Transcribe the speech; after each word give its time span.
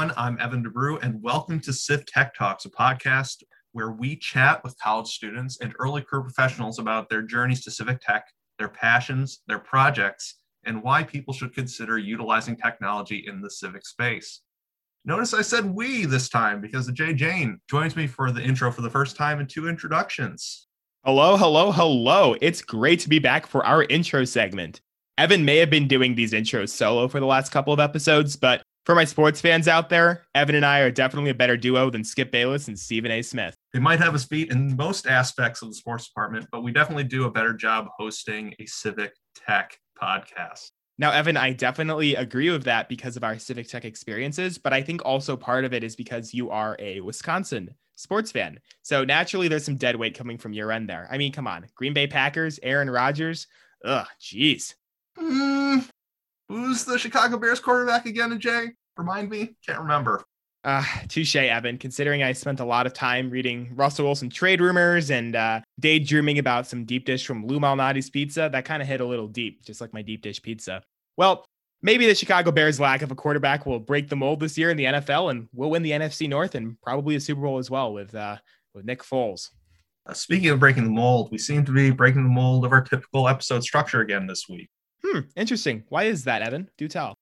everyone. 0.00 0.12
I'm 0.16 0.38
Evan 0.40 0.64
DeBrew, 0.64 1.02
and 1.02 1.22
welcome 1.22 1.60
to 1.60 1.72
CIV 1.72 2.04
Tech 2.06 2.34
Talks, 2.34 2.64
a 2.64 2.70
podcast 2.70 3.42
where 3.72 3.90
we 3.90 4.16
chat 4.16 4.62
with 4.64 4.78
college 4.78 5.08
students 5.08 5.60
and 5.60 5.74
early 5.78 6.02
career 6.02 6.22
professionals 6.22 6.78
about 6.78 7.08
their 7.08 7.22
journeys 7.22 7.62
to 7.64 7.70
civic 7.70 8.00
tech, 8.00 8.26
their 8.60 8.68
passions, 8.68 9.40
their 9.48 9.58
projects, 9.58 10.36
and 10.64 10.82
why 10.82 11.02
people 11.02 11.32
should 11.32 11.54
consider 11.54 11.98
utilizing 11.98 12.54
technology 12.54 13.24
in 13.26 13.40
the 13.40 13.50
civic 13.50 13.84
space. 13.86 14.42
Notice 15.06 15.32
I 15.32 15.40
said 15.40 15.64
we 15.64 16.04
this 16.04 16.28
time 16.28 16.60
because 16.60 16.84
the 16.86 16.92
Jay 16.92 17.14
Jane 17.14 17.58
joins 17.70 17.96
me 17.96 18.06
for 18.06 18.30
the 18.30 18.42
intro 18.42 18.70
for 18.70 18.82
the 18.82 18.90
first 18.90 19.16
time 19.16 19.40
in 19.40 19.46
two 19.46 19.66
introductions. 19.66 20.68
Hello, 21.06 21.38
hello, 21.38 21.72
hello. 21.72 22.36
It's 22.42 22.60
great 22.60 23.00
to 23.00 23.08
be 23.08 23.18
back 23.18 23.46
for 23.46 23.64
our 23.64 23.84
intro 23.84 24.26
segment. 24.26 24.82
Evan 25.16 25.46
may 25.46 25.56
have 25.56 25.70
been 25.70 25.88
doing 25.88 26.14
these 26.14 26.32
intros 26.32 26.68
solo 26.68 27.08
for 27.08 27.18
the 27.18 27.26
last 27.26 27.50
couple 27.50 27.72
of 27.72 27.80
episodes, 27.80 28.36
but 28.36 28.62
for 28.84 28.94
my 28.94 29.04
sports 29.04 29.40
fans 29.40 29.68
out 29.68 29.88
there, 29.88 30.26
Evan 30.34 30.54
and 30.54 30.66
I 30.66 30.80
are 30.80 30.90
definitely 30.90 31.30
a 31.30 31.34
better 31.34 31.56
duo 31.56 31.88
than 31.88 32.04
Skip 32.04 32.30
Bayless 32.30 32.68
and 32.68 32.78
Stephen 32.78 33.10
A. 33.10 33.22
Smith. 33.22 33.56
We 33.72 33.80
might 33.80 34.00
have 34.00 34.12
his 34.12 34.24
feet 34.24 34.50
in 34.50 34.76
most 34.76 35.06
aspects 35.06 35.62
of 35.62 35.68
the 35.68 35.74
sports 35.74 36.08
department, 36.08 36.48
but 36.50 36.62
we 36.62 36.72
definitely 36.72 37.04
do 37.04 37.24
a 37.24 37.30
better 37.30 37.52
job 37.52 37.86
hosting 37.96 38.54
a 38.58 38.66
civic 38.66 39.12
tech 39.34 39.78
podcast. 40.00 40.70
Now, 40.98 41.12
Evan, 41.12 41.36
I 41.36 41.52
definitely 41.52 42.14
agree 42.16 42.50
with 42.50 42.64
that 42.64 42.88
because 42.88 43.16
of 43.16 43.24
our 43.24 43.38
civic 43.38 43.68
tech 43.68 43.84
experiences, 43.84 44.58
but 44.58 44.72
I 44.72 44.82
think 44.82 45.04
also 45.04 45.36
part 45.36 45.64
of 45.64 45.72
it 45.72 45.84
is 45.84 45.96
because 45.96 46.34
you 46.34 46.50
are 46.50 46.76
a 46.78 47.00
Wisconsin 47.00 47.70
sports 47.94 48.32
fan. 48.32 48.58
So 48.82 49.04
naturally, 49.04 49.48
there's 49.48 49.64
some 49.64 49.76
dead 49.76 49.96
weight 49.96 50.18
coming 50.18 50.36
from 50.36 50.52
your 50.52 50.72
end 50.72 50.90
there. 50.90 51.08
I 51.10 51.16
mean, 51.16 51.32
come 51.32 51.46
on, 51.46 51.66
Green 51.74 51.94
Bay 51.94 52.06
Packers, 52.06 52.58
Aaron 52.62 52.90
Rodgers. 52.90 53.46
Ugh, 53.84 54.06
jeez. 54.20 54.74
Mm, 55.18 55.88
who's 56.48 56.84
the 56.84 56.98
Chicago 56.98 57.38
Bears 57.38 57.60
quarterback 57.60 58.06
again, 58.06 58.38
Jay? 58.40 58.72
Remind 58.96 59.30
me? 59.30 59.54
Can't 59.64 59.80
remember. 59.80 60.24
Uh, 60.62 60.84
touche, 61.08 61.36
Evan. 61.36 61.78
Considering 61.78 62.22
I 62.22 62.32
spent 62.32 62.60
a 62.60 62.64
lot 62.64 62.86
of 62.86 62.92
time 62.92 63.30
reading 63.30 63.72
Russell 63.74 64.04
Wilson 64.04 64.28
trade 64.28 64.60
rumors 64.60 65.10
and 65.10 65.34
uh, 65.34 65.60
daydreaming 65.78 66.38
about 66.38 66.66
some 66.66 66.84
deep 66.84 67.06
dish 67.06 67.26
from 67.26 67.46
Lou 67.46 67.58
Malnati's 67.58 68.10
pizza, 68.10 68.48
that 68.52 68.64
kind 68.64 68.82
of 68.82 68.88
hit 68.88 69.00
a 69.00 69.06
little 69.06 69.28
deep, 69.28 69.64
just 69.64 69.80
like 69.80 69.94
my 69.94 70.02
deep 70.02 70.22
dish 70.22 70.42
pizza. 70.42 70.82
Well, 71.16 71.46
maybe 71.82 72.06
the 72.06 72.14
Chicago 72.14 72.50
Bears' 72.50 72.78
lack 72.78 73.02
of 73.02 73.10
a 73.10 73.14
quarterback 73.14 73.64
will 73.64 73.78
break 73.78 74.08
the 74.08 74.16
mold 74.16 74.40
this 74.40 74.58
year 74.58 74.70
in 74.70 74.76
the 74.76 74.84
NFL, 74.84 75.30
and 75.30 75.48
we'll 75.52 75.70
win 75.70 75.82
the 75.82 75.92
NFC 75.92 76.28
North 76.28 76.54
and 76.54 76.80
probably 76.82 77.16
a 77.16 77.20
Super 77.20 77.40
Bowl 77.40 77.58
as 77.58 77.70
well 77.70 77.92
with 77.92 78.14
uh, 78.14 78.36
with 78.74 78.84
Nick 78.84 79.02
Foles. 79.02 79.48
Uh, 80.06 80.12
speaking 80.12 80.50
of 80.50 80.60
breaking 80.60 80.84
the 80.84 80.90
mold, 80.90 81.30
we 81.30 81.38
seem 81.38 81.64
to 81.64 81.72
be 81.72 81.90
breaking 81.90 82.22
the 82.22 82.28
mold 82.28 82.64
of 82.64 82.72
our 82.72 82.82
typical 82.82 83.28
episode 83.28 83.62
structure 83.62 84.00
again 84.00 84.26
this 84.26 84.48
week. 84.48 84.68
Hmm, 85.04 85.20
interesting. 85.36 85.84
Why 85.88 86.04
is 86.04 86.24
that, 86.24 86.42
Evan? 86.42 86.70
Do 86.76 86.88
tell. 86.88 87.14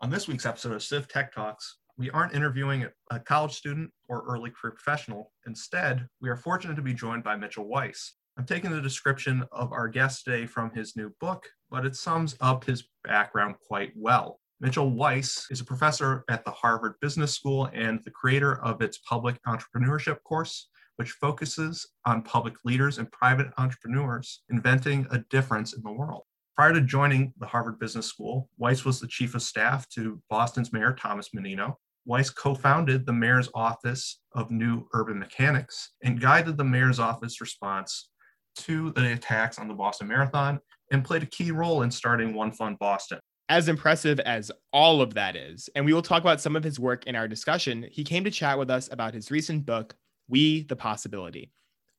On 0.00 0.10
this 0.10 0.28
week's 0.28 0.46
episode 0.46 0.72
of 0.72 0.80
CIV 0.80 1.08
Tech 1.08 1.32
Talks, 1.32 1.78
we 1.96 2.10
aren't 2.10 2.34
interviewing 2.34 2.86
a 3.10 3.20
college 3.20 3.52
student 3.52 3.90
or 4.08 4.24
early 4.26 4.50
career 4.50 4.72
professional. 4.72 5.32
Instead, 5.46 6.08
we 6.20 6.28
are 6.28 6.36
fortunate 6.36 6.74
to 6.74 6.82
be 6.82 6.94
joined 6.94 7.22
by 7.22 7.36
Mitchell 7.36 7.68
Weiss. 7.68 8.14
I'm 8.36 8.46
taking 8.46 8.72
the 8.72 8.80
description 8.80 9.44
of 9.52 9.72
our 9.72 9.86
guest 9.86 10.24
today 10.24 10.46
from 10.46 10.72
his 10.74 10.96
new 10.96 11.12
book, 11.20 11.48
but 11.70 11.86
it 11.86 11.94
sums 11.94 12.36
up 12.40 12.64
his 12.64 12.88
background 13.04 13.54
quite 13.66 13.92
well. 13.94 14.40
Mitchell 14.60 14.90
Weiss 14.90 15.46
is 15.50 15.60
a 15.60 15.64
professor 15.64 16.24
at 16.28 16.44
the 16.44 16.50
Harvard 16.50 16.94
Business 17.00 17.32
School 17.32 17.70
and 17.72 18.00
the 18.02 18.10
creator 18.10 18.60
of 18.64 18.82
its 18.82 18.98
public 18.98 19.38
entrepreneurship 19.46 20.16
course, 20.24 20.68
which 20.96 21.12
focuses 21.12 21.86
on 22.06 22.22
public 22.22 22.54
leaders 22.64 22.98
and 22.98 23.10
private 23.12 23.48
entrepreneurs 23.56 24.42
inventing 24.50 25.06
a 25.12 25.18
difference 25.30 25.74
in 25.74 25.82
the 25.82 25.92
world. 25.92 26.22
Prior 26.56 26.72
to 26.72 26.80
joining 26.80 27.34
the 27.38 27.46
Harvard 27.46 27.78
Business 27.78 28.06
School, 28.06 28.48
Weiss 28.58 28.84
was 28.84 29.00
the 29.00 29.08
chief 29.08 29.34
of 29.34 29.42
staff 29.42 29.88
to 29.90 30.20
Boston's 30.30 30.72
Mayor 30.72 30.92
Thomas 30.92 31.34
Menino. 31.34 31.78
Weiss 32.06 32.30
co 32.30 32.54
founded 32.54 33.06
the 33.06 33.12
Mayor's 33.12 33.48
Office 33.54 34.20
of 34.32 34.50
New 34.50 34.86
Urban 34.92 35.18
Mechanics 35.18 35.92
and 36.02 36.20
guided 36.20 36.56
the 36.56 36.64
Mayor's 36.64 36.98
Office 36.98 37.40
response 37.40 38.10
to 38.56 38.90
the 38.92 39.12
attacks 39.12 39.58
on 39.58 39.68
the 39.68 39.74
Boston 39.74 40.08
Marathon 40.08 40.60
and 40.92 41.04
played 41.04 41.22
a 41.22 41.26
key 41.26 41.50
role 41.50 41.82
in 41.82 41.90
starting 41.90 42.34
One 42.34 42.52
Fund 42.52 42.78
Boston. 42.78 43.18
As 43.48 43.68
impressive 43.68 44.20
as 44.20 44.50
all 44.72 45.00
of 45.00 45.14
that 45.14 45.36
is, 45.36 45.68
and 45.74 45.84
we 45.84 45.92
will 45.92 46.02
talk 46.02 46.22
about 46.22 46.40
some 46.40 46.56
of 46.56 46.64
his 46.64 46.78
work 46.78 47.06
in 47.06 47.16
our 47.16 47.28
discussion, 47.28 47.86
he 47.90 48.04
came 48.04 48.24
to 48.24 48.30
chat 48.30 48.58
with 48.58 48.70
us 48.70 48.88
about 48.92 49.14
his 49.14 49.30
recent 49.30 49.66
book, 49.66 49.94
We 50.28 50.62
the 50.64 50.76
Possibility. 50.76 51.52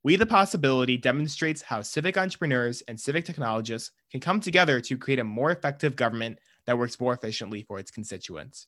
We 0.03 0.15
the 0.15 0.25
Possibility 0.25 0.97
demonstrates 0.97 1.63
how 1.63 1.81
civic 1.81 2.17
entrepreneurs 2.17 2.83
and 2.87 2.99
civic 2.99 3.25
technologists 3.25 3.91
can 4.11 4.19
come 4.19 4.39
together 4.39 4.79
to 4.81 4.97
create 4.97 5.19
a 5.19 5.23
more 5.23 5.51
effective 5.51 5.95
government 5.95 6.39
that 6.67 6.77
works 6.77 6.99
more 6.99 7.13
efficiently 7.13 7.63
for 7.63 7.79
its 7.79 7.91
constituents. 7.91 8.67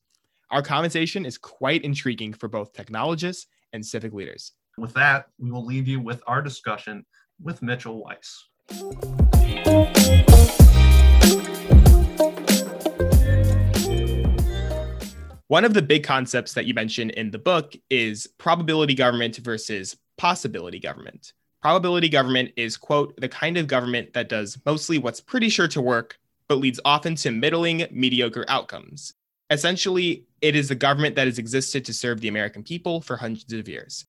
Our 0.50 0.62
conversation 0.62 1.25
is 1.25 1.38
quite 1.38 1.84
intriguing 1.84 2.31
for 2.31 2.47
both 2.47 2.72
technologists 2.72 3.47
and 3.74 3.85
civic 3.85 4.13
leaders. 4.13 4.53
With 4.78 4.94
that, 4.94 5.28
we 5.38 5.52
will 5.52 5.66
leave 5.66 5.90
you 5.90 6.00
with 6.00 6.24
our 6.25 6.41
discussion 6.41 7.06
with 7.44 7.62
Mitchell 7.62 8.02
Weiss. 8.02 8.46
One 15.50 15.66
of 15.66 15.74
the 15.74 15.81
big 15.86 16.06
concepts 16.06 16.53
that 16.53 16.66
you 16.66 16.74
mention 16.74 17.09
in 17.09 17.31
the 17.31 17.40
book 17.40 17.74
is 17.90 18.25
probability 18.38 18.96
government 18.96 19.36
versus 19.36 19.97
possibility 20.18 20.80
government. 20.80 21.34
Probability 21.62 22.07
government 22.07 22.52
is, 22.56 22.78
quote, 22.78 23.19
the 23.19 23.28
kind 23.28 23.57
of 23.57 23.68
government 23.68 24.13
that 24.13 24.30
does 24.30 24.57
mostly 24.66 24.97
what's 24.97 25.19
pretty 25.19 25.50
sure 25.50 25.68
to 25.68 25.81
work, 25.81 26.18
but 26.47 26.59
leads 26.59 26.80
often 26.86 27.16
to 27.16 27.31
middling, 27.31 27.86
mediocre 27.91 28.46
outcomes. 28.47 29.13
Essentially, 29.50 30.27
it 30.42 30.56
is 30.56 30.70
the 30.70 30.75
government 30.75 31.16
that 31.16 31.28
has 31.28 31.40
existed 31.40 31.86
to 31.86 31.94
serve 31.94 32.22
the 32.22 32.28
American 32.28 32.64
people 32.64 33.02
for 33.02 33.18
hundreds 33.18 33.52
of 33.53 33.68
years. 33.68 34.06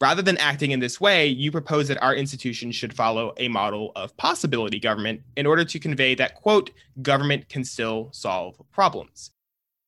Rather 0.00 0.22
than 0.22 0.36
acting 0.38 0.72
in 0.72 0.80
this 0.80 1.00
way, 1.00 1.26
you 1.26 1.50
propose 1.50 1.88
that 1.88 2.02
our 2.02 2.14
institution 2.14 2.72
should 2.72 2.92
follow 2.92 3.32
a 3.36 3.48
model 3.48 3.92
of 3.94 4.16
possibility 4.16 4.80
government 4.80 5.22
in 5.36 5.46
order 5.46 5.64
to 5.64 5.78
convey 5.78 6.14
that, 6.14 6.34
quote, 6.34 6.70
government 7.00 7.48
can 7.48 7.64
still 7.64 8.10
solve 8.12 8.60
problems. 8.72 9.30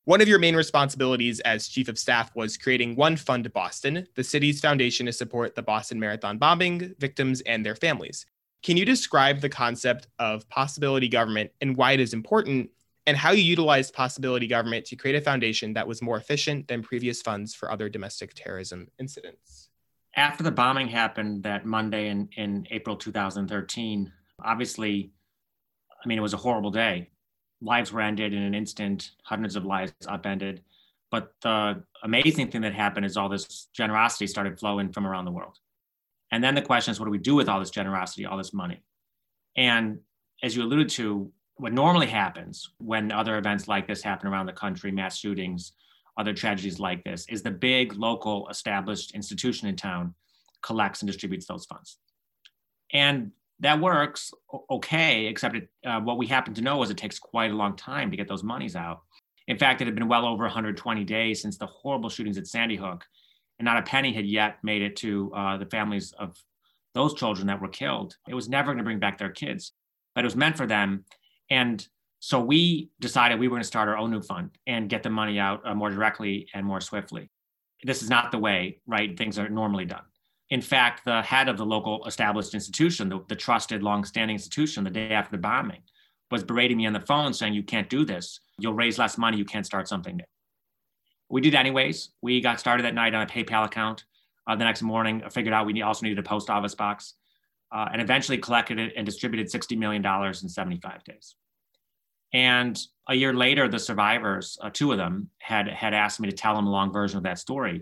One 0.04 0.20
of 0.20 0.28
your 0.28 0.38
main 0.38 0.54
responsibilities 0.54 1.41
as 1.41 1.66
chief 1.66 1.88
of 1.88 1.98
staff 1.98 2.34
was 2.36 2.56
creating 2.56 2.94
One 2.94 3.16
Fund 3.16 3.53
Boston, 3.53 4.06
the 4.14 4.22
city's 4.22 4.60
foundation 4.60 5.06
to 5.06 5.12
support 5.12 5.56
the 5.56 5.62
Boston 5.62 5.98
Marathon 5.98 6.38
bombing 6.38 6.94
victims 7.00 7.41
and 7.41 7.66
their 7.66 7.74
families. 7.74 8.24
Can 8.62 8.76
you 8.76 8.84
describe 8.84 9.41
the 9.41 9.48
concept 9.48 10.06
of 10.20 10.48
possibility 10.48 11.08
government 11.08 11.50
and 11.60 11.76
why 11.76 11.92
it 11.92 12.00
is 12.00 12.14
important, 12.14 12.70
and 13.06 13.16
how 13.16 13.30
you 13.30 13.42
utilized 13.42 13.94
possibility 13.94 14.46
government 14.46 14.84
to 14.86 14.96
create 14.96 15.16
a 15.16 15.20
foundation 15.20 15.74
that 15.74 15.86
was 15.86 16.02
more 16.02 16.16
efficient 16.16 16.68
than 16.68 16.82
previous 16.82 17.22
funds 17.22 17.54
for 17.54 17.70
other 17.70 17.88
domestic 17.88 18.32
terrorism 18.34 18.88
incidents? 18.98 19.68
After 20.16 20.42
the 20.42 20.50
bombing 20.50 20.88
happened 20.88 21.42
that 21.42 21.66
Monday 21.66 22.08
in, 22.08 22.28
in 22.36 22.66
April 22.70 22.96
2013, 22.96 24.12
obviously, 24.42 25.10
I 26.04 26.08
mean, 26.08 26.18
it 26.18 26.22
was 26.22 26.34
a 26.34 26.38
horrible 26.38 26.70
day 26.70 27.10
lives 27.60 27.92
were 27.92 28.00
ended 28.00 28.32
in 28.32 28.42
an 28.42 28.54
instant, 28.54 29.12
hundreds 29.22 29.56
of 29.56 29.64
lives 29.64 29.92
upended. 30.06 30.62
But 31.10 31.32
the 31.42 31.82
amazing 32.02 32.50
thing 32.50 32.62
that 32.62 32.74
happened 32.74 33.06
is 33.06 33.16
all 33.16 33.28
this 33.28 33.68
generosity 33.72 34.26
started 34.26 34.58
flowing 34.58 34.92
from 34.92 35.06
around 35.06 35.24
the 35.24 35.30
world. 35.30 35.58
And 36.32 36.42
then 36.42 36.54
the 36.54 36.62
question 36.62 36.92
is, 36.92 36.98
what 36.98 37.06
do 37.06 37.12
we 37.12 37.18
do 37.18 37.34
with 37.34 37.48
all 37.48 37.60
this 37.60 37.70
generosity, 37.70 38.26
all 38.26 38.36
this 38.36 38.52
money? 38.52 38.82
And 39.56 40.00
as 40.42 40.56
you 40.56 40.62
alluded 40.62 40.88
to, 40.90 41.32
what 41.56 41.72
normally 41.72 42.06
happens 42.06 42.70
when 42.78 43.10
other 43.12 43.38
events 43.38 43.66
like 43.68 43.86
this 43.86 44.03
happen 44.03 44.28
around 44.28 44.47
the 44.47 44.53
country, 44.53 44.91
mass 44.91 45.16
shootings, 45.16 45.72
other 46.18 46.32
tragedies 46.32 46.78
like 46.78 47.03
this, 47.04 47.26
is 47.28 47.42
the 47.42 47.50
big 47.50 47.94
local 47.94 48.48
established 48.48 49.14
institution 49.14 49.68
in 49.68 49.76
town 49.76 50.14
collects 50.62 51.00
and 51.00 51.06
distributes 51.06 51.47
those 51.47 51.66
funds. 51.66 51.98
And 52.92 53.32
that 53.60 53.80
works 53.80 54.32
okay, 54.70 55.26
except 55.26 55.56
it, 55.56 55.68
uh, 55.84 56.00
what 56.00 56.18
we 56.18 56.26
happen 56.26 56.53
to 56.54 56.60
know 56.60 56.82
is 56.82 56.91
it 56.91 56.98
takes 56.98 57.18
quite 57.18 57.50
a 57.50 57.54
long 57.54 57.74
time 57.74 58.10
to 58.10 58.16
get 58.16 58.28
those 58.28 58.42
monies 58.42 58.76
out. 58.76 59.02
In 59.48 59.59
fact, 59.59 59.80
it 59.80 59.86
had 59.86 59.94
been 59.94 60.09
well 60.09 60.26
over 60.26 60.44
120 60.44 61.04
days 61.04 61.41
since 61.41 61.56
the 61.56 61.66
horrible 61.66 62.10
shootings 62.10 62.36
at 62.36 62.47
Sandy 62.47 62.76
Hook, 62.76 63.04
and 63.59 63.64
not 63.64 63.78
a 63.78 63.82
penny 63.82 64.12
had 64.12 64.26
yet 64.26 64.59
made 64.62 64.82
it 64.82 64.97
to 64.97 65.32
uh, 65.34 65.56
the 65.56 65.66
families 65.66 66.12
of 66.18 66.36
those 66.94 67.14
children 67.14 67.47
that 67.47 67.60
were 67.60 67.68
killed. 67.68 68.16
It 68.28 68.34
was 68.34 68.48
never 68.48 68.66
going 68.66 68.78
to 68.78 68.84
bring 68.84 68.98
back 68.98 69.18
their 69.18 69.30
kids, 69.30 69.72
but 70.14 70.24
it 70.24 70.26
was 70.26 70.36
meant 70.36 70.56
for 70.56 70.66
them. 70.66 71.04
And 71.51 71.87
so 72.21 72.41
we 72.41 72.91
decided 73.01 73.39
we 73.39 73.48
were 73.48 73.53
going 73.53 73.63
to 73.63 73.66
start 73.66 73.89
our 73.89 73.97
own 73.97 74.10
new 74.10 74.22
fund 74.22 74.51
and 74.66 74.89
get 74.89 75.03
the 75.03 75.10
money 75.10 75.39
out 75.39 75.60
uh, 75.65 75.75
more 75.75 75.91
directly 75.91 76.48
and 76.54 76.66
more 76.66 76.81
swiftly. 76.81 77.31
This 77.84 78.03
is 78.03 78.10
not 78.10 78.33
the 78.33 78.39
way, 78.39 78.81
right? 78.87 79.16
Things 79.16 79.39
are 79.39 79.48
normally 79.48 79.84
done 79.84 80.03
in 80.51 80.60
fact, 80.60 81.04
the 81.04 81.22
head 81.22 81.48
of 81.48 81.57
the 81.57 81.66
local 81.66 82.04
established 82.07 82.54
institution, 82.54 83.09
the, 83.09 83.21
the 83.28 83.34
trusted, 83.34 83.83
long-standing 83.83 84.34
institution, 84.34 84.84
the 84.84 84.91
day 84.91 85.10
after 85.10 85.33
the 85.33 85.43
bombing, 85.43 85.83
was 86.31 86.45
berating 86.45 86.77
me 86.77 86.87
on 86.87 86.93
the 86.93 87.01
phone 87.01 87.33
saying, 87.33 87.54
You 87.54 87.63
can't 87.63 87.91
do 87.91 88.04
this. 88.04 88.41
You'll 88.59 88.75
raise 88.75 88.98
less 88.98 89.19
money. 89.19 89.39
You 89.39 89.45
can't 89.45 89.66
start 89.66 89.89
something 89.89 90.16
new. 90.16 90.25
We 91.28 91.41
did 91.41 91.54
anyways. 91.54 92.10
We 92.22 92.41
got 92.41 92.60
started 92.60 92.84
that 92.84 92.95
night 92.95 93.15
on 93.15 93.22
a 93.22 93.27
PayPal 93.27 93.65
account. 93.65 94.04
Uh, 94.47 94.54
the 94.54 94.65
next 94.65 94.83
morning, 94.83 95.22
I 95.25 95.28
figured 95.28 95.53
out 95.53 95.66
we 95.66 95.83
also 95.83 96.04
needed 96.04 96.21
a 96.21 96.22
post 96.22 96.48
office 96.48 96.75
box 96.77 97.15
uh, 97.76 97.90
and 97.92 98.00
eventually 98.00 98.38
collected 98.38 98.78
it 98.78 98.94
and 98.96 99.04
distributed 99.04 99.52
$60 99.52 99.76
million 99.76 100.02
in 100.02 100.48
75 100.48 101.04
days. 101.04 101.34
And 102.32 102.80
a 103.06 103.14
year 103.14 103.34
later, 103.34 103.68
the 103.68 103.78
survivors, 103.78 104.56
uh, 104.62 104.70
two 104.72 104.92
of 104.92 104.98
them, 104.98 105.28
had 105.38 105.68
had 105.68 105.92
asked 105.92 106.18
me 106.18 106.30
to 106.30 106.34
tell 106.34 106.56
them 106.56 106.66
a 106.66 106.70
long 106.70 106.90
version 106.90 107.18
of 107.18 107.24
that 107.24 107.38
story. 107.38 107.74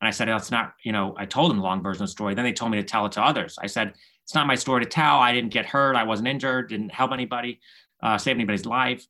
And 0.00 0.08
I 0.08 0.10
said, 0.10 0.30
oh, 0.30 0.36
it's 0.36 0.50
not, 0.50 0.72
you 0.82 0.92
know, 0.92 1.14
I 1.18 1.26
told 1.26 1.50
them 1.50 1.58
the 1.58 1.64
long 1.64 1.82
version 1.82 2.02
of 2.02 2.08
the 2.08 2.12
story. 2.12 2.34
Then 2.34 2.46
they 2.46 2.52
told 2.54 2.70
me 2.70 2.78
to 2.78 2.82
tell 2.82 3.04
it 3.04 3.12
to 3.12 3.22
others. 3.22 3.58
I 3.60 3.66
said, 3.66 3.92
it's 4.24 4.34
not 4.34 4.46
my 4.46 4.54
story 4.54 4.84
to 4.84 4.88
tell. 4.88 5.18
I 5.18 5.32
didn't 5.32 5.52
get 5.52 5.66
hurt. 5.66 5.96
I 5.96 6.04
wasn't 6.04 6.28
injured, 6.28 6.70
didn't 6.70 6.92
help 6.92 7.12
anybody, 7.12 7.60
uh, 8.02 8.16
save 8.16 8.36
anybody's 8.36 8.66
life. 8.66 9.06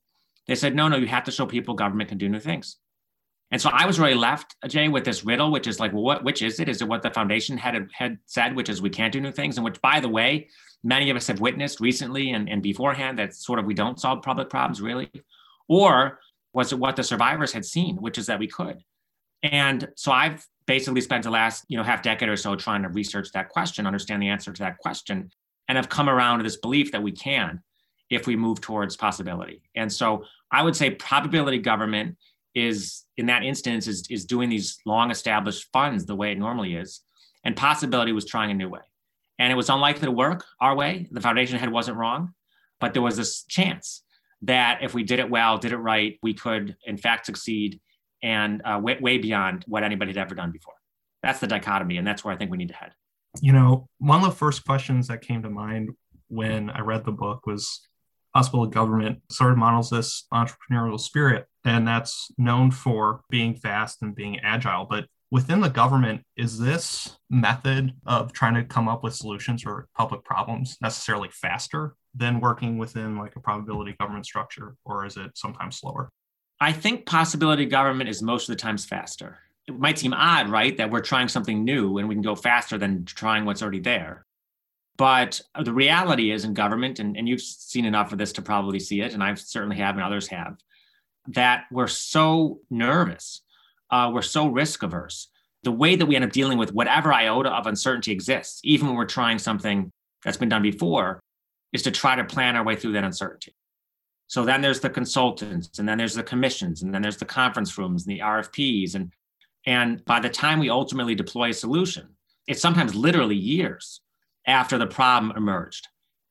They 0.47 0.55
said, 0.55 0.75
no, 0.75 0.89
no, 0.89 0.97
you 0.97 1.07
have 1.07 1.23
to 1.23 1.31
show 1.31 1.45
people 1.45 1.73
government 1.73 2.09
can 2.09 2.17
do 2.17 2.27
new 2.27 2.39
things. 2.39 2.77
And 3.51 3.61
so 3.61 3.69
I 3.71 3.85
was 3.85 3.99
really 3.99 4.13
left, 4.13 4.55
Jay, 4.67 4.89
with 4.89 5.05
this 5.05 5.23
riddle, 5.23 5.51
which 5.51 5.67
is 5.67 5.79
like, 5.79 5.93
well, 5.93 6.03
what, 6.03 6.23
which 6.23 6.41
is 6.41 6.59
it? 6.59 6.67
Is 6.67 6.81
it 6.81 6.87
what 6.87 7.01
the 7.01 7.11
foundation 7.11 7.57
had 7.57 7.87
had 7.93 8.17
said, 8.25 8.55
which 8.55 8.67
is 8.67 8.81
we 8.81 8.89
can't 8.89 9.13
do 9.13 9.21
new 9.21 9.31
things, 9.31 9.57
and 9.57 9.63
which, 9.63 9.81
by 9.81 9.99
the 10.01 10.09
way, 10.09 10.49
many 10.83 11.09
of 11.09 11.15
us 11.15 11.27
have 11.27 11.39
witnessed 11.39 11.79
recently 11.79 12.31
and, 12.31 12.49
and 12.49 12.61
beforehand 12.61 13.17
that 13.19 13.33
sort 13.33 13.59
of 13.59 13.65
we 13.65 13.73
don't 13.73 13.99
solve 13.99 14.21
public 14.21 14.49
problems 14.49 14.81
really, 14.81 15.09
or 15.67 16.19
was 16.53 16.73
it 16.73 16.79
what 16.79 16.95
the 16.95 17.03
survivors 17.03 17.53
had 17.53 17.65
seen, 17.65 17.97
which 17.97 18.17
is 18.17 18.25
that 18.25 18.39
we 18.39 18.47
could? 18.47 18.83
And 19.43 19.87
so 19.95 20.11
I've 20.11 20.45
basically 20.65 21.01
spent 21.01 21.23
the 21.23 21.31
last 21.31 21.63
you 21.69 21.77
know 21.77 21.83
half 21.83 22.01
decade 22.01 22.27
or 22.27 22.35
so 22.35 22.55
trying 22.55 22.83
to 22.83 22.89
research 22.89 23.31
that 23.31 23.47
question, 23.47 23.87
understand 23.87 24.21
the 24.21 24.29
answer 24.29 24.51
to 24.51 24.63
that 24.63 24.77
question, 24.79 25.31
and 25.69 25.77
have 25.77 25.87
come 25.87 26.09
around 26.09 26.39
to 26.39 26.43
this 26.43 26.57
belief 26.57 26.91
that 26.91 27.03
we 27.03 27.13
can 27.13 27.61
if 28.09 28.27
we 28.27 28.35
move 28.35 28.59
towards 28.59 28.97
possibility. 28.97 29.61
And 29.75 29.91
so 29.91 30.25
I 30.51 30.63
would 30.63 30.75
say 30.75 30.91
probability 30.91 31.59
government 31.59 32.17
is 32.57 33.05
in 33.17 33.27
that 33.27 33.43
instance 33.43 33.87
is, 33.87 34.05
is 34.09 34.25
doing 34.25 34.49
these 34.49 34.77
long 34.85 35.11
established 35.11 35.67
funds 35.71 36.05
the 36.05 36.15
way 36.15 36.31
it 36.31 36.39
normally 36.39 36.75
is 36.75 37.01
and 37.43 37.55
possibility 37.55 38.11
was 38.11 38.25
trying 38.25 38.51
a 38.51 38.53
new 38.53 38.69
way. 38.69 38.81
And 39.39 39.53
it 39.53 39.55
was 39.55 39.69
unlikely 39.69 40.05
to 40.05 40.11
work 40.11 40.43
our 40.59 40.75
way. 40.75 41.07
The 41.11 41.21
foundation 41.21 41.59
head 41.59 41.71
wasn't 41.71 41.97
wrong 41.97 42.33
but 42.79 42.93
there 42.93 43.01
was 43.01 43.17
this 43.17 43.43
chance 43.43 44.03
that 44.43 44.79
if 44.81 44.93
we 44.93 45.03
did 45.03 45.19
it 45.19 45.29
well 45.29 45.57
did 45.57 45.71
it 45.71 45.77
right 45.77 46.19
we 46.21 46.33
could 46.33 46.75
in 46.85 46.97
fact 46.97 47.25
succeed 47.25 47.79
and 48.23 48.61
uh, 48.65 48.79
way, 48.81 48.97
way 48.99 49.17
beyond 49.17 49.63
what 49.67 49.83
anybody 49.83 50.11
had 50.11 50.17
ever 50.17 50.33
done 50.33 50.51
before. 50.51 50.73
That's 51.21 51.39
the 51.39 51.47
dichotomy 51.47 51.97
and 51.97 52.05
that's 52.05 52.23
where 52.23 52.33
i 52.33 52.37
think 52.37 52.51
we 52.51 52.57
need 52.57 52.69
to 52.69 52.75
head. 52.75 52.91
You 53.41 53.53
know 53.53 53.87
one 53.99 54.23
of 54.23 54.29
the 54.29 54.35
first 54.35 54.65
questions 54.65 55.07
that 55.07 55.21
came 55.21 55.41
to 55.43 55.49
mind 55.49 55.89
when 56.29 56.69
i 56.69 56.81
read 56.81 57.05
the 57.05 57.11
book 57.11 57.45
was 57.45 57.81
possible 58.37 58.67
government 58.67 59.19
sort 59.31 59.51
of 59.51 59.57
models 59.57 59.89
this 59.89 60.27
entrepreneurial 60.31 60.99
spirit 60.99 61.47
and 61.65 61.87
that's 61.87 62.29
known 62.37 62.69
for 62.69 63.21
being 63.31 63.55
fast 63.55 64.03
and 64.03 64.13
being 64.13 64.39
agile. 64.41 64.85
But 64.87 65.07
within 65.31 65.59
the 65.59 65.71
government, 65.71 66.21
is 66.35 66.59
this 66.59 67.17
method 67.31 67.93
of 68.05 68.33
trying 68.33 68.53
to 68.53 68.63
come 68.63 68.87
up 68.87 69.03
with 69.03 69.15
solutions 69.15 69.63
for 69.63 69.87
public 69.97 70.23
problems 70.23 70.77
necessarily 70.83 71.29
faster 71.31 71.95
than 72.13 72.39
working 72.39 72.77
within 72.77 73.17
like 73.17 73.35
a 73.35 73.39
probability 73.39 73.95
government 73.99 74.27
structure, 74.27 74.75
or 74.85 75.07
is 75.07 75.17
it 75.17 75.31
sometimes 75.33 75.79
slower? 75.79 76.11
I 76.61 76.73
think 76.73 77.07
possibility 77.07 77.65
government 77.65 78.07
is 78.07 78.21
most 78.21 78.47
of 78.47 78.55
the 78.55 78.61
times 78.61 78.85
faster. 78.85 79.39
It 79.67 79.79
might 79.79 79.97
seem 79.97 80.13
odd, 80.13 80.47
right, 80.49 80.77
that 80.77 80.91
we're 80.91 81.01
trying 81.01 81.27
something 81.27 81.65
new 81.65 81.97
and 81.97 82.07
we 82.07 82.13
can 82.13 82.21
go 82.21 82.35
faster 82.35 82.77
than 82.77 83.03
trying 83.03 83.45
what's 83.45 83.63
already 83.63 83.79
there. 83.79 84.26
But 84.97 85.39
the 85.63 85.73
reality 85.73 86.31
is 86.31 86.43
in 86.43 86.55
government, 86.55 86.99
and, 86.99 87.15
and 87.15 87.29
you've 87.29 87.41
seen 87.41 87.85
enough 87.85 88.11
of 88.11 88.17
this 88.17 88.33
to 88.33 88.41
probably 88.41 88.79
see 88.79 89.01
it, 89.01 89.13
and 89.13 89.23
I 89.23 89.35
certainly 89.35 89.77
have, 89.77 89.95
and 89.95 90.03
others 90.03 90.27
have, 90.27 90.57
that 91.27 91.65
we're 91.71 91.87
so 91.87 92.59
nervous, 92.71 93.41
uh, 93.91 94.09
we're 94.11 94.23
so 94.23 94.47
risk 94.47 94.81
averse. 94.81 95.29
The 95.63 95.71
way 95.71 95.95
that 95.95 96.05
we 96.05 96.15
end 96.15 96.25
up 96.25 96.31
dealing 96.31 96.57
with 96.57 96.73
whatever 96.73 97.13
iota 97.13 97.49
of 97.49 97.67
uncertainty 97.67 98.11
exists, 98.11 98.59
even 98.63 98.87
when 98.87 98.95
we're 98.95 99.05
trying 99.05 99.37
something 99.37 99.91
that's 100.23 100.37
been 100.37 100.49
done 100.49 100.63
before, 100.63 101.19
is 101.73 101.83
to 101.83 101.91
try 101.91 102.15
to 102.15 102.23
plan 102.23 102.55
our 102.55 102.63
way 102.63 102.75
through 102.75 102.93
that 102.93 103.03
uncertainty. 103.03 103.53
So 104.25 104.45
then 104.45 104.61
there's 104.61 104.79
the 104.79 104.89
consultants, 104.89 105.77
and 105.77 105.87
then 105.87 105.99
there's 105.99 106.15
the 106.15 106.23
commissions, 106.23 106.81
and 106.81 106.93
then 106.93 107.03
there's 107.03 107.17
the 107.17 107.25
conference 107.25 107.77
rooms 107.77 108.05
and 108.05 108.15
the 108.15 108.21
RFPs. 108.21 108.95
And, 108.95 109.13
and 109.65 110.03
by 110.05 110.19
the 110.19 110.29
time 110.29 110.59
we 110.59 110.69
ultimately 110.69 111.13
deploy 111.13 111.49
a 111.49 111.53
solution, 111.53 112.09
it's 112.47 112.61
sometimes 112.61 112.95
literally 112.95 113.35
years 113.35 114.01
after 114.47 114.77
the 114.77 114.87
problem 114.87 115.35
emerged. 115.35 115.87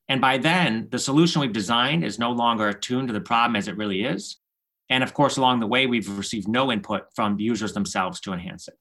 And 0.09 0.21
by 0.21 0.39
then, 0.39 0.89
the 0.91 0.99
solution 0.99 1.41
we've 1.41 1.53
designed 1.53 2.05
is 2.05 2.19
no 2.19 2.33
longer 2.33 2.69
attuned 2.69 3.09
to 3.09 3.15
the 3.15 3.21
problem 3.21 3.57
as 3.57 3.69
it 3.69 3.77
really 3.77 4.05
is. 4.05 4.39
And 4.89 5.03
of 5.03 5.15
course, 5.15 5.37
along 5.37 5.61
the 5.61 5.67
way, 5.67 5.87
we've 5.87 6.09
received 6.17 6.49
no 6.49 6.73
input 6.73 7.07
from 7.15 7.37
the 7.37 7.45
users 7.45 7.73
themselves 7.75 8.21
to 8.21 8.33
enhance 8.33 8.69
it. 8.69 8.75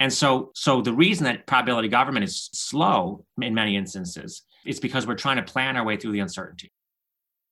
And 0.00 0.12
so, 0.12 0.50
so 0.54 0.82
the 0.82 0.92
reason 0.92 1.24
that 1.24 1.46
probability 1.46 1.88
government 1.88 2.24
is 2.24 2.50
slow 2.52 3.24
in 3.40 3.54
many 3.54 3.76
instances 3.76 4.42
is 4.66 4.80
because 4.80 5.06
we're 5.06 5.14
trying 5.14 5.36
to 5.36 5.42
plan 5.42 5.76
our 5.76 5.84
way 5.84 5.96
through 5.96 6.12
the 6.12 6.20
uncertainty. 6.20 6.72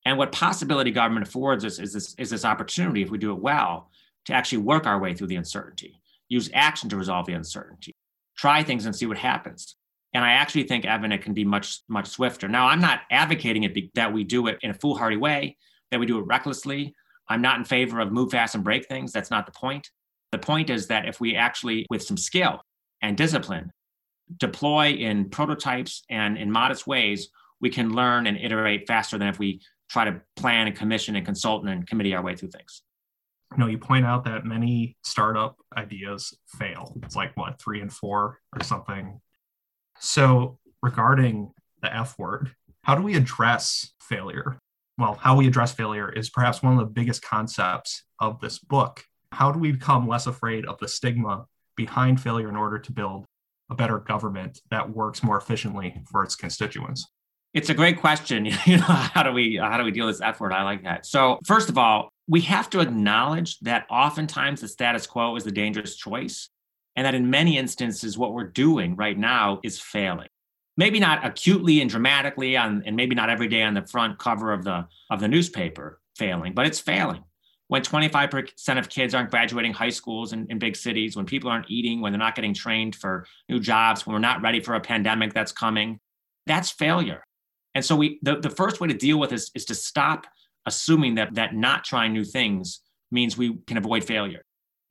And 0.05 0.19
what 0.19 0.33
possibility 0.33 0.91
government 0.91 1.29
affords 1.29 1.65
us 1.65 1.79
is 1.79 1.93
this, 1.93 2.15
is 2.19 2.31
this 2.31 2.45
opportunity, 2.45 3.03
if 3.03 3.11
we 3.11 3.19
do 3.19 3.33
it 3.33 3.39
well, 3.39 3.91
to 4.25 4.33
actually 4.33 4.59
work 4.59 4.87
our 4.87 4.99
way 4.99 5.15
through 5.15 5.29
the 5.29 5.37
uncertainty, 5.37 6.01
use 6.29 6.51
action 6.53 6.89
to 6.89 6.97
resolve 6.97 7.27
the 7.27 7.35
uncertainty, 7.35 7.95
try 8.37 8.65
things 8.65 8.87
and 8.87 8.97
see 8.97 9.07
what 9.07 9.19
happens. 9.19 9.77
And 10.15 10.25
I 10.25 10.33
actually 10.33 10.65
think, 10.65 10.85
Evan, 10.85 11.13
it 11.13 11.23
can 11.23 11.33
be 11.33 11.45
much, 11.45 11.81
much 11.89 12.09
swifter. 12.09 12.49
Now, 12.49 12.67
I'm 12.67 12.81
not 12.81 13.01
advocating 13.11 13.63
it 13.63 13.75
be, 13.75 13.91
that 13.95 14.13
we 14.13 14.25
do 14.25 14.47
it 14.47 14.59
in 14.63 14.71
a 14.71 14.75
foolhardy 14.75 15.17
way, 15.17 15.57
that 15.91 16.01
we 16.01 16.07
do 16.07 16.19
it 16.19 16.27
recklessly, 16.27 16.95
I'm 17.29 17.41
not 17.41 17.59
in 17.59 17.65
favor 17.65 18.01
of 18.01 18.13
move 18.13 18.31
fast 18.31 18.55
and 18.55 18.65
break 18.65 18.87
things. 18.87 19.13
That's 19.13 19.31
not 19.31 19.47
the 19.47 19.53
point. 19.53 19.89
The 20.33 20.39
point 20.39 20.71
is 20.71 20.89
that 20.89 21.07
if 21.09 21.21
we 21.21 21.37
actually, 21.37 21.87
with 21.89 22.03
some 22.03 22.17
skill 22.17 22.61
and 23.01 23.17
discipline, 23.17 23.73
deploy 24.37 24.91
in 24.91 25.31
prototypes 25.31 26.05
and 26.11 26.37
in 26.37 26.51
modest 26.51 26.87
ways, 26.87 27.29
we 27.61 27.71
can 27.71 27.95
learn 27.95 28.27
and 28.27 28.37
iterate 28.37 28.87
faster 28.87 29.19
than 29.19 29.29
if 29.29 29.39
we 29.39 29.61
try 29.89 30.05
to 30.05 30.21
plan 30.37 30.67
and 30.67 30.77
commission 30.77 31.17
and 31.17 31.25
consult 31.25 31.67
and 31.67 31.87
committee 31.87 32.15
our 32.15 32.23
way 32.23 32.35
through 32.35 32.51
things. 32.51 32.83
You 33.53 33.59
know, 33.59 33.67
you 33.67 33.79
point 33.79 34.07
out 34.07 34.25
that 34.25 34.45
many 34.45 34.97
startup 35.03 35.57
ideas 35.77 36.37
fail. 36.49 36.95
It's 37.03 37.15
like 37.15 37.37
what, 37.37 37.61
three 37.61 37.81
and 37.81 37.93
four 37.93 38.41
or 38.55 38.65
something. 38.65 39.21
So, 40.05 40.59
regarding 40.83 41.53
the 41.81 41.95
F 41.95 42.19
word, 42.19 42.55
how 42.83 42.95
do 42.95 43.03
we 43.03 43.17
address 43.17 43.93
failure? 44.01 44.59
well, 44.99 45.15
how 45.15 45.37
we 45.37 45.47
address 45.47 45.73
failure 45.73 46.11
is 46.11 46.31
perhaps 46.31 46.63
one 46.63 46.75
of 46.75 46.79
the 46.79 46.87
biggest 46.87 47.23
concepts 47.23 48.05
of 48.21 48.41
this 48.41 48.59
book. 48.59 49.05
How 49.33 49.51
do 49.51 49.59
we 49.59 49.73
become 49.73 50.07
less 50.07 50.27
afraid 50.27 50.67
of 50.67 50.79
the 50.79 50.89
stigma 50.89 51.47
behind 51.77 52.21
failure 52.21 52.49
in 52.49 52.57
order 52.57 52.79
to 52.79 52.93
build 52.93 53.25
a 53.71 53.75
better 53.75 53.99
government 53.99 54.61
that 54.71 54.91
works 54.91 55.23
more 55.23 55.39
efficiently 55.39 56.03
for 56.11 56.23
its 56.23 56.37
constituents? 56.37 57.07
It's 57.55 57.71
a 57.71 57.75
great 57.75 57.99
question. 57.99 58.47
You 58.67 58.77
know, 58.79 58.85
how 58.85 59.23
do 59.23 59.33
we 59.33 59.57
how 59.57 59.77
do 59.77 59.85
we 59.85 59.91
deal 59.91 60.07
with 60.07 60.17
this 60.17 60.27
effort? 60.27 60.53
I 60.53 60.63
like 60.63 60.85
that. 60.85 61.07
So, 61.07 61.39
first 61.45 61.69
of 61.69 61.79
all, 61.79 62.11
we 62.29 62.43
have 62.43 62.71
to 62.71 62.81
acknowledge 62.81 63.59
that 63.61 63.87
oftentimes 63.91 64.61
the 64.61 64.69
status 64.69 65.07
quo 65.07 65.35
is 65.37 65.45
the 65.45 65.51
dangerous 65.51 65.97
choice, 65.97 66.49
and 66.97 67.07
that 67.07 67.15
in 67.15 67.31
many 67.31 67.59
instances, 67.59 68.19
what 68.19 68.33
we're 68.33 68.45
doing 68.45 68.97
right 68.97 69.19
now 69.19 69.61
is 69.63 69.79
failing 69.79 70.29
maybe 70.77 70.99
not 70.99 71.25
acutely 71.25 71.81
and 71.81 71.91
dramatically 71.91 72.57
on, 72.57 72.83
and 72.87 72.97
maybe 72.97 73.15
not 73.15 73.31
every 73.31 73.49
day 73.49 73.63
on 73.63 73.75
the 73.75 73.87
front 73.87 74.19
cover 74.19 74.53
of 74.53 74.65
the 74.65 74.87
of 75.11 75.21
the 75.21 75.29
newspaper 75.29 76.01
failing, 76.17 76.55
but 76.55 76.67
it's 76.67 76.81
failing. 76.81 77.23
When 77.69 77.83
25% 77.83 78.79
of 78.79 78.89
kids 78.91 79.15
aren't 79.15 79.31
graduating 79.31 79.73
high 79.73 79.89
schools 79.89 80.35
in, 80.35 80.47
in 80.51 80.59
big 80.59 80.77
cities, 80.77 81.17
when 81.17 81.25
people 81.25 81.51
aren't 81.51 81.71
eating, 81.71 82.03
when 82.03 82.13
they're 82.13 82.19
not 82.19 82.35
getting 82.35 82.53
trained 82.53 82.95
for 82.95 83.27
new 83.49 83.61
jobs, 83.61 84.07
when 84.07 84.13
we're 84.13 84.21
not 84.21 84.43
ready 84.43 84.61
for 84.61 84.75
a 84.75 84.81
pandemic 84.81 85.33
that's 85.33 85.53
coming, 85.53 85.99
that's 86.47 86.71
failure. 86.71 87.25
And 87.75 87.83
so 87.83 87.97
we 87.97 88.19
the, 88.23 88.39
the 88.39 88.51
first 88.51 88.81
way 88.81 88.89
to 88.89 88.95
deal 88.95 89.19
with 89.19 89.31
this 89.31 89.51
is 89.55 89.65
to 89.67 89.75
stop 89.75 90.27
assuming 90.67 91.15
that 91.17 91.35
that 91.35 91.55
not 91.55 91.85
trying 91.85 92.13
new 92.13 92.25
things 92.25 92.81
means 93.11 93.37
we 93.37 93.57
can 93.67 93.77
avoid 93.77 94.05
failure. 94.05 94.43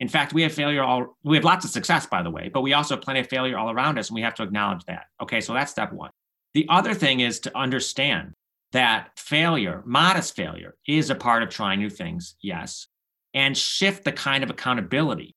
In 0.01 0.09
fact, 0.09 0.33
we 0.33 0.41
have 0.41 0.51
failure 0.51 0.81
all, 0.81 1.15
we 1.23 1.37
have 1.37 1.45
lots 1.45 1.63
of 1.63 1.69
success, 1.69 2.07
by 2.07 2.23
the 2.23 2.31
way, 2.31 2.49
but 2.51 2.61
we 2.61 2.73
also 2.73 2.95
have 2.95 3.03
plenty 3.03 3.19
of 3.19 3.27
failure 3.27 3.55
all 3.55 3.69
around 3.69 3.99
us, 3.99 4.09
and 4.09 4.15
we 4.15 4.23
have 4.23 4.33
to 4.33 4.43
acknowledge 4.43 4.83
that. 4.85 5.05
Okay, 5.21 5.39
so 5.39 5.53
that's 5.53 5.71
step 5.71 5.93
one. 5.93 6.09
The 6.55 6.65
other 6.69 6.95
thing 6.95 7.19
is 7.19 7.39
to 7.41 7.55
understand 7.55 8.33
that 8.71 9.11
failure, 9.15 9.83
modest 9.85 10.35
failure, 10.35 10.73
is 10.87 11.11
a 11.11 11.15
part 11.15 11.43
of 11.43 11.49
trying 11.49 11.77
new 11.77 11.89
things, 11.89 12.35
yes, 12.41 12.87
and 13.35 13.55
shift 13.55 14.03
the 14.03 14.11
kind 14.11 14.43
of 14.43 14.49
accountability 14.49 15.35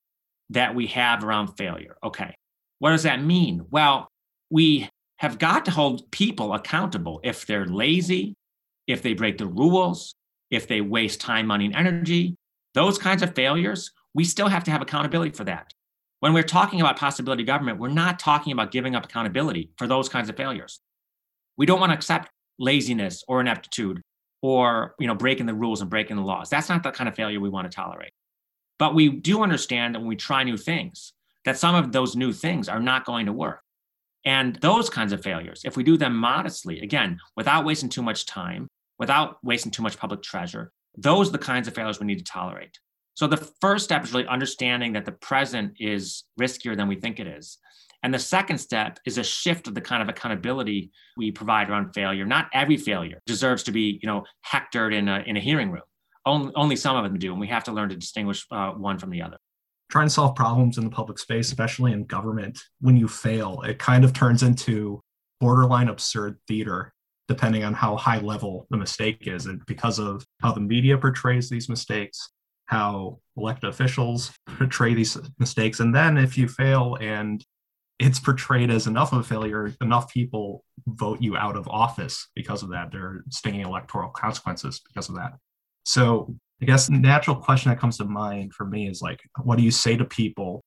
that 0.49 0.75
we 0.75 0.87
have 0.87 1.23
around 1.23 1.49
failure. 1.59 1.97
Okay, 2.02 2.35
what 2.78 2.92
does 2.92 3.02
that 3.02 3.23
mean? 3.23 3.66
Well, 3.71 4.09
we 4.49 4.88
have 5.18 5.38
got 5.38 5.66
to 5.66 5.73
hold 5.73 6.11
people 6.11 6.54
accountable 6.54 7.21
if 7.23 7.44
they're 7.44 7.66
lazy, 7.66 8.35
if 8.87 9.02
they 9.02 9.12
break 9.12 9.37
the 9.37 9.47
rules, 9.47 10.14
if 10.50 10.66
they 10.68 10.80
waste 10.80 11.21
time, 11.21 11.49
money, 11.49 11.66
and 11.66 11.76
energy. 11.76 12.35
Those 12.73 12.97
kinds 12.97 13.23
of 13.23 13.35
failures 13.35 13.92
we 14.14 14.25
still 14.25 14.49
have 14.49 14.64
to 14.64 14.71
have 14.71 14.83
accountability 14.83 15.33
for 15.33 15.44
that. 15.44 15.73
When 16.21 16.33
we're 16.33 16.42
talking 16.42 16.80
about 16.80 16.99
possibility 16.99 17.44
government, 17.44 17.78
we're 17.78 17.88
not 17.88 18.18
talking 18.18 18.52
about 18.52 18.71
giving 18.71 18.94
up 18.94 19.04
accountability 19.04 19.71
for 19.76 19.87
those 19.87 20.09
kinds 20.09 20.28
of 20.28 20.37
failures. 20.37 20.80
We 21.56 21.66
don't 21.66 21.80
want 21.80 21.90
to 21.90 21.97
accept 21.97 22.30
laziness 22.59 23.25
or 23.28 23.40
ineptitude 23.40 24.00
or 24.40 24.94
you 24.99 25.06
know 25.06 25.14
breaking 25.14 25.47
the 25.47 25.54
rules 25.54 25.80
and 25.80 25.90
breaking 25.90 26.16
the 26.16 26.23
laws. 26.23 26.49
That's 26.50 26.68
not 26.68 26.83
the 26.83 26.92
kind 26.92 27.09
of 27.09 27.14
failure 27.14 27.40
we 27.40 27.49
want 27.49 27.71
to 27.71 27.75
tolerate. 27.75 28.12
But 28.78 28.94
we 28.94 29.09
do 29.09 29.42
understand 29.42 29.94
that 29.94 30.00
when 30.00 30.09
we 30.09 30.16
try 30.16 30.44
new 30.44 30.56
things, 30.56 31.12
that 31.44 31.59
some 31.59 31.75
of 31.75 31.92
those 31.92 32.16
new 32.16 32.33
things 32.33 32.68
are 32.68 32.80
not 32.80 33.04
going 33.04 33.26
to 33.26 33.33
work. 33.33 33.61
And 34.25 34.56
those 34.56 34.88
kinds 34.88 35.12
of 35.12 35.23
failures, 35.23 35.62
if 35.64 35.76
we 35.76 35.85
do 35.85 35.97
them 35.97 36.16
modestly, 36.16 36.80
again, 36.80 37.18
without 37.37 37.64
wasting 37.64 37.90
too 37.90 38.02
much 38.02 38.26
time, 38.26 38.68
without 38.99 39.37
wasting 39.44 39.71
too 39.71 39.83
much 39.83 39.99
public 39.99 40.23
treasure, 40.23 40.73
those 40.97 41.28
are 41.28 41.33
the 41.33 41.38
kinds 41.38 41.68
of 41.68 41.75
failures 41.75 42.00
we 42.00 42.06
need 42.06 42.18
to 42.18 42.25
tolerate. 42.25 42.78
So 43.14 43.26
the 43.26 43.37
first 43.61 43.85
step 43.85 44.04
is 44.04 44.12
really 44.12 44.26
understanding 44.26 44.92
that 44.94 45.04
the 45.04 45.12
present 45.12 45.75
is 45.78 46.25
riskier 46.38 46.76
than 46.76 46.88
we 46.88 46.97
think 46.97 47.21
it 47.21 47.26
is. 47.26 47.59
And 48.02 48.12
the 48.12 48.18
second 48.18 48.59
step 48.59 48.99
is 49.06 49.16
a 49.16 49.25
shift 49.25 49.66
of 49.66 49.75
the 49.75 49.80
kind 49.80 50.02
of 50.02 50.09
accountability 50.09 50.90
we 51.16 51.30
provide 51.30 51.71
around 51.71 51.94
failure. 51.94 52.26
Not 52.26 52.49
every 52.52 52.76
failure 52.76 53.23
deserves 53.25 53.62
to 53.62 53.73
be, 53.73 53.99
you 54.02 54.06
know, 54.06 54.25
hectored 54.42 54.92
in 54.92 55.09
a, 55.09 55.21
in 55.26 55.37
a 55.38 55.40
hearing 55.40 55.71
room. 55.71 55.85
Only, 56.26 56.52
only 56.54 56.76
some 56.76 56.97
of 56.97 57.04
them 57.04 57.18
do. 57.18 57.30
And 57.30 57.40
we 57.40 57.47
have 57.47 57.64
to 57.64 57.73
learn 57.73 57.88
to 57.88 57.97
distinguish 57.97 58.44
uh, 58.50 58.73
one 58.73 58.99
from 58.99 59.11
the 59.11 59.23
other. 59.23 59.38
Trying 59.90 60.09
to 60.09 60.12
solve 60.12 60.35
problems 60.35 60.76
in 60.76 60.85
the 60.85 60.90
public 60.90 61.18
space, 61.18 61.49
especially 61.49 61.92
in 61.92 62.04
government, 62.04 62.59
when 62.80 62.97
you 62.97 63.09
fail, 63.09 63.62
it 63.62 63.78
kind 63.78 64.04
of 64.04 64.12
turns 64.12 64.42
into 64.42 65.00
borderline 65.40 65.88
absurd 65.88 66.38
theater 66.47 66.92
depending 67.26 67.64
on 67.64 67.73
how 67.73 67.97
high 67.97 68.18
level 68.18 68.66
the 68.71 68.76
mistake 68.76 69.26
is 69.26 69.47
and 69.47 69.64
because 69.66 69.99
of 69.99 70.26
how 70.42 70.52
the 70.52 70.61
media 70.61 70.97
portrays 70.99 71.49
these 71.49 71.71
mistakes 71.71 72.30
how 72.66 73.18
elected 73.37 73.68
officials 73.68 74.33
portray 74.56 74.94
these 74.94 75.18
mistakes. 75.38 75.80
And 75.80 75.94
then 75.94 76.16
if 76.16 76.38
you 76.38 76.49
fail 76.49 76.97
and 77.00 77.44
it's 77.99 78.18
portrayed 78.18 78.71
as 78.71 78.87
enough 78.87 79.12
of 79.12 79.21
a 79.21 79.23
failure 79.23 79.73
enough 79.80 80.12
people 80.12 80.64
vote 80.87 81.23
you 81.23 81.37
out 81.37 81.56
of 81.56 81.68
office 81.68 82.28
because 82.35 82.62
of 82.62 82.71
that. 82.71 82.90
There 82.90 83.02
are 83.02 83.25
stinging 83.30 83.61
electoral 83.61 84.11
consequences 84.11 84.80
because 84.87 85.09
of 85.09 85.14
that. 85.16 85.35
So 85.85 86.35
i 86.62 86.64
guess 86.64 86.87
the 86.87 86.94
natural 86.94 87.37
question 87.37 87.71
that 87.71 87.78
comes 87.78 87.99
to 87.99 88.04
mind 88.04 88.54
for 88.54 88.64
me 88.64 88.88
is 88.88 89.02
like 89.02 89.21
what 89.42 89.59
do 89.59 89.64
you 89.64 89.71
say 89.71 89.97
to 89.97 90.04
people 90.04 90.62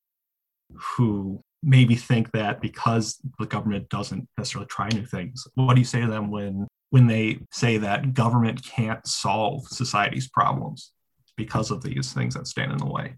who 0.73 1.41
maybe 1.63 1.95
think 1.95 2.31
that 2.31 2.61
because 2.61 3.17
the 3.39 3.45
government 3.45 3.89
doesn't 3.89 4.27
necessarily 4.37 4.67
try 4.67 4.87
new 4.89 5.05
things 5.05 5.47
what 5.55 5.73
do 5.73 5.81
you 5.81 5.85
say 5.85 6.01
to 6.01 6.07
them 6.07 6.29
when 6.29 6.67
when 6.89 7.07
they 7.07 7.39
say 7.51 7.77
that 7.77 8.13
government 8.13 8.63
can't 8.63 9.05
solve 9.07 9.65
society's 9.67 10.27
problems 10.29 10.91
because 11.37 11.71
of 11.71 11.81
these 11.81 12.13
things 12.13 12.33
that 12.33 12.47
stand 12.47 12.71
in 12.71 12.77
the 12.77 12.85
way 12.85 13.15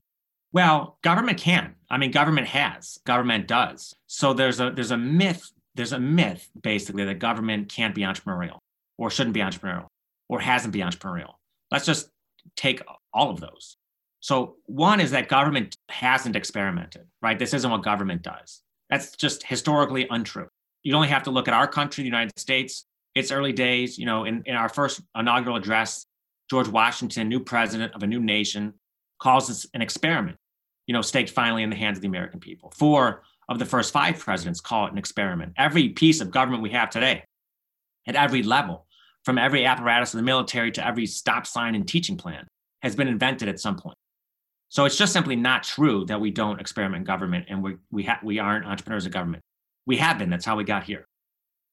well 0.52 0.98
government 1.02 1.38
can 1.38 1.76
i 1.90 1.98
mean 1.98 2.12
government 2.12 2.48
has 2.48 3.00
government 3.06 3.48
does 3.48 3.94
so 4.08 4.34
there's 4.34 4.60
a 4.60 4.72
there's 4.72 4.92
a 4.92 4.98
myth 4.98 5.52
there's 5.76 5.94
a 5.94 6.00
myth 6.00 6.50
basically 6.62 7.06
that 7.06 7.20
government 7.20 7.70
can't 7.70 7.96
be 7.96 8.02
entrepreneurial 8.02 8.58
or 8.98 9.10
shouldn't 9.10 9.34
be 9.34 9.40
entrepreneurial 9.40 9.88
or 10.28 10.40
hasn't 10.40 10.72
been 10.74 10.88
entrepreneurial 10.88 11.34
let's 11.72 11.86
just 11.86 12.10
take 12.56 12.82
all 13.14 13.30
of 13.32 13.40
those 13.40 13.78
so 14.20 14.56
one 14.66 15.00
is 15.00 15.12
that 15.12 15.30
government 15.30 15.78
hasn't 15.88 16.36
experimented, 16.36 17.08
right? 17.22 17.40
This 17.40 17.54
isn't 17.54 17.70
what 17.70 17.84
government 17.84 18.22
does. 18.22 18.62
That's 18.90 19.16
just 19.16 19.44
historically 19.44 20.08
untrue. 20.10 20.48
You 20.84 20.96
only 20.96 21.08
have 21.08 21.24
to 21.24 21.32
look 21.32 21.48
at 21.48 21.54
our 21.54 21.68
country, 21.68 22.04
the 22.04 22.10
United 22.10 22.38
States. 22.38 22.86
It's 23.16 23.32
early 23.32 23.54
days. 23.54 23.98
You 23.98 24.06
know, 24.06 24.26
in, 24.26 24.44
in 24.46 24.56
our 24.56 24.70
first 24.70 25.02
inaugural 25.16 25.56
address, 25.56 26.06
George 26.50 26.68
Washington, 26.68 27.30
new 27.30 27.40
president 27.40 27.94
of 27.94 28.04
a 28.04 28.08
new 28.08 28.20
nation, 28.20 28.74
calls 29.20 29.48
this 29.48 29.68
an 29.74 29.82
experiment, 29.82 30.38
you 30.88 30.94
know, 30.94 31.02
staked 31.02 31.30
finally 31.30 31.64
in 31.64 31.70
the 31.70 31.76
hands 31.76 31.98
of 31.98 32.02
the 32.02 32.08
American 32.08 32.40
people. 32.40 32.72
Four 32.78 33.24
of 33.48 33.60
the 33.60 33.66
first 33.66 33.94
five 33.94 34.18
presidents 34.18 34.62
call 34.62 34.88
it 34.88 34.92
an 34.92 34.98
experiment. 34.98 35.54
Every 35.58 35.90
piece 35.90 36.22
of 36.22 36.32
government 36.32 36.64
we 36.64 36.72
have 36.72 36.90
today, 36.90 37.24
at 38.08 38.16
every 38.16 38.44
level, 38.44 38.86
from 39.26 39.38
every 39.38 39.66
apparatus 39.66 40.14
of 40.14 40.18
the 40.18 40.24
military 40.24 40.72
to 40.72 40.86
every 40.86 41.06
stop 41.06 41.46
sign 41.46 41.76
and 41.76 41.88
teaching 41.88 42.18
plan, 42.18 42.48
has 42.82 42.96
been 42.96 43.08
invented 43.08 43.50
at 43.50 43.60
some 43.60 43.76
point. 43.76 43.98
So 44.70 44.86
it's 44.86 44.98
just 44.98 45.14
simply 45.14 45.36
not 45.36 45.64
true 45.64 46.06
that 46.06 46.22
we 46.22 46.32
don't 46.32 46.62
experiment 46.62 47.02
in 47.02 47.04
government 47.04 47.48
and 47.50 47.62
we, 47.62 47.78
we, 47.92 48.04
ha- 48.04 48.20
we 48.24 48.40
aren't 48.40 48.66
entrepreneurs 48.66 49.06
of 49.06 49.12
government. 49.12 49.44
We 49.86 49.98
have 49.98 50.20
been. 50.20 50.30
That's 50.30 50.46
how 50.46 50.56
we 50.56 50.64
got 50.64 50.84
here. 50.84 51.06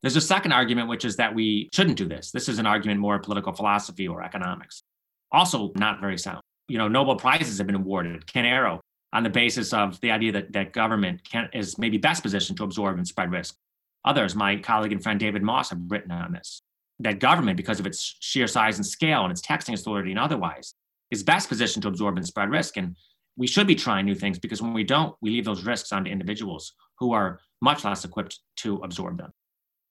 There's 0.02 0.16
a 0.16 0.20
second 0.20 0.52
argument, 0.52 0.88
which 0.88 1.04
is 1.04 1.16
that 1.16 1.34
we 1.34 1.68
shouldn't 1.72 1.96
do 1.96 2.06
this. 2.06 2.30
This 2.30 2.48
is 2.48 2.58
an 2.58 2.66
argument 2.66 3.00
more 3.00 3.18
political 3.18 3.52
philosophy 3.52 4.06
or 4.06 4.22
economics. 4.22 4.82
Also, 5.32 5.72
not 5.74 6.00
very 6.00 6.18
sound. 6.18 6.40
You 6.68 6.78
know, 6.78 6.88
Nobel 6.88 7.16
Prizes 7.16 7.58
have 7.58 7.66
been 7.66 7.76
awarded. 7.76 8.26
Ken 8.26 8.44
Arrow, 8.44 8.80
on 9.12 9.22
the 9.22 9.30
basis 9.30 9.72
of 9.72 10.00
the 10.00 10.10
idea 10.10 10.32
that, 10.32 10.52
that 10.52 10.72
government 10.72 11.22
can, 11.28 11.48
is 11.52 11.78
maybe 11.78 11.96
best 11.96 12.22
positioned 12.22 12.58
to 12.58 12.64
absorb 12.64 12.98
and 12.98 13.06
spread 13.06 13.30
risk. 13.30 13.54
Others, 14.04 14.34
my 14.36 14.56
colleague 14.56 14.92
and 14.92 15.02
friend 15.02 15.18
David 15.18 15.42
Moss, 15.42 15.70
have 15.70 15.80
written 15.88 16.12
on 16.12 16.32
this. 16.32 16.60
That 17.00 17.18
government, 17.18 17.56
because 17.56 17.80
of 17.80 17.86
its 17.86 18.16
sheer 18.20 18.46
size 18.46 18.76
and 18.76 18.86
scale 18.86 19.22
and 19.22 19.30
its 19.30 19.40
taxing 19.40 19.74
authority 19.74 20.10
and 20.10 20.20
otherwise, 20.20 20.74
is 21.10 21.22
best 21.22 21.48
positioned 21.48 21.82
to 21.82 21.88
absorb 21.88 22.16
and 22.16 22.26
spread 22.26 22.50
risk. 22.50 22.76
And 22.76 22.96
we 23.36 23.46
should 23.46 23.66
be 23.66 23.74
trying 23.74 24.06
new 24.06 24.14
things 24.14 24.38
because 24.38 24.62
when 24.62 24.72
we 24.72 24.84
don't, 24.84 25.14
we 25.20 25.30
leave 25.30 25.44
those 25.44 25.64
risks 25.64 25.92
onto 25.92 26.10
individuals 26.10 26.72
who 26.98 27.12
are 27.12 27.40
much 27.60 27.84
less 27.84 28.04
equipped 28.04 28.40
to 28.56 28.76
absorb 28.76 29.18
them. 29.18 29.32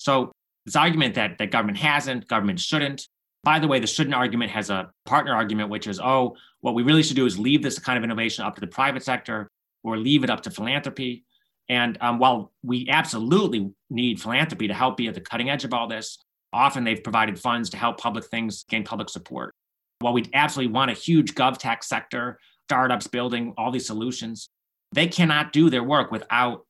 So 0.06 0.32
this 0.68 0.76
argument 0.76 1.16
that, 1.16 1.40
that 1.40 1.50
government 1.50 1.80
hasn't, 1.80 2.28
government 2.28 2.60
shouldn't. 2.60 3.08
By 3.44 3.58
the 3.58 3.68
way, 3.68 3.80
the 3.80 3.88
shouldn't 3.88 4.14
argument 4.14 4.52
has 4.52 4.70
a 4.70 4.92
partner 5.04 5.34
argument, 5.34 5.70
which 5.70 5.88
is, 5.88 6.00
oh, 6.00 6.36
what 6.62 6.76
we 6.76 6.84
really 6.84 7.02
should 7.02 7.16
do 7.16 7.26
is 7.26 7.40
leave 7.40 7.64
this 7.64 7.80
kind 7.80 7.98
of 7.98 8.04
innovation 8.04 8.46
up 8.46 8.54
to 8.54 8.62
the 8.62 8.68
private 8.68 9.02
sector 9.02 9.50
or 9.84 9.98
leave 9.98 10.24
it 10.24 10.30
up 10.30 10.42
to 10.42 10.52
philanthropy. 10.52 11.26
And 11.70 11.98
um, 12.02 12.20
while 12.20 12.52
we 12.62 12.88
absolutely 12.88 13.72
need 13.90 14.22
philanthropy 14.22 14.68
to 14.68 14.76
help 14.76 14.96
be 14.96 15.08
at 15.08 15.16
the 15.16 15.22
cutting 15.22 15.50
edge 15.50 15.64
of 15.64 15.74
all 15.74 15.88
this, 15.88 16.20
often 16.54 16.84
they've 16.84 17.04
provided 17.04 17.40
funds 17.40 17.72
to 17.72 17.78
help 17.78 18.00
public 18.00 18.26
things 18.26 18.64
gain 18.70 18.84
public 18.84 19.10
support. 19.10 19.56
While 20.02 20.14
we 20.14 20.30
absolutely 20.36 20.72
want 20.72 20.92
a 20.92 20.94
huge 20.94 21.34
GovTech 21.34 21.84
sector, 21.84 22.38
startups 22.68 23.08
building 23.08 23.56
all 23.58 23.72
these 23.72 23.88
solutions, 23.88 24.50
they 24.92 25.08
cannot 25.08 25.52
do 25.52 25.72
their 25.72 25.84
work 25.84 26.12
without 26.12 26.62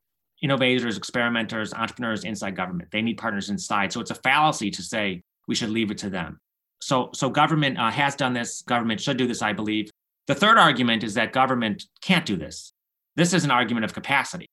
innovators, 0.46 0.96
experimenters, 0.96 1.74
entrepreneurs 1.74 2.24
inside 2.24 2.56
government. 2.56 2.92
They 2.92 3.02
need 3.02 3.18
partners 3.18 3.50
inside. 3.50 3.92
So 3.92 4.00
it's 4.00 4.12
a 4.12 4.16
fallacy 4.16 4.70
to 4.70 4.84
say 4.84 5.24
we 5.48 5.56
should 5.56 5.72
leave 5.72 5.90
it 5.90 5.98
to 6.00 6.10
them. 6.12 6.40
So, 6.82 7.10
so 7.16 7.32
government 7.32 7.80
uh, 7.80 7.90
has 7.90 8.16
done 8.16 8.34
this. 8.34 8.62
Government 8.62 9.02
should 9.02 9.18
do 9.18 9.25
this, 9.25 9.42
I 9.42 9.54
believe. 9.54 9.90
The 10.28 10.36
third 10.36 10.60
argument 10.60 11.04
is 11.04 11.16
that 11.16 11.34
government 11.34 11.86
can't 12.02 12.28
do 12.28 12.36
this. 12.36 12.74
This 13.16 13.34
is 13.34 13.44
an 13.44 13.50
argument 13.50 13.86
of 13.86 13.96
capacity. 13.96 14.46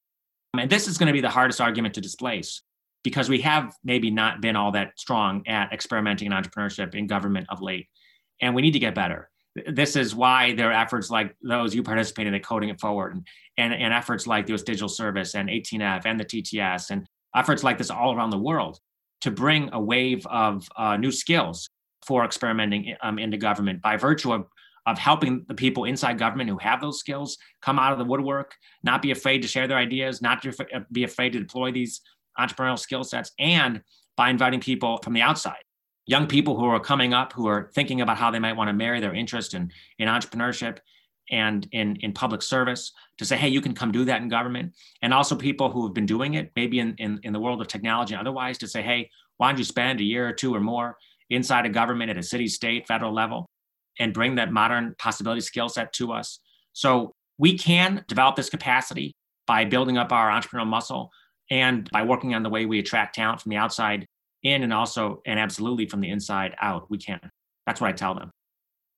And 0.56 0.70
this 0.70 0.88
is 0.88 0.96
going 0.96 1.08
to 1.08 1.12
be 1.12 1.20
the 1.20 1.28
hardest 1.28 1.60
argument 1.60 1.92
to 1.94 2.00
displace 2.00 2.62
because 3.04 3.28
we 3.28 3.42
have 3.42 3.74
maybe 3.84 4.10
not 4.10 4.40
been 4.40 4.56
all 4.56 4.72
that 4.72 4.98
strong 4.98 5.46
at 5.46 5.74
experimenting 5.74 6.26
in 6.26 6.32
entrepreneurship 6.32 6.94
in 6.94 7.06
government 7.06 7.48
of 7.50 7.60
late 7.60 7.88
and 8.40 8.54
we 8.54 8.62
need 8.62 8.72
to 8.72 8.78
get 8.78 8.94
better. 8.94 9.28
This 9.66 9.96
is 9.96 10.14
why 10.14 10.54
there 10.54 10.70
are 10.70 10.72
efforts 10.72 11.10
like 11.10 11.36
those 11.42 11.74
you 11.74 11.82
participated 11.82 12.32
in 12.32 12.40
Coding 12.42 12.70
It 12.70 12.80
Forward 12.80 13.14
and, 13.14 13.26
and, 13.58 13.74
and 13.74 13.92
efforts 13.92 14.26
like 14.26 14.46
the 14.46 14.54
US 14.54 14.62
Digital 14.62 14.88
Service 14.88 15.34
and 15.34 15.48
18F 15.48 16.06
and 16.06 16.18
the 16.18 16.24
TTS 16.24 16.90
and 16.90 17.06
efforts 17.36 17.62
like 17.62 17.78
this 17.78 17.90
all 17.90 18.14
around 18.14 18.30
the 18.30 18.38
world 18.38 18.78
to 19.20 19.30
bring 19.30 19.68
a 19.72 19.80
wave 19.80 20.26
of 20.26 20.66
uh, 20.76 20.96
new 20.96 21.12
skills 21.12 21.68
for 22.06 22.24
experimenting 22.24 22.96
um, 23.02 23.18
into 23.18 23.36
government 23.36 23.80
by 23.82 23.96
virtue 23.96 24.32
of, 24.32 24.46
of 24.86 24.98
helping 24.98 25.44
the 25.48 25.54
people 25.54 25.84
inside 25.84 26.18
government 26.18 26.50
who 26.50 26.58
have 26.58 26.80
those 26.80 26.98
skills 26.98 27.36
come 27.60 27.78
out 27.78 27.92
of 27.92 27.98
the 27.98 28.04
woodwork, 28.04 28.54
not 28.82 29.02
be 29.02 29.10
afraid 29.10 29.42
to 29.42 29.48
share 29.48 29.68
their 29.68 29.78
ideas, 29.78 30.20
not 30.20 30.42
to 30.42 30.52
be 30.90 31.04
afraid 31.04 31.32
to 31.32 31.38
deploy 31.38 31.70
these 31.70 32.00
entrepreneurial 32.38 32.78
skill 32.78 33.04
sets, 33.04 33.30
and 33.38 33.82
by 34.16 34.30
inviting 34.30 34.60
people 34.60 34.98
from 35.02 35.12
the 35.12 35.20
outside 35.20 35.62
young 36.06 36.26
people 36.26 36.58
who 36.58 36.64
are 36.66 36.80
coming 36.80 37.14
up 37.14 37.32
who 37.32 37.46
are 37.46 37.70
thinking 37.74 38.00
about 38.00 38.16
how 38.16 38.30
they 38.30 38.38
might 38.38 38.56
want 38.56 38.68
to 38.68 38.72
marry 38.72 39.00
their 39.00 39.14
interest 39.14 39.54
in, 39.54 39.70
in 39.98 40.08
entrepreneurship 40.08 40.78
and 41.30 41.68
in, 41.72 41.96
in 41.96 42.12
public 42.12 42.42
service 42.42 42.92
to 43.18 43.24
say, 43.24 43.36
hey, 43.36 43.48
you 43.48 43.60
can 43.60 43.74
come 43.74 43.92
do 43.92 44.04
that 44.04 44.20
in 44.20 44.28
government. 44.28 44.74
And 45.02 45.14
also 45.14 45.36
people 45.36 45.70
who 45.70 45.84
have 45.84 45.94
been 45.94 46.06
doing 46.06 46.34
it, 46.34 46.50
maybe 46.56 46.80
in, 46.80 46.94
in, 46.98 47.20
in 47.22 47.32
the 47.32 47.40
world 47.40 47.60
of 47.60 47.68
technology 47.68 48.14
and 48.14 48.20
otherwise, 48.20 48.58
to 48.58 48.68
say, 48.68 48.82
hey, 48.82 49.08
why 49.36 49.50
don't 49.50 49.58
you 49.58 49.64
spend 49.64 50.00
a 50.00 50.04
year 50.04 50.28
or 50.28 50.32
two 50.32 50.54
or 50.54 50.60
more 50.60 50.98
inside 51.30 51.64
a 51.64 51.70
government 51.70 52.10
at 52.10 52.18
a 52.18 52.22
city, 52.22 52.48
state, 52.48 52.86
federal 52.86 53.12
level 53.12 53.48
and 53.98 54.12
bring 54.12 54.34
that 54.36 54.52
modern 54.52 54.94
possibility 54.98 55.40
skill 55.40 55.68
set 55.68 55.92
to 55.94 56.12
us? 56.12 56.40
So 56.72 57.14
we 57.38 57.56
can 57.56 58.04
develop 58.08 58.36
this 58.36 58.50
capacity 58.50 59.12
by 59.46 59.64
building 59.64 59.98
up 59.98 60.12
our 60.12 60.30
entrepreneurial 60.30 60.66
muscle 60.66 61.10
and 61.50 61.88
by 61.90 62.02
working 62.02 62.34
on 62.34 62.42
the 62.42 62.48
way 62.50 62.66
we 62.66 62.78
attract 62.78 63.14
talent 63.14 63.40
from 63.40 63.50
the 63.50 63.56
outside 63.56 64.06
in 64.42 64.62
and 64.62 64.72
also 64.72 65.22
and 65.26 65.38
absolutely 65.38 65.86
from 65.86 66.00
the 66.00 66.10
inside 66.10 66.54
out. 66.60 66.90
We 66.90 66.98
can. 66.98 67.20
That's 67.66 67.80
what 67.80 67.88
I 67.88 67.92
tell 67.92 68.14
them. 68.14 68.30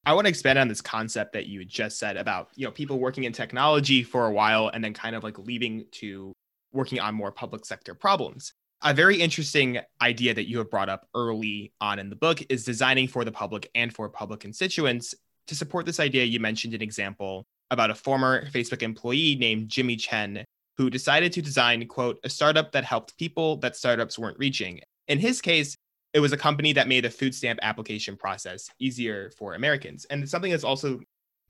I 0.07 0.13
want 0.13 0.27
to 0.27 0.29
expand 0.29 0.59
on 0.59 0.69
this 0.69 0.83
concept 0.83 1.33
that 1.33 1.47
you 1.47 1.65
just 1.65 1.99
said 1.99 2.17
about, 2.17 2.51
you 2.57 2.67
know, 2.67 2.71
people 2.71 2.99
working 2.99 3.25
in 3.25 3.33
technology 3.33 4.03
for 4.03 4.27
a 4.27 4.31
while 4.31 4.69
and 4.69 4.85
then 4.85 4.93
kind 4.93 5.17
of 5.17 5.25
like 5.25 5.39
leaving 5.39 5.87
to 5.93 6.33
working 6.73 7.01
on 7.01 7.15
more 7.15 7.33
public 7.33 7.65
sector 7.65 7.95
problems. 7.95 8.53
A 8.83 8.93
very 8.93 9.19
interesting 9.19 9.79
idea 10.03 10.35
that 10.35 10.47
you 10.47 10.59
have 10.59 10.71
brought 10.71 10.91
up 10.91 11.09
early 11.15 11.73
on 11.81 11.99
in 11.99 12.11
the 12.11 12.17
book 12.17 12.43
is 12.51 12.65
designing 12.65 13.09
for 13.09 13.25
the 13.25 13.33
public 13.33 13.71
and 13.75 13.95
for 13.95 14.11
public 14.11 14.41
constituents. 14.41 15.15
To 15.47 15.55
support 15.55 15.87
this 15.87 16.01
idea, 16.01 16.25
you 16.25 16.39
mentioned 16.39 16.75
an 16.75 16.83
example 16.83 17.47
about 17.71 17.91
a 17.91 17.95
former 17.95 18.47
Facebook 18.51 18.83
employee 18.83 19.37
named 19.37 19.71
Jimmy 19.71 19.97
Chen 19.97 20.45
who 20.77 20.91
decided 20.91 21.33
to 21.33 21.41
design, 21.41 21.87
quote, 21.87 22.19
a 22.25 22.29
startup 22.29 22.73
that 22.73 22.85
helped 22.85 23.17
people 23.17 23.57
that 23.59 23.77
startups 23.77 24.19
weren't 24.19 24.39
reaching 24.39 24.81
in 25.09 25.19
his 25.19 25.41
case, 25.41 25.77
it 26.13 26.21
was 26.21 26.33
a 26.33 26.37
company 26.37 26.73
that 26.73 26.89
made 26.89 27.05
the 27.05 27.11
food 27.11 27.35
stamp 27.35 27.59
application 27.63 28.17
process 28.17 28.71
easier 28.79 29.31
for 29.37 29.55
Americans. 29.55 30.05
And 30.07 30.29
something 30.29 30.53
that's 30.53 30.65
also 30.65 31.01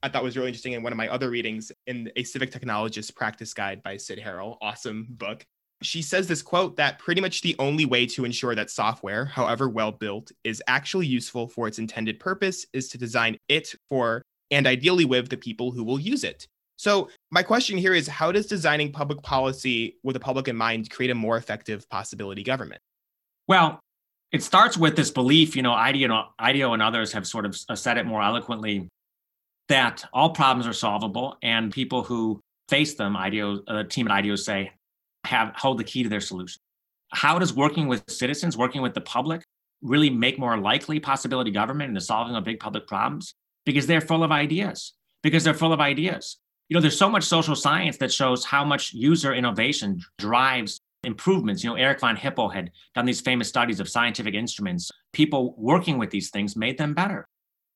I 0.05 0.09
thought 0.11 0.23
was 0.23 0.37
really 0.37 0.49
interesting 0.49 0.75
in 0.75 0.83
one 0.83 0.93
of 0.93 0.99
my 0.99 1.09
other 1.09 1.31
readings 1.31 1.73
in 1.87 2.13
a 2.15 2.25
civic 2.25 2.53
technologist 2.53 3.15
practice 3.15 3.55
guide 3.55 3.83
by 3.83 3.97
Cyd 3.97 4.21
Harrell, 4.23 4.59
awesome 4.61 5.07
book. 5.09 5.47
She 5.83 6.03
says 6.03 6.29
this 6.29 6.43
quote 6.43 6.77
that 6.77 6.99
pretty 6.99 7.23
much 7.23 7.41
the 7.41 7.57
only 7.59 7.87
way 7.87 8.05
to 8.09 8.27
ensure 8.27 8.55
that 8.55 8.71
software, 8.71 9.25
however 9.25 9.67
well 9.67 9.93
built, 9.93 10.31
is 10.45 10.63
actually 10.67 11.07
useful 11.07 11.49
for 11.49 11.67
its 11.67 11.79
intended 11.79 12.21
purpose 12.21 12.67
is 12.75 12.91
to 12.91 12.99
design 12.99 13.39
it 13.49 13.75
for 13.89 14.21
and 14.51 14.67
ideally 14.67 15.07
with 15.07 15.31
the 15.31 15.39
people 15.39 15.71
who 15.71 15.83
will 15.83 15.99
use 15.99 16.23
it. 16.23 16.47
So, 16.77 17.09
my 17.31 17.43
question 17.43 17.79
here 17.79 17.95
is 17.95 18.07
how 18.07 18.31
does 18.31 18.47
designing 18.47 18.93
public 18.93 19.23
policy 19.23 19.97
with 20.03 20.15
the 20.15 20.21
public 20.21 20.49
in 20.49 20.57
mind 20.57 20.91
create 20.91 21.11
a 21.11 21.15
more 21.15 21.39
effective 21.39 21.89
possibility 21.89 22.43
government? 22.43 22.83
Well, 23.47 23.81
it 24.33 24.43
starts 24.43 24.77
with 24.77 24.97
this 24.97 25.11
belief, 25.11 25.55
you 25.55 25.63
know, 25.63 25.73
IDEO, 25.73 26.29
IDEO 26.39 26.73
and 26.73 26.83
others 26.83 27.13
have 27.13 27.27
sort 27.27 27.47
of 27.47 27.57
said 27.57 27.99
it 27.99 28.07
more 28.07 28.23
eloquently 28.23 28.89
that 29.69 30.05
all 30.13 30.31
problems 30.31 30.67
are 30.67 30.73
solvable 30.73 31.37
and 31.43 31.73
people 31.73 32.03
who 32.03 32.41
face 32.69 32.95
them, 32.95 33.17
IDEO, 33.17 33.57
the 33.67 33.73
uh, 33.73 33.85
team 33.85 34.09
at 34.09 34.13
IDEO 34.13 34.37
say, 34.37 34.73
have 35.25 35.53
hold 35.55 35.79
the 35.79 35.85
key 35.85 36.03
to 36.03 36.09
their 36.09 36.21
solution. 36.21 36.61
How 37.11 37.39
does 37.39 37.55
working 37.55 37.87
with 37.87 38.03
citizens, 38.11 38.57
working 38.57 38.83
with 38.83 38.95
the 38.95 39.01
public, 39.01 39.43
really 39.83 40.11
make 40.11 40.39
more 40.39 40.59
likely 40.59 40.99
possibility 40.99 41.51
government 41.51 41.89
and 41.89 41.97
the 41.97 42.01
solving 42.01 42.35
of 42.35 42.45
big 42.45 42.61
public 42.61 42.87
problems? 42.87 43.35
Because 43.65 43.87
they're 43.87 44.01
full 44.01 44.25
of 44.25 44.33
ideas. 44.33 44.95
Because 45.23 45.45
they're 45.45 45.55
full 45.55 45.73
of 45.73 45.81
ideas. 45.81 46.39
You 46.69 46.75
know, 46.75 46.81
there's 46.81 46.99
so 46.99 47.09
much 47.09 47.25
social 47.25 47.55
science 47.55 47.99
that 47.99 48.13
shows 48.13 48.45
how 48.45 48.65
much 48.65 48.93
user 48.93 49.33
innovation 49.33 50.01
drives 50.19 50.81
improvements. 51.05 51.63
You 51.63 51.71
know, 51.71 51.77
Eric 51.77 52.01
von 52.01 52.17
Hippel 52.17 52.49
had 52.49 52.71
done 52.95 53.07
these 53.07 53.21
famous 53.21 53.49
studies 53.49 53.81
of 53.81 53.89
scientific 53.89 54.35
instruments. 54.35 54.91
People 55.13 55.55
working 55.57 55.99
with 55.99 56.11
these 56.11 56.31
things 56.31 56.57
made 56.57 56.79
them 56.79 56.95
better 56.95 57.29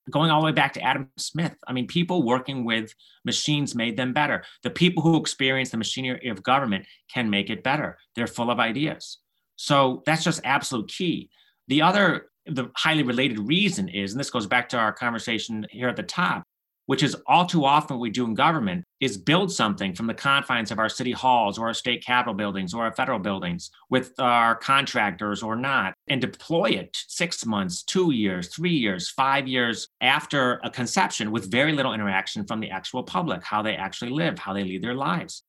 going 0.09 0.31
all 0.31 0.41
the 0.41 0.45
way 0.45 0.51
back 0.51 0.73
to 0.73 0.81
Adam 0.81 1.09
Smith. 1.17 1.55
I 1.67 1.73
mean, 1.73 1.87
people 1.87 2.23
working 2.23 2.65
with 2.65 2.93
machines 3.25 3.75
made 3.75 3.97
them 3.97 4.13
better. 4.13 4.43
The 4.63 4.69
people 4.69 5.03
who 5.03 5.17
experience 5.17 5.69
the 5.69 5.77
machinery 5.77 6.29
of 6.29 6.43
government 6.43 6.85
can 7.13 7.29
make 7.29 7.49
it 7.49 7.63
better. 7.63 7.97
They're 8.15 8.27
full 8.27 8.51
of 8.51 8.59
ideas. 8.59 9.19
So 9.55 10.03
that's 10.05 10.23
just 10.23 10.41
absolute 10.43 10.89
key. 10.89 11.29
The 11.67 11.81
other, 11.81 12.27
the 12.45 12.71
highly 12.75 13.03
related 13.03 13.39
reason 13.39 13.89
is, 13.89 14.13
and 14.13 14.19
this 14.19 14.29
goes 14.29 14.47
back 14.47 14.69
to 14.69 14.77
our 14.77 14.93
conversation 14.93 15.67
here 15.69 15.89
at 15.89 15.95
the 15.95 16.03
top, 16.03 16.43
which 16.89 17.03
is 17.03 17.15
all 17.27 17.45
too 17.45 17.65
often 17.65 17.97
what 17.97 18.01
we 18.01 18.09
do 18.09 18.25
in 18.25 18.33
government, 18.33 18.83
is 18.99 19.15
build 19.15 19.51
something 19.51 19.93
from 19.93 20.07
the 20.07 20.13
confines 20.15 20.71
of 20.71 20.79
our 20.79 20.89
city 20.89 21.11
halls 21.11 21.59
or 21.59 21.67
our 21.67 21.73
state 21.75 22.03
capitol 22.03 22.33
buildings 22.33 22.73
or 22.73 22.83
our 22.83 22.91
federal 22.91 23.19
buildings 23.19 23.69
with 23.91 24.11
our 24.17 24.55
contractors 24.55 25.43
or 25.43 25.55
not, 25.55 25.93
and 26.07 26.19
deploy 26.19 26.65
it 26.65 26.97
six 27.07 27.45
months, 27.45 27.83
two 27.83 28.09
years, 28.09 28.47
three 28.47 28.73
years, 28.73 29.07
five 29.07 29.47
years 29.47 29.87
after 30.01 30.59
a 30.63 30.71
conception 30.71 31.29
with 31.29 31.51
very 31.51 31.73
little 31.73 31.93
interaction 31.93 32.43
from 32.43 32.59
the 32.59 32.71
actual 32.71 33.03
public, 33.03 33.43
how 33.43 33.61
they 33.61 33.75
actually 33.75 34.09
live, 34.09 34.39
how 34.39 34.51
they 34.51 34.63
lead 34.63 34.81
their 34.81 34.95
lives. 34.95 35.43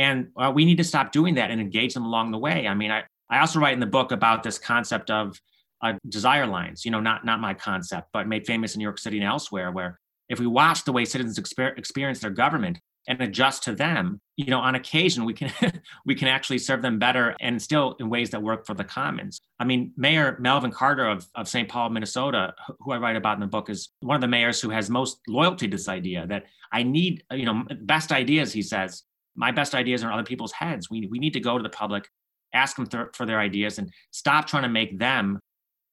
And 0.00 0.30
uh, 0.36 0.50
we 0.52 0.64
need 0.64 0.78
to 0.78 0.84
stop 0.84 1.12
doing 1.12 1.36
that 1.36 1.52
and 1.52 1.60
engage 1.60 1.94
them 1.94 2.04
along 2.04 2.32
the 2.32 2.38
way. 2.38 2.66
I 2.66 2.74
mean, 2.74 2.90
I, 2.90 3.04
I 3.30 3.38
also 3.38 3.60
write 3.60 3.74
in 3.74 3.78
the 3.78 3.86
book 3.86 4.10
about 4.10 4.42
this 4.42 4.58
concept 4.58 5.12
of 5.12 5.40
uh, 5.80 5.92
desire 6.08 6.48
lines, 6.48 6.84
you 6.84 6.90
know, 6.90 7.00
not, 7.00 7.24
not 7.24 7.38
my 7.38 7.54
concept, 7.54 8.08
but 8.12 8.26
made 8.26 8.48
famous 8.48 8.74
in 8.74 8.80
New 8.80 8.84
York 8.84 8.98
City 8.98 9.18
and 9.18 9.28
elsewhere, 9.28 9.70
where 9.70 10.00
if 10.28 10.38
we 10.38 10.46
watch 10.46 10.84
the 10.84 10.92
way 10.92 11.04
citizens 11.04 11.38
exper- 11.38 11.76
experience 11.78 12.20
their 12.20 12.30
government 12.30 12.78
and 13.08 13.20
adjust 13.20 13.64
to 13.64 13.74
them, 13.74 14.20
you 14.36 14.46
know, 14.46 14.60
on 14.60 14.74
occasion 14.74 15.24
we 15.24 15.34
can 15.34 15.52
we 16.06 16.14
can 16.14 16.28
actually 16.28 16.58
serve 16.58 16.82
them 16.82 16.98
better 16.98 17.34
and 17.40 17.60
still 17.60 17.96
in 17.98 18.08
ways 18.08 18.30
that 18.30 18.42
work 18.42 18.66
for 18.66 18.74
the 18.74 18.84
commons. 18.84 19.40
I 19.58 19.64
mean, 19.64 19.92
Mayor 19.96 20.36
Melvin 20.40 20.70
Carter 20.70 21.08
of, 21.08 21.26
of 21.34 21.48
St. 21.48 21.68
Paul, 21.68 21.90
Minnesota, 21.90 22.54
who 22.80 22.92
I 22.92 22.98
write 22.98 23.16
about 23.16 23.34
in 23.34 23.40
the 23.40 23.46
book, 23.46 23.70
is 23.70 23.90
one 24.00 24.14
of 24.14 24.20
the 24.20 24.28
mayors 24.28 24.60
who 24.60 24.70
has 24.70 24.88
most 24.88 25.18
loyalty 25.26 25.68
to 25.68 25.76
this 25.76 25.88
idea 25.88 26.26
that 26.28 26.44
I 26.72 26.82
need, 26.82 27.24
you 27.32 27.44
know, 27.44 27.64
best 27.82 28.12
ideas, 28.12 28.52
he 28.52 28.62
says. 28.62 29.02
My 29.34 29.50
best 29.50 29.74
ideas 29.74 30.04
are 30.04 30.12
other 30.12 30.24
people's 30.24 30.52
heads. 30.52 30.90
We, 30.90 31.06
we 31.06 31.18
need 31.18 31.32
to 31.32 31.40
go 31.40 31.56
to 31.56 31.62
the 31.62 31.70
public, 31.70 32.08
ask 32.52 32.76
them 32.76 32.86
th- 32.86 33.08
for 33.14 33.26
their 33.26 33.40
ideas, 33.40 33.78
and 33.78 33.90
stop 34.10 34.46
trying 34.46 34.64
to 34.64 34.68
make 34.68 34.98
them 34.98 35.40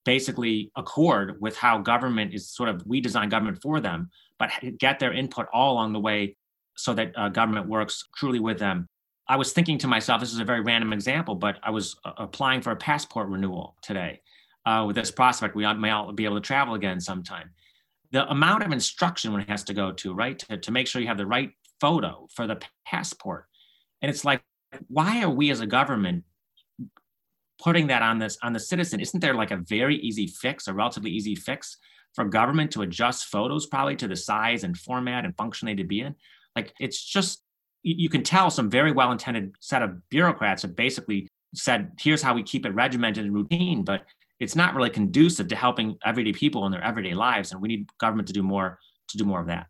basically 0.05 0.71
accord 0.75 1.39
with 1.39 1.55
how 1.57 1.77
government 1.77 2.33
is 2.33 2.49
sort 2.49 2.69
of 2.69 2.81
we 2.85 3.01
design 3.01 3.29
government 3.29 3.61
for 3.61 3.79
them 3.79 4.09
but 4.39 4.49
get 4.79 4.99
their 4.99 5.13
input 5.13 5.47
all 5.53 5.73
along 5.73 5.93
the 5.93 5.99
way 5.99 6.35
so 6.79 6.93
that 6.93 7.11
uh, 7.17 7.27
government 7.29 7.67
works 7.67 8.05
truly 8.15 8.39
with 8.39 8.57
them. 8.57 8.87
I 9.27 9.35
was 9.35 9.51
thinking 9.51 9.77
to 9.79 9.87
myself, 9.87 10.21
this 10.21 10.33
is 10.33 10.39
a 10.39 10.45
very 10.45 10.61
random 10.61 10.93
example, 10.93 11.35
but 11.35 11.59
I 11.61 11.69
was 11.69 11.95
uh, 12.05 12.13
applying 12.17 12.61
for 12.61 12.71
a 12.71 12.75
passport 12.75 13.27
renewal 13.27 13.75
today 13.83 14.21
uh, 14.65 14.85
with 14.87 14.95
this 14.95 15.11
prospect. 15.11 15.55
We 15.55 15.71
may 15.73 15.91
all 15.91 16.13
be 16.13 16.25
able 16.25 16.37
to 16.37 16.41
travel 16.41 16.73
again 16.73 17.01
sometime. 17.01 17.51
The 18.11 18.27
amount 18.31 18.63
of 18.63 18.71
instruction 18.71 19.33
one 19.33 19.41
has 19.41 19.63
to 19.65 19.73
go 19.73 19.91
to, 19.91 20.13
right, 20.13 20.39
to, 20.39 20.57
to 20.57 20.71
make 20.71 20.87
sure 20.87 21.01
you 21.01 21.09
have 21.09 21.17
the 21.17 21.27
right 21.27 21.51
photo 21.81 22.27
for 22.33 22.47
the 22.47 22.59
passport. 22.85 23.45
And 24.01 24.09
it's 24.09 24.25
like, 24.25 24.41
why 24.87 25.21
are 25.21 25.29
we 25.29 25.51
as 25.51 25.59
a 25.59 25.67
government 25.67 26.23
putting 27.59 27.87
that 27.87 28.01
on 28.01 28.19
this 28.19 28.37
on 28.41 28.53
the 28.53 28.59
citizen? 28.59 28.99
Isn't 28.99 29.19
there 29.19 29.35
like 29.35 29.51
a 29.51 29.57
very 29.57 29.97
easy 29.97 30.27
fix, 30.27 30.67
a 30.67 30.73
relatively 30.73 31.11
easy 31.11 31.35
fix 31.35 31.77
for 32.15 32.25
government 32.25 32.71
to 32.71 32.81
adjust 32.81 33.25
photos 33.25 33.67
probably 33.67 33.95
to 33.97 34.07
the 34.07 34.15
size 34.15 34.63
and 34.63 34.77
format 34.77 35.25
and 35.25 35.35
function 35.37 35.65
they 35.65 35.73
need 35.73 35.83
to 35.83 35.87
be 35.87 36.01
in. 36.01 36.15
Like 36.55 36.73
it's 36.79 37.03
just 37.03 37.43
you 37.81 38.09
can 38.09 38.23
tell 38.23 38.49
some 38.49 38.69
very 38.69 38.91
well-intended 38.91 39.53
set 39.61 39.81
of 39.81 40.09
bureaucrats 40.09 40.63
have 40.63 40.75
basically 40.75 41.29
said, 41.55 41.91
here's 41.97 42.21
how 42.21 42.33
we 42.33 42.43
keep 42.43 42.65
it 42.65 42.71
regimented 42.71 43.23
and 43.23 43.33
routine, 43.33 43.83
but 43.83 44.03
it's 44.41 44.55
not 44.55 44.75
really 44.75 44.89
conducive 44.89 45.47
to 45.47 45.55
helping 45.55 45.97
everyday 46.03 46.33
people 46.33 46.65
in 46.65 46.73
their 46.73 46.83
everyday 46.83 47.13
lives. 47.13 47.51
And 47.51 47.61
we 47.61 47.69
need 47.69 47.87
government 47.97 48.27
to 48.27 48.33
do 48.33 48.43
more 48.43 48.79
to 49.07 49.17
do 49.17 49.23
more 49.23 49.39
of 49.39 49.47
that 49.47 49.67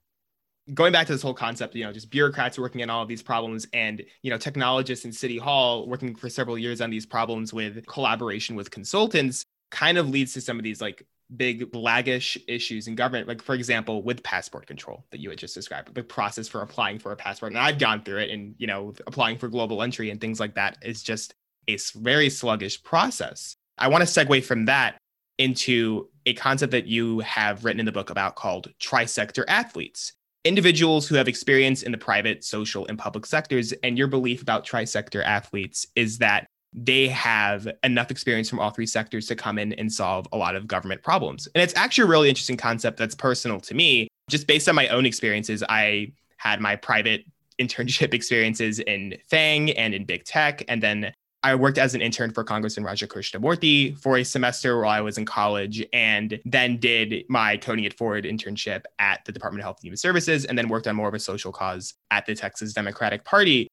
going 0.74 0.92
back 0.92 1.08
to 1.08 1.14
this 1.14 1.22
whole 1.22 1.34
concept, 1.34 1.76
you 1.76 1.84
know, 1.84 1.92
just 1.92 2.10
bureaucrats 2.10 2.60
working 2.60 2.82
on 2.82 2.90
all 2.90 3.02
of 3.02 3.08
these 3.08 3.24
problems 3.24 3.68
and, 3.74 4.04
you 4.22 4.30
know, 4.30 4.38
technologists 4.38 5.06
in 5.06 5.12
City 5.12 5.38
Hall 5.38 5.88
working 5.88 6.16
for 6.16 6.30
several 6.30 6.58
years 6.58 6.82
on 6.82 6.90
these 6.90 7.06
problems 7.06 7.54
with 7.54 7.86
collaboration 7.88 8.56
with 8.56 8.72
consultants 8.72 9.46
kind 9.72 9.98
of 9.98 10.10
leads 10.10 10.34
to 10.34 10.42
some 10.42 10.58
of 10.58 10.64
these 10.64 10.82
like 10.82 11.06
big 11.36 11.72
laggish 11.74 12.42
issues 12.48 12.88
in 12.88 12.96
government, 12.96 13.28
like 13.28 13.42
for 13.42 13.56
example, 13.56 14.02
with 14.02 14.24
passport 14.24 14.66
control 14.66 15.06
that 15.12 15.20
you 15.20 15.30
had 15.30 15.38
just 15.38 15.54
described, 15.54 15.94
the 15.94 16.04
process 16.04 16.48
for 16.48 16.62
applying 16.62 17.00
for 17.00 17.12
a 17.12 17.16
passport. 17.16 17.52
And 17.52 17.60
I've 17.60 17.78
gone 17.80 18.04
through 18.04 18.20
it, 18.20 18.32
and 18.32 18.56
you 18.58 18.68
know, 18.68 18.94
applying 19.08 19.38
for 19.38 19.48
global 19.48 19.84
entry 19.84 20.10
and 20.10 20.20
things 20.20 20.40
like 20.40 20.56
that 20.56 20.78
is 20.82 21.04
just 21.04 21.34
a 21.68 21.78
very 21.96 22.30
sluggish 22.30 22.82
process. 22.82 23.56
I 23.78 23.88
want 23.88 24.08
to 24.08 24.08
segue 24.08 24.44
from 24.44 24.66
that 24.66 24.98
into 25.38 26.10
a 26.26 26.34
concept 26.34 26.72
that 26.72 26.88
you 26.88 27.20
have 27.20 27.64
written 27.64 27.80
in 27.80 27.86
the 27.86 27.92
book 27.92 28.10
about 28.10 28.36
called 28.36 28.74
trisector 28.80 29.46
athletes. 29.48 30.14
Individuals 30.46 31.08
who 31.08 31.16
have 31.16 31.28
experience 31.28 31.84
in 31.84 31.92
the 31.92 31.98
private, 31.98 32.44
social, 32.44 32.88
and 32.88 32.98
public 32.98 33.26
sectors. 33.26 33.74
And 33.84 33.98
your 33.98 34.08
belief 34.08 34.42
about 34.42 34.66
trisector 34.66 35.24
athletes 35.24 35.86
is 35.96 36.18
that 36.20 36.48
they 36.74 37.08
have 37.08 37.68
enough 37.84 38.12
experience 38.12 38.50
from 38.50 38.60
all 38.60 38.70
three 38.70 38.86
sectors 38.86 39.28
to 39.28 39.36
come 39.36 39.58
in 39.58 39.74
and 39.74 39.92
solve 39.92 40.28
a 40.32 40.38
lot 40.38 40.56
of 40.56 40.68
government 40.68 41.04
problems. 41.04 41.48
And 41.54 41.62
it's 41.62 41.76
actually 41.76 42.04
a 42.04 42.08
really 42.08 42.30
interesting 42.30 42.58
concept 42.58 42.98
that's 42.98 43.16
personal 43.16 43.60
to 43.62 43.74
me. 43.74 44.08
Just 44.30 44.48
based 44.48 44.70
on 44.70 44.76
my 44.76 44.88
own 44.90 45.06
experiences, 45.06 45.64
I 45.68 46.14
had 46.38 46.62
my 46.62 46.76
private 46.76 47.26
internship 47.60 48.14
experiences 48.14 48.80
in 48.80 49.18
FANG 49.30 49.72
and 49.72 49.94
in 49.94 50.06
big 50.06 50.24
tech. 50.24 50.64
And 50.70 50.82
then 50.82 51.12
I 51.42 51.56
worked 51.56 51.78
as 51.78 51.96
an 51.96 52.02
intern 52.02 52.32
for 52.32 52.44
Congressman 52.44 52.84
Raja 52.86 53.08
Krishnamoorthi 53.08 53.98
for 53.98 54.18
a 54.18 54.26
semester 54.26 54.82
while 54.82 54.90
I 54.90 55.00
was 55.00 55.18
in 55.18 55.26
college, 55.26 55.86
and 55.94 56.40
then 56.44 56.78
did 56.78 57.24
my 57.30 57.56
Coding 57.56 57.86
It 57.86 57.98
Forward 57.98 58.26
internship 58.26 58.84
at 59.00 59.24
the 59.24 59.32
Department 59.32 59.62
of 59.62 59.64
Health 59.64 59.78
and 59.78 59.86
Human 59.86 59.98
Services, 59.98 60.44
and 60.44 60.58
then 60.58 60.68
worked 60.68 60.88
on 60.88 60.98
more 60.98 61.08
of 61.08 61.14
a 61.14 61.20
social 61.20 61.54
cause 61.54 61.94
at 62.12 62.26
the 62.26 62.36
Texas 62.36 62.74
Democratic 62.74 63.24
Party. 63.24 63.70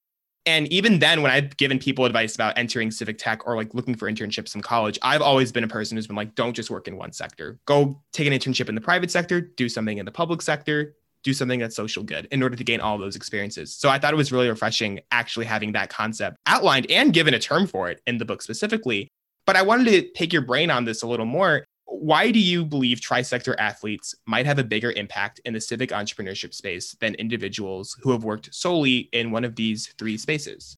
And 0.48 0.72
even 0.72 1.00
then, 1.00 1.22
when 1.22 1.32
I've 1.32 1.56
given 1.56 1.80
people 1.80 2.04
advice 2.04 2.36
about 2.36 2.56
entering 2.56 2.92
civic 2.92 3.18
tech 3.18 3.44
or 3.48 3.56
like 3.56 3.74
looking 3.74 3.96
for 3.96 4.08
internships 4.08 4.54
in 4.54 4.62
college, 4.62 4.96
I've 5.02 5.22
always 5.22 5.50
been 5.50 5.64
a 5.64 5.68
person 5.68 5.96
who's 5.96 6.06
been 6.06 6.14
like, 6.14 6.36
don't 6.36 6.54
just 6.54 6.70
work 6.70 6.86
in 6.86 6.96
one 6.96 7.10
sector. 7.10 7.58
Go 7.66 8.00
take 8.12 8.28
an 8.28 8.32
internship 8.32 8.68
in 8.68 8.76
the 8.76 8.80
private 8.80 9.10
sector, 9.10 9.40
do 9.40 9.68
something 9.68 9.98
in 9.98 10.06
the 10.06 10.12
public 10.12 10.40
sector, 10.40 10.94
do 11.26 11.34
something 11.34 11.58
that's 11.58 11.74
social 11.74 12.04
good 12.04 12.28
in 12.30 12.40
order 12.40 12.54
to 12.54 12.62
gain 12.62 12.80
all 12.80 12.96
those 12.98 13.16
experiences. 13.16 13.74
So 13.74 13.88
I 13.88 13.98
thought 13.98 14.14
it 14.14 14.16
was 14.16 14.30
really 14.30 14.48
refreshing 14.48 15.00
actually 15.10 15.44
having 15.44 15.72
that 15.72 15.90
concept 15.90 16.36
outlined 16.46 16.88
and 16.88 17.12
given 17.12 17.34
a 17.34 17.38
term 17.40 17.66
for 17.66 17.90
it 17.90 18.00
in 18.06 18.18
the 18.18 18.24
book 18.24 18.42
specifically. 18.42 19.08
But 19.44 19.56
I 19.56 19.62
wanted 19.62 19.90
to 19.90 20.08
take 20.12 20.32
your 20.32 20.42
brain 20.42 20.70
on 20.70 20.84
this 20.84 21.02
a 21.02 21.06
little 21.06 21.26
more 21.26 21.64
why 21.88 22.32
do 22.32 22.40
you 22.40 22.64
believe 22.64 22.98
trisector 22.98 23.54
athletes 23.58 24.12
might 24.26 24.44
have 24.44 24.58
a 24.58 24.64
bigger 24.64 24.90
impact 24.92 25.40
in 25.44 25.54
the 25.54 25.60
civic 25.60 25.90
entrepreneurship 25.90 26.52
space 26.52 26.96
than 27.00 27.14
individuals 27.14 27.96
who 28.02 28.10
have 28.10 28.24
worked 28.24 28.52
solely 28.52 29.08
in 29.12 29.30
one 29.30 29.44
of 29.44 29.54
these 29.54 29.94
three 29.96 30.18
spaces? 30.18 30.76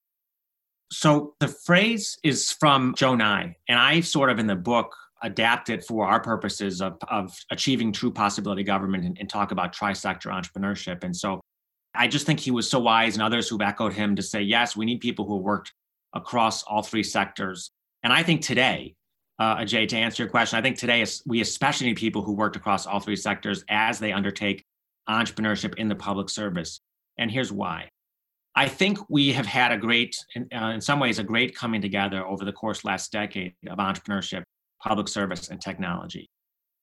So 0.93 1.35
the 1.41 1.49
phrase 1.49 2.19
is 2.23 2.53
from 2.53 2.95
Joe 2.95 3.15
Nye, 3.15 3.57
and 3.69 3.79
I 3.79 4.01
sort 4.01 4.29
of 4.29 4.39
in 4.39 4.47
the 4.47 4.55
book 4.55 4.95
adapt 5.23 5.69
it 5.69 5.85
for 5.85 6.07
our 6.07 6.21
purposes 6.21 6.81
of, 6.81 6.97
of 7.09 7.37
achieving 7.51 7.93
true 7.93 8.11
possibility 8.11 8.63
government 8.63 9.05
and, 9.05 9.17
and 9.19 9.29
talk 9.29 9.51
about 9.51 9.75
trisector 9.75 10.33
entrepreneurship. 10.33 11.05
And 11.05 11.15
so 11.15 11.41
I 11.95 12.07
just 12.07 12.27
think 12.27 12.41
he 12.41 12.51
was 12.51 12.71
so 12.71 12.79
wise 12.79 13.15
and 13.15 13.23
others 13.23 13.49
who've 13.49 13.61
echoed 13.61 13.93
him 13.93 14.15
to 14.17 14.23
say, 14.23 14.43
yes, 14.43 14.77
we 14.77 14.87
need 14.87 15.01
people 15.01 15.25
who 15.25 15.37
worked 15.37 15.73
across 16.15 16.63
all 16.63 16.83
three 16.83 17.03
sectors. 17.03 17.71
And 18.03 18.13
I 18.13 18.23
think 18.23 18.43
today, 18.43 18.95
uh, 19.39 19.57
Ajay, 19.57 19.89
to 19.89 19.97
answer 19.97 20.23
your 20.23 20.31
question, 20.31 20.59
I 20.59 20.63
think 20.63 20.79
today 20.79 21.05
we 21.27 21.41
especially 21.41 21.89
need 21.89 21.97
people 21.97 22.23
who 22.23 22.33
worked 22.33 22.57
across 22.57 22.87
all 22.87 23.01
three 23.01 23.17
sectors 23.17 23.65
as 23.69 23.99
they 23.99 24.13
undertake 24.13 24.65
entrepreneurship 25.09 25.75
in 25.77 25.89
the 25.89 25.95
public 25.95 26.29
service. 26.29 26.81
And 27.19 27.31
here's 27.31 27.51
why. 27.51 27.89
I 28.55 28.69
think 28.69 28.99
we 29.09 29.33
have 29.33 29.47
had 29.47 29.73
a 29.73 29.79
great, 29.79 30.17
in, 30.35 30.49
uh, 30.53 30.71
in 30.71 30.81
some 30.81 30.99
ways, 30.99 31.19
a 31.19 31.23
great 31.23 31.55
coming 31.55 31.81
together 31.81 32.27
over 32.27 32.45
the 32.45 32.53
course 32.53 32.85
last 32.85 33.13
decade 33.13 33.55
of 33.69 33.79
entrepreneurship, 33.79 34.43
public 34.83 35.09
service, 35.09 35.49
and 35.49 35.61
technology. 35.61 36.31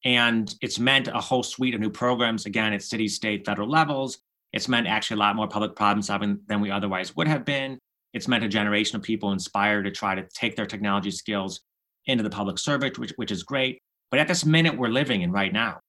And 0.04 0.54
it's 0.62 0.80
meant 0.80 1.08
a 1.08 1.20
whole 1.20 1.44
suite 1.44 1.74
of 1.74 1.82
new 1.82 1.90
programs, 1.90 2.46
again, 2.46 2.74
at 2.74 2.84
city, 2.84 3.08
state, 3.08 3.46
federal 3.46 3.70
levels. 3.70 4.20
It's 4.54 4.68
meant 4.68 4.88
actually 4.88 5.16
a 5.16 5.20
lot 5.20 5.36
more 5.36 5.48
public 5.48 5.76
problem 5.76 6.02
solving 6.02 6.40
than 6.48 6.62
we 6.62 6.72
otherwise 6.72 7.16
would 7.16 7.28
have 7.28 7.44
been. 7.44 7.80
It's 8.14 8.28
meant 8.28 8.44
a 8.44 8.48
generation 8.48 8.96
of 8.96 9.02
people 9.02 9.32
inspired 9.32 9.84
to 9.84 9.92
try 9.92 10.16
to 10.16 10.26
take 10.34 10.56
their 10.56 10.66
technology 10.66 11.12
skills 11.12 11.62
into 12.06 12.24
the 12.24 12.30
public 12.30 12.60
service, 12.60 12.98
which, 12.98 13.12
which 13.16 13.32
is 13.32 13.44
great. 13.44 13.80
But 14.12 14.20
at 14.20 14.28
this 14.28 14.46
minute 14.46 14.78
we're 14.78 14.90
living 14.90 15.22
in 15.22 15.32
right 15.32 15.52
now, 15.52 15.80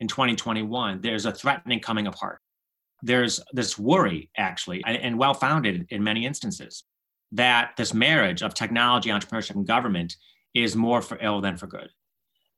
in 0.00 0.08
2021, 0.08 1.00
there's 1.00 1.26
a 1.26 1.32
threatening 1.32 1.80
coming 1.80 2.06
apart. 2.06 2.38
There's 3.02 3.40
this 3.52 3.78
worry, 3.78 4.30
actually, 4.36 4.82
and 4.86 5.18
well 5.18 5.34
founded 5.34 5.86
in 5.90 6.02
many 6.02 6.24
instances, 6.24 6.84
that 7.32 7.72
this 7.76 7.92
marriage 7.92 8.42
of 8.42 8.54
technology, 8.54 9.10
entrepreneurship, 9.10 9.56
and 9.56 9.66
government 9.66 10.16
is 10.54 10.76
more 10.76 11.02
for 11.02 11.18
ill 11.20 11.40
than 11.40 11.56
for 11.56 11.66
good. 11.66 11.88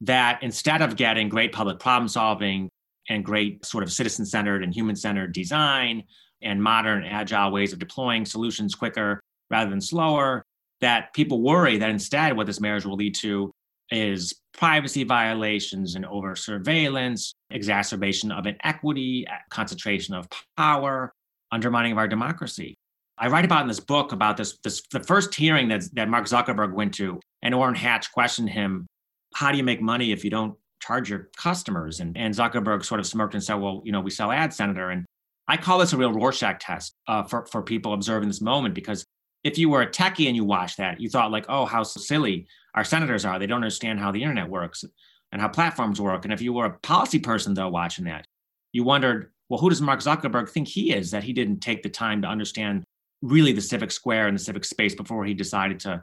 That 0.03 0.43
instead 0.43 0.83
of 0.83 0.97
getting 0.97 1.29
great 1.29 1.53
public 1.53 1.79
problem 1.79 2.09
solving 2.09 2.71
and 3.09 3.25
great 3.25 3.65
sort 3.65 3.85
of 3.85 3.93
citizen 3.93 4.27
centered 4.27 4.63
and 4.63 4.75
human 4.75 4.97
centered 4.97 5.33
design 5.33 6.05
and 6.43 6.63
modern 6.63 7.05
agile 7.05 7.53
ways 7.53 7.73
of 7.73 7.79
deploying 7.79 8.27
solutions 8.27 8.75
quicker 8.75 9.21
rather 9.51 9.71
than 9.71 9.81
slower, 9.81 10.45
that 10.81 11.15
people 11.15 11.41
worry 11.41 11.79
that 11.79 11.91
instead 11.91 12.37
what 12.37 12.47
this 12.47 12.61
marriage 12.61 12.85
will 12.85 12.97
lead 12.97 13.15
to 13.15 13.51
is 13.91 14.35
privacy 14.53 15.05
violations 15.05 15.95
and 15.95 16.05
over 16.07 16.35
surveillance, 16.35 17.35
exacerbation 17.51 18.33
of 18.33 18.47
inequity, 18.47 19.27
concentration 19.51 20.15
of 20.15 20.27
power, 20.57 21.13
undermining 21.53 21.93
of 21.93 21.99
our 21.99 22.09
democracy. 22.09 22.75
I 23.19 23.29
write 23.29 23.45
about 23.45 23.63
in 23.63 23.69
this 23.69 23.81
book 23.81 24.13
about 24.13 24.37
this, 24.37 24.59
this 24.63 24.83
the 24.93 25.01
first 25.01 25.35
hearing 25.35 25.69
that, 25.69 25.85
that 25.95 26.09
Mark 26.09 26.27
Zuckerberg 26.27 26.75
went 26.75 26.93
to, 26.95 27.21
and 27.47 27.55
Orrin 27.55 27.77
Hatch 27.77 28.11
questioned 28.11 28.51
him, 28.51 28.89
how 29.33 29.53
do 29.53 29.57
you 29.57 29.63
make 29.63 29.81
money 29.81 30.11
if 30.11 30.25
you 30.25 30.31
don't 30.31 30.57
charge 30.83 31.09
your 31.09 31.29
customers? 31.37 32.01
And, 32.01 32.17
and 32.17 32.35
Zuckerberg 32.35 32.85
sort 32.85 32.99
of 32.99 33.07
smirked 33.07 33.35
and 33.35 33.43
said, 33.43 33.55
well, 33.55 33.83
you 33.85 33.93
know, 33.93 34.01
we 34.01 34.11
sell 34.11 34.33
ads, 34.33 34.57
Senator. 34.57 34.91
And 34.91 35.07
I 35.47 35.57
call 35.57 35.79
this 35.79 35.93
a 35.93 35.97
real 35.97 36.13
Rorschach 36.13 36.59
test 36.59 36.97
uh, 37.07 37.23
for, 37.23 37.47
for 37.47 37.63
people 37.63 37.93
observing 37.93 38.27
this 38.27 38.41
moment 38.41 38.75
because 38.75 39.05
if 39.45 39.59
you 39.59 39.69
were 39.69 39.83
a 39.83 39.87
techie 39.89 40.27
and 40.27 40.35
you 40.35 40.43
watched 40.43 40.79
that, 40.79 41.01
you 41.01 41.09
thought 41.09 41.31
like, 41.31 41.47
oh, 41.49 41.67
how 41.67 41.85
silly 41.85 42.49
our 42.75 42.83
senators 42.83 43.25
are. 43.25 43.39
They 43.39 43.47
don't 43.47 43.63
understand 43.63 44.01
how 44.01 44.11
the 44.11 44.23
internet 44.23 44.51
works 44.51 44.85
and 45.31 45.41
how 45.41 45.47
platforms 45.47 46.01
work. 46.01 46.25
And 46.25 46.35
if 46.35 46.43
you 46.43 46.53
were 46.53 46.67
a 46.67 46.79
policy 46.81 47.21
person 47.21 47.55
though 47.55 47.69
watching 47.69 48.07
that, 48.07 48.27
you 48.73 48.83
wondered, 48.83 49.31
well, 49.49 49.61
who 49.61 49.71
does 49.71 49.81
Mark 49.81 50.01
Zuckerberg 50.01 50.51
think 50.51 50.67
he 50.67 50.93
is 50.93 51.13
that 51.13 51.23
he 51.23 51.33
didn't 51.33 51.61
take 51.61 51.85
the 51.85 51.91
time 51.91 52.23
to 52.23 52.29
understand 52.29 52.83
really 53.23 53.53
the 53.53 53.61
civic 53.61 53.93
square 53.93 54.27
and 54.27 54.37
the 54.37 54.43
civic 54.43 54.65
space 54.65 54.97
before 54.97 55.25
he 55.25 55.33
decided 55.33 55.79
to, 55.79 56.03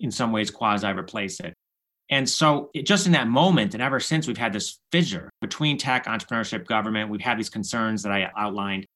in 0.00 0.10
some 0.10 0.32
ways, 0.32 0.50
quasi 0.50 0.86
replace 0.88 1.40
it. 1.40 1.54
And 2.10 2.28
so, 2.28 2.70
it, 2.74 2.86
just 2.86 3.06
in 3.06 3.12
that 3.12 3.28
moment, 3.28 3.74
and 3.74 3.82
ever 3.82 4.00
since, 4.00 4.26
we've 4.26 4.38
had 4.38 4.52
this 4.52 4.78
fissure 4.90 5.28
between 5.40 5.76
tech, 5.76 6.06
entrepreneurship, 6.06 6.66
government. 6.66 7.10
We've 7.10 7.20
had 7.20 7.38
these 7.38 7.50
concerns 7.50 8.02
that 8.02 8.12
I 8.12 8.30
outlined. 8.36 8.86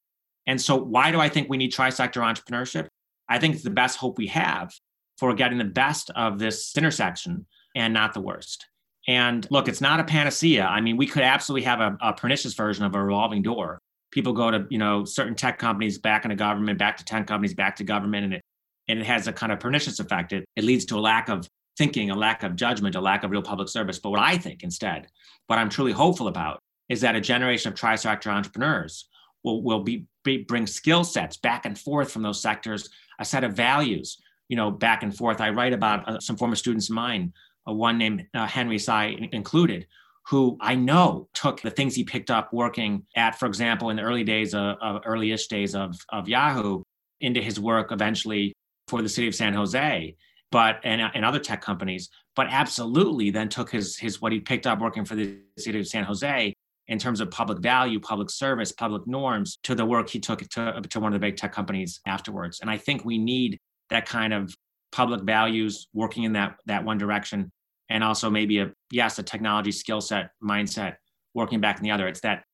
And 0.46 0.60
so, 0.60 0.76
why 0.76 1.10
do 1.10 1.20
I 1.20 1.28
think 1.28 1.48
we 1.48 1.58
need 1.58 1.72
tri-sector 1.72 2.20
entrepreneurship? 2.20 2.88
I 3.28 3.38
think 3.38 3.54
it's 3.54 3.64
the 3.64 3.70
best 3.70 3.98
hope 3.98 4.18
we 4.18 4.28
have 4.28 4.72
for 5.18 5.34
getting 5.34 5.58
the 5.58 5.64
best 5.64 6.10
of 6.16 6.38
this 6.38 6.76
intersection 6.76 7.46
and 7.76 7.92
not 7.92 8.14
the 8.14 8.20
worst. 8.20 8.66
And 9.08 9.46
look, 9.50 9.68
it's 9.68 9.80
not 9.80 10.00
a 10.00 10.04
panacea. 10.04 10.64
I 10.64 10.80
mean, 10.80 10.96
we 10.96 11.06
could 11.06 11.22
absolutely 11.22 11.64
have 11.64 11.80
a, 11.80 11.96
a, 12.00 12.12
pernicious 12.12 12.54
version 12.54 12.84
of 12.84 12.94
a 12.94 13.02
revolving 13.02 13.42
door. 13.42 13.80
People 14.12 14.32
go 14.32 14.50
to, 14.50 14.66
you 14.70 14.78
know, 14.78 15.04
certain 15.04 15.34
tech 15.34 15.58
companies 15.58 15.98
back 15.98 16.24
into 16.24 16.36
government, 16.36 16.78
back 16.78 16.98
to 16.98 17.04
tech 17.04 17.26
companies, 17.26 17.54
back 17.54 17.76
to 17.76 17.84
government, 17.84 18.24
and 18.24 18.34
it 18.34 18.42
and 18.88 18.98
it 18.98 19.06
has 19.06 19.26
a 19.26 19.32
kind 19.32 19.52
of 19.52 19.60
pernicious 19.60 20.00
effect. 20.00 20.32
It, 20.32 20.44
it 20.56 20.64
leads 20.64 20.84
to 20.86 20.96
a 20.96 21.00
lack 21.00 21.28
of 21.28 21.48
thinking, 21.78 22.10
a 22.10 22.14
lack 22.14 22.42
of 22.42 22.56
judgment, 22.56 22.94
a 22.94 23.00
lack 23.00 23.24
of 23.24 23.30
real 23.30 23.42
public 23.42 23.68
service. 23.68 23.98
But 23.98 24.10
what 24.10 24.20
I 24.20 24.36
think 24.36 24.62
instead, 24.62 25.06
what 25.46 25.58
I'm 25.58 25.70
truly 25.70 25.92
hopeful 25.92 26.28
about, 26.28 26.60
is 26.88 27.00
that 27.00 27.16
a 27.16 27.20
generation 27.20 27.72
of 27.72 27.78
tri-sector 27.78 28.30
entrepreneurs 28.30 29.08
will, 29.44 29.62
will 29.62 29.80
be, 29.80 30.06
be 30.24 30.38
bring 30.38 30.66
skill 30.66 31.04
sets 31.04 31.36
back 31.36 31.64
and 31.64 31.78
forth 31.78 32.10
from 32.10 32.22
those 32.22 32.42
sectors 32.42 32.90
a 33.18 33.24
set 33.24 33.44
of 33.44 33.54
values, 33.54 34.20
you 34.48 34.56
know, 34.56 34.70
back 34.70 35.02
and 35.02 35.16
forth. 35.16 35.40
I 35.40 35.50
write 35.50 35.72
about 35.72 36.08
uh, 36.08 36.20
some 36.20 36.36
former 36.36 36.56
students 36.56 36.90
of 36.90 36.94
mine, 36.94 37.32
uh, 37.68 37.72
one 37.72 37.98
named 37.98 38.26
uh, 38.34 38.46
Henry 38.46 38.78
Tsai 38.78 39.16
included, 39.32 39.86
who 40.26 40.58
I 40.60 40.74
know 40.74 41.28
took 41.32 41.62
the 41.62 41.70
things 41.70 41.94
he 41.94 42.04
picked 42.04 42.30
up 42.30 42.52
working 42.52 43.06
at, 43.16 43.38
for 43.38 43.46
example, 43.46 43.90
in 43.90 43.96
the 43.96 44.02
early 44.02 44.24
days 44.24 44.54
of, 44.54 44.76
of 44.80 45.02
early-ish 45.04 45.46
days 45.46 45.74
of, 45.74 45.96
of 46.10 46.28
Yahoo 46.28 46.82
into 47.20 47.40
his 47.40 47.58
work 47.58 47.92
eventually 47.92 48.52
for 48.92 49.00
the 49.00 49.08
city 49.08 49.26
of 49.26 49.34
San 49.34 49.54
Jose, 49.54 50.14
but 50.50 50.78
and, 50.84 51.00
and 51.14 51.24
other 51.24 51.38
tech 51.38 51.62
companies, 51.62 52.10
but 52.36 52.46
absolutely 52.50 53.30
then 53.30 53.48
took 53.48 53.70
his 53.72 53.96
his 53.96 54.20
what 54.20 54.32
he 54.32 54.38
picked 54.38 54.66
up 54.66 54.80
working 54.80 55.06
for 55.06 55.14
the 55.14 55.38
city 55.58 55.80
of 55.80 55.88
San 55.88 56.04
Jose 56.04 56.52
in 56.88 56.98
terms 56.98 57.22
of 57.22 57.30
public 57.30 57.60
value, 57.60 57.98
public 57.98 58.28
service, 58.28 58.70
public 58.70 59.06
norms 59.06 59.58
to 59.62 59.74
the 59.74 59.86
work 59.86 60.10
he 60.10 60.20
took 60.20 60.40
to, 60.40 60.82
to 60.90 61.00
one 61.00 61.14
of 61.14 61.18
the 61.18 61.26
big 61.26 61.38
tech 61.38 61.52
companies 61.52 62.00
afterwards. 62.06 62.60
And 62.60 62.68
I 62.68 62.76
think 62.76 63.02
we 63.02 63.16
need 63.16 63.58
that 63.88 64.04
kind 64.04 64.34
of 64.34 64.54
public 64.90 65.22
values 65.22 65.88
working 65.94 66.24
in 66.24 66.34
that 66.34 66.56
that 66.66 66.84
one 66.84 66.98
direction 66.98 67.50
and 67.88 68.04
also 68.04 68.28
maybe 68.28 68.58
a 68.58 68.70
yes 68.90 69.18
a 69.18 69.22
technology 69.22 69.72
skill 69.72 70.02
set 70.02 70.32
mindset 70.44 70.96
working 71.32 71.62
back 71.62 71.78
in 71.78 71.82
the 71.82 71.90
other 71.90 72.06
it's 72.06 72.20
that 72.20 72.44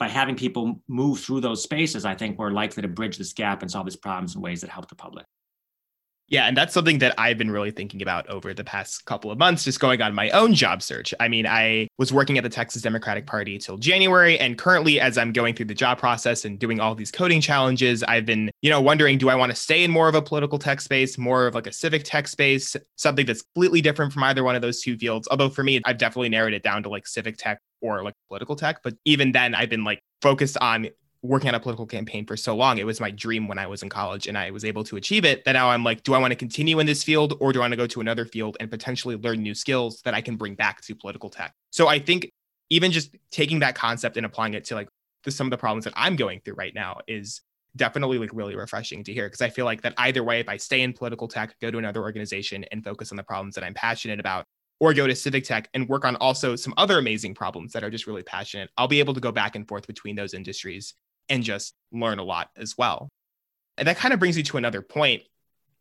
by 0.00 0.08
having 0.08 0.34
people 0.34 0.82
move 0.88 1.20
through 1.20 1.40
those 1.40 1.62
spaces 1.62 2.04
i 2.04 2.14
think 2.16 2.36
we're 2.36 2.50
likely 2.50 2.82
to 2.82 2.88
bridge 2.88 3.16
this 3.16 3.32
gap 3.32 3.62
and 3.62 3.70
solve 3.70 3.86
these 3.86 4.02
problems 4.06 4.34
in 4.34 4.40
ways 4.40 4.60
that 4.60 4.70
help 4.70 4.88
the 4.88 4.94
public 4.96 5.24
yeah, 6.28 6.46
and 6.46 6.56
that's 6.56 6.72
something 6.72 6.98
that 6.98 7.14
I've 7.18 7.36
been 7.36 7.50
really 7.50 7.70
thinking 7.70 8.00
about 8.00 8.26
over 8.28 8.54
the 8.54 8.64
past 8.64 9.04
couple 9.04 9.30
of 9.30 9.38
months, 9.38 9.64
just 9.64 9.78
going 9.78 10.00
on 10.00 10.14
my 10.14 10.30
own 10.30 10.54
job 10.54 10.82
search. 10.82 11.12
I 11.20 11.28
mean, 11.28 11.46
I 11.46 11.88
was 11.98 12.12
working 12.12 12.38
at 12.38 12.44
the 12.44 12.50
Texas 12.50 12.80
Democratic 12.80 13.26
Party 13.26 13.58
till 13.58 13.76
January, 13.76 14.38
and 14.38 14.56
currently, 14.56 15.00
as 15.00 15.18
I'm 15.18 15.32
going 15.32 15.54
through 15.54 15.66
the 15.66 15.74
job 15.74 15.98
process 15.98 16.46
and 16.46 16.58
doing 16.58 16.80
all 16.80 16.94
these 16.94 17.10
coding 17.10 17.42
challenges, 17.42 18.02
I've 18.02 18.24
been, 18.24 18.50
you 18.62 18.70
know, 18.70 18.80
wondering 18.80 19.18
do 19.18 19.28
I 19.28 19.34
want 19.34 19.52
to 19.52 19.56
stay 19.56 19.84
in 19.84 19.90
more 19.90 20.08
of 20.08 20.14
a 20.14 20.22
political 20.22 20.58
tech 20.58 20.80
space, 20.80 21.18
more 21.18 21.46
of 21.46 21.54
like 21.54 21.66
a 21.66 21.72
civic 21.72 22.04
tech 22.04 22.26
space, 22.26 22.74
something 22.96 23.26
that's 23.26 23.42
completely 23.42 23.82
different 23.82 24.12
from 24.12 24.24
either 24.24 24.42
one 24.42 24.56
of 24.56 24.62
those 24.62 24.80
two 24.80 24.96
fields? 24.96 25.28
Although 25.30 25.50
for 25.50 25.62
me, 25.62 25.82
I've 25.84 25.98
definitely 25.98 26.30
narrowed 26.30 26.54
it 26.54 26.62
down 26.62 26.82
to 26.84 26.88
like 26.88 27.06
civic 27.06 27.36
tech 27.36 27.60
or 27.82 28.02
like 28.02 28.14
political 28.28 28.56
tech. 28.56 28.80
But 28.82 28.94
even 29.04 29.32
then, 29.32 29.54
I've 29.54 29.68
been 29.68 29.84
like 29.84 30.00
focused 30.22 30.56
on 30.58 30.88
working 31.24 31.48
on 31.48 31.54
a 31.54 31.60
political 31.60 31.86
campaign 31.86 32.26
for 32.26 32.36
so 32.36 32.54
long. 32.54 32.76
It 32.76 32.84
was 32.84 33.00
my 33.00 33.10
dream 33.10 33.48
when 33.48 33.58
I 33.58 33.66
was 33.66 33.82
in 33.82 33.88
college 33.88 34.26
and 34.26 34.36
I 34.36 34.50
was 34.50 34.62
able 34.62 34.84
to 34.84 34.96
achieve 34.96 35.24
it. 35.24 35.44
That 35.44 35.52
now 35.52 35.70
I'm 35.70 35.82
like, 35.82 36.02
do 36.02 36.12
I 36.12 36.18
want 36.18 36.32
to 36.32 36.36
continue 36.36 36.78
in 36.78 36.86
this 36.86 37.02
field 37.02 37.34
or 37.40 37.52
do 37.52 37.60
I 37.60 37.62
want 37.62 37.72
to 37.72 37.78
go 37.78 37.86
to 37.86 38.00
another 38.02 38.26
field 38.26 38.58
and 38.60 38.70
potentially 38.70 39.16
learn 39.16 39.42
new 39.42 39.54
skills 39.54 40.02
that 40.02 40.12
I 40.12 40.20
can 40.20 40.36
bring 40.36 40.54
back 40.54 40.82
to 40.82 40.94
political 40.94 41.30
tech? 41.30 41.54
So 41.70 41.88
I 41.88 41.98
think 41.98 42.30
even 42.68 42.92
just 42.92 43.16
taking 43.30 43.60
that 43.60 43.74
concept 43.74 44.18
and 44.18 44.26
applying 44.26 44.52
it 44.52 44.64
to 44.66 44.74
like 44.74 44.88
to 45.22 45.30
some 45.30 45.46
of 45.46 45.50
the 45.50 45.56
problems 45.56 45.84
that 45.84 45.94
I'm 45.96 46.14
going 46.14 46.40
through 46.44 46.54
right 46.54 46.74
now 46.74 46.98
is 47.08 47.40
definitely 47.74 48.18
like 48.18 48.30
really 48.34 48.54
refreshing 48.54 49.02
to 49.04 49.12
hear 49.12 49.26
because 49.26 49.40
I 49.40 49.48
feel 49.48 49.64
like 49.64 49.80
that 49.80 49.94
either 49.96 50.22
way, 50.22 50.40
if 50.40 50.48
I 50.48 50.58
stay 50.58 50.82
in 50.82 50.92
political 50.92 51.26
tech, 51.26 51.56
go 51.58 51.70
to 51.70 51.78
another 51.78 52.02
organization 52.02 52.64
and 52.70 52.84
focus 52.84 53.10
on 53.10 53.16
the 53.16 53.24
problems 53.24 53.54
that 53.54 53.64
I'm 53.64 53.74
passionate 53.74 54.20
about, 54.20 54.44
or 54.78 54.92
go 54.92 55.06
to 55.06 55.14
civic 55.14 55.44
tech 55.44 55.70
and 55.72 55.88
work 55.88 56.04
on 56.04 56.16
also 56.16 56.54
some 56.54 56.74
other 56.76 56.98
amazing 56.98 57.34
problems 57.34 57.72
that 57.72 57.82
are 57.82 57.90
just 57.90 58.06
really 58.06 58.22
passionate, 58.22 58.68
I'll 58.76 58.88
be 58.88 58.98
able 58.98 59.14
to 59.14 59.20
go 59.20 59.32
back 59.32 59.56
and 59.56 59.66
forth 59.66 59.86
between 59.86 60.16
those 60.16 60.34
industries 60.34 60.92
and 61.28 61.42
just 61.42 61.74
learn 61.92 62.18
a 62.18 62.24
lot 62.24 62.50
as 62.56 62.76
well. 62.76 63.08
And 63.76 63.88
that 63.88 63.96
kind 63.96 64.14
of 64.14 64.20
brings 64.20 64.36
me 64.36 64.42
to 64.44 64.56
another 64.56 64.82
point. 64.82 65.22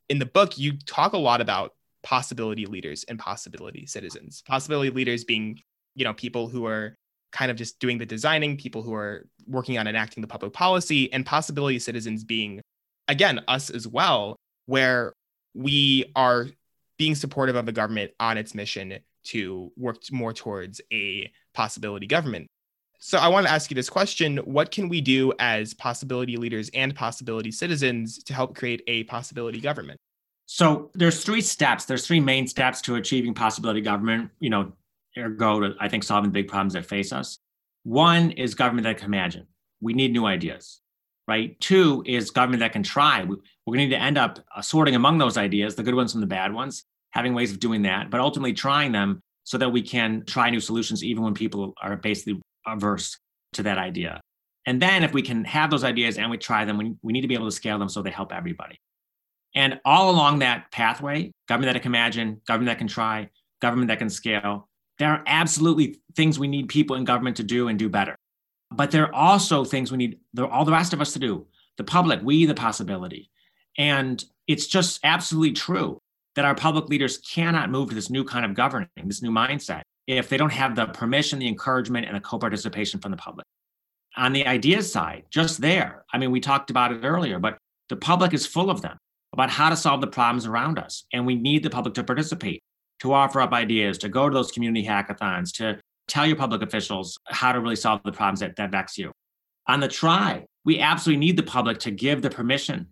In 0.10 0.20
the 0.20 0.26
book, 0.26 0.58
you 0.58 0.78
talk 0.78 1.14
a 1.14 1.18
lot 1.18 1.42
about 1.42 1.74
possibility 2.02 2.66
leaders 2.66 3.06
and 3.06 3.18
possibility 3.18 3.86
citizens. 3.86 4.44
Possibility 4.46 4.90
leaders 4.90 5.24
being, 5.24 5.60
you 5.96 6.04
know, 6.04 6.14
people 6.14 6.48
who 6.48 6.66
are 6.66 6.96
kind 7.32 7.50
of 7.50 7.58
just 7.58 7.80
doing 7.80 7.98
the 7.98 8.06
designing, 8.06 8.58
people 8.58 8.82
who 8.82 8.94
are 8.94 9.28
working 9.48 9.78
on 9.78 9.88
enacting 9.88 10.22
the 10.22 10.28
public 10.28 10.54
policy, 10.54 11.12
and 11.14 11.26
possibility 11.26 11.80
citizens 11.80 12.24
being, 12.24 12.62
again, 13.08 13.42
us 13.48 13.70
as 13.70 13.88
well, 13.88 14.36
where 14.66 15.14
we 15.54 16.12
are 16.16 16.48
being 16.98 17.16
supportive 17.16 17.56
of 17.56 17.66
the 17.66 17.72
government 17.72 18.12
on 18.20 18.38
its 18.38 18.54
mission 18.54 19.00
to 19.24 19.72
work 19.78 19.98
more 20.12 20.34
towards 20.34 20.82
a 20.92 21.32
possibility 21.54 22.06
government. 22.06 22.48
So 23.06 23.18
I 23.18 23.28
want 23.28 23.46
to 23.46 23.52
ask 23.52 23.70
you 23.70 23.76
this 23.76 23.90
question 23.90 24.38
What 24.38 24.72
can 24.72 24.88
we 24.88 25.02
do 25.02 25.34
as 25.38 25.74
possibility 25.74 26.38
leaders 26.38 26.70
and 26.74 26.96
possibility 26.96 27.52
citizens 27.52 28.24
to 28.24 28.34
help 28.34 28.56
create 28.56 28.82
a 28.88 29.04
possibility 29.04 29.60
government? 29.60 30.00
So 30.46 30.90
there's 30.94 31.22
three 31.22 31.42
steps. 31.42 31.84
There's 31.84 32.08
three 32.08 32.22
main 32.22 32.48
steps 32.48 32.80
to 32.84 32.96
achieving 32.96 33.34
possibility 33.34 33.82
government, 33.82 34.32
you 34.40 34.50
know, 34.50 34.72
ergo 35.18 35.60
to, 35.60 35.76
I 35.82 35.90
think, 35.90 36.06
solving 36.06 36.32
the 36.32 36.34
big 36.34 36.48
problems 36.48 36.74
that 36.74 36.86
face 36.86 37.12
us. 37.12 37.40
One 37.84 38.32
is 38.32 38.56
government 38.56 38.86
that 38.86 39.00
can 39.00 39.08
imagine. 39.08 39.48
We 39.82 39.94
need 39.94 40.14
new 40.14 40.26
ideas, 40.26 40.80
right? 41.28 41.60
Two 41.60 42.04
is 42.06 42.32
government 42.32 42.62
that 42.62 42.72
can 42.72 42.84
try. 42.84 43.26
We, 43.26 43.36
are 43.36 43.40
going 43.66 43.80
to 43.80 43.84
need 43.84 43.90
to 43.90 44.02
end 44.02 44.18
up 44.18 44.40
sorting 44.62 44.96
among 44.96 45.18
those 45.18 45.36
ideas, 45.36 45.76
the 45.76 45.84
good 45.84 45.96
ones 45.96 46.14
from 46.14 46.22
the 46.22 46.28
bad 46.28 46.54
ones, 46.54 46.86
having 47.12 47.34
ways 47.34 47.52
of 47.52 47.60
doing 47.60 47.82
that, 47.82 48.10
but 48.10 48.22
ultimately 48.22 48.54
trying 48.54 48.94
them 48.94 49.20
so 49.44 49.58
that 49.58 49.74
we 49.74 49.82
can 49.82 50.24
try 50.26 50.50
new 50.50 50.62
solutions 50.62 51.04
even 51.04 51.22
when 51.22 51.34
people 51.34 51.74
are 51.82 51.98
basically 51.98 52.40
averse 52.66 53.18
to 53.54 53.64
that 53.64 53.78
idea. 53.78 54.22
And 54.66 54.82
then 54.82 55.04
if 55.04 55.14
we 55.14 55.22
can 55.22 55.44
have 55.46 55.70
those 55.70 55.84
ideas 55.84 56.18
and 56.18 56.32
we 56.32 56.38
try 56.38 56.66
them, 56.66 56.78
we, 56.78 56.96
we 57.02 57.14
need 57.14 57.22
to 57.22 57.28
be 57.28 57.34
able 57.34 57.48
to 57.48 57.52
scale 57.52 57.78
them 57.78 57.90
so 57.90 58.02
they 58.02 58.12
help 58.12 58.32
everybody. 58.32 58.80
And 59.56 59.80
all 59.86 60.10
along 60.10 60.40
that 60.40 60.72
pathway, 60.72 61.32
government 61.48 61.74
that 61.74 61.82
can 61.82 61.92
imagine, 61.92 62.42
government 62.48 62.70
that 62.70 62.80
can 62.80 62.88
try, 62.88 63.30
government 63.62 63.90
that 63.90 64.00
can 64.00 64.10
scale, 64.10 64.70
there 65.00 65.10
are 65.10 65.24
absolutely 65.28 66.00
things 66.16 66.40
we 66.40 66.48
need 66.48 66.70
people 66.70 66.96
in 66.96 67.04
government 67.04 67.38
to 67.38 67.44
do 67.44 67.68
and 67.68 67.78
do 67.78 67.90
better. 67.90 68.16
But 68.72 68.92
there 68.92 69.06
are 69.06 69.14
also 69.14 69.64
things 69.64 69.92
we 69.92 69.98
need 69.98 70.20
all 70.40 70.66
the 70.66 70.72
rest 70.72 70.94
of 70.94 71.02
us 71.02 71.14
to 71.14 71.20
do. 71.20 71.46
The 71.78 71.84
public, 71.84 72.22
we, 72.24 72.46
the 72.46 72.56
possibility. 72.56 73.30
And 73.78 74.24
it's 74.48 74.68
just 74.68 75.00
absolutely 75.04 75.54
true 75.54 76.00
that 76.36 76.46
our 76.46 76.56
public 76.56 76.90
leaders 76.90 77.18
cannot 77.18 77.70
move 77.70 77.90
to 77.90 77.96
this 77.96 78.10
new 78.10 78.24
kind 78.24 78.46
of 78.46 78.56
governing, 78.56 78.90
this 79.06 79.22
new 79.22 79.32
mindset, 79.32 79.84
if 80.08 80.30
they 80.30 80.38
don't 80.38 80.52
have 80.52 80.76
the 80.76 80.88
permission, 80.88 81.40
the 81.40 81.48
encouragement, 81.48 82.08
and 82.08 82.16
the 82.16 82.22
co 82.22 82.38
participation 82.38 83.00
from 83.00 83.12
the 83.12 83.18
public. 83.18 83.46
On 84.16 84.34
the 84.34 84.46
ideas 84.46 84.92
side, 84.92 85.24
just 85.30 85.62
there, 85.62 86.06
I 86.14 86.18
mean, 86.18 86.32
we 86.32 86.40
talked 86.40 86.70
about 86.70 86.92
it 86.92 87.04
earlier, 87.04 87.40
but 87.40 87.58
the 87.90 87.96
public 87.96 88.34
is 88.34 88.46
full 88.46 88.70
of 88.70 88.82
them 88.82 88.98
about 89.34 89.50
how 89.50 89.70
to 89.70 89.76
solve 89.76 90.02
the 90.02 90.08
problems 90.08 90.46
around 90.46 90.78
us. 90.78 91.06
And 91.12 91.26
we 91.26 91.36
need 91.36 91.64
the 91.64 91.70
public 91.70 91.96
to 91.96 92.04
participate, 92.04 92.62
to 93.00 93.14
offer 93.14 93.42
up 93.42 93.54
ideas, 93.54 93.98
to 94.00 94.10
go 94.10 94.30
to 94.30 94.34
those 94.34 94.52
community 94.52 94.86
hackathons, 94.86 95.52
to 95.58 95.80
tell 96.08 96.28
your 96.28 96.36
public 96.36 96.62
officials 96.62 97.18
how 97.26 97.52
to 97.52 97.60
really 97.60 97.76
solve 97.76 98.02
the 98.04 98.12
problems 98.12 98.42
that, 98.42 98.56
that 98.58 98.72
vex 98.72 98.98
you. 98.98 99.12
On 99.68 99.80
the 99.80 99.88
try, 99.88 100.46
we 100.66 100.80
absolutely 100.80 101.26
need 101.26 101.38
the 101.38 101.44
public 101.44 101.80
to 101.80 101.92
give 101.92 102.22
the 102.22 102.30
permission 102.30 102.88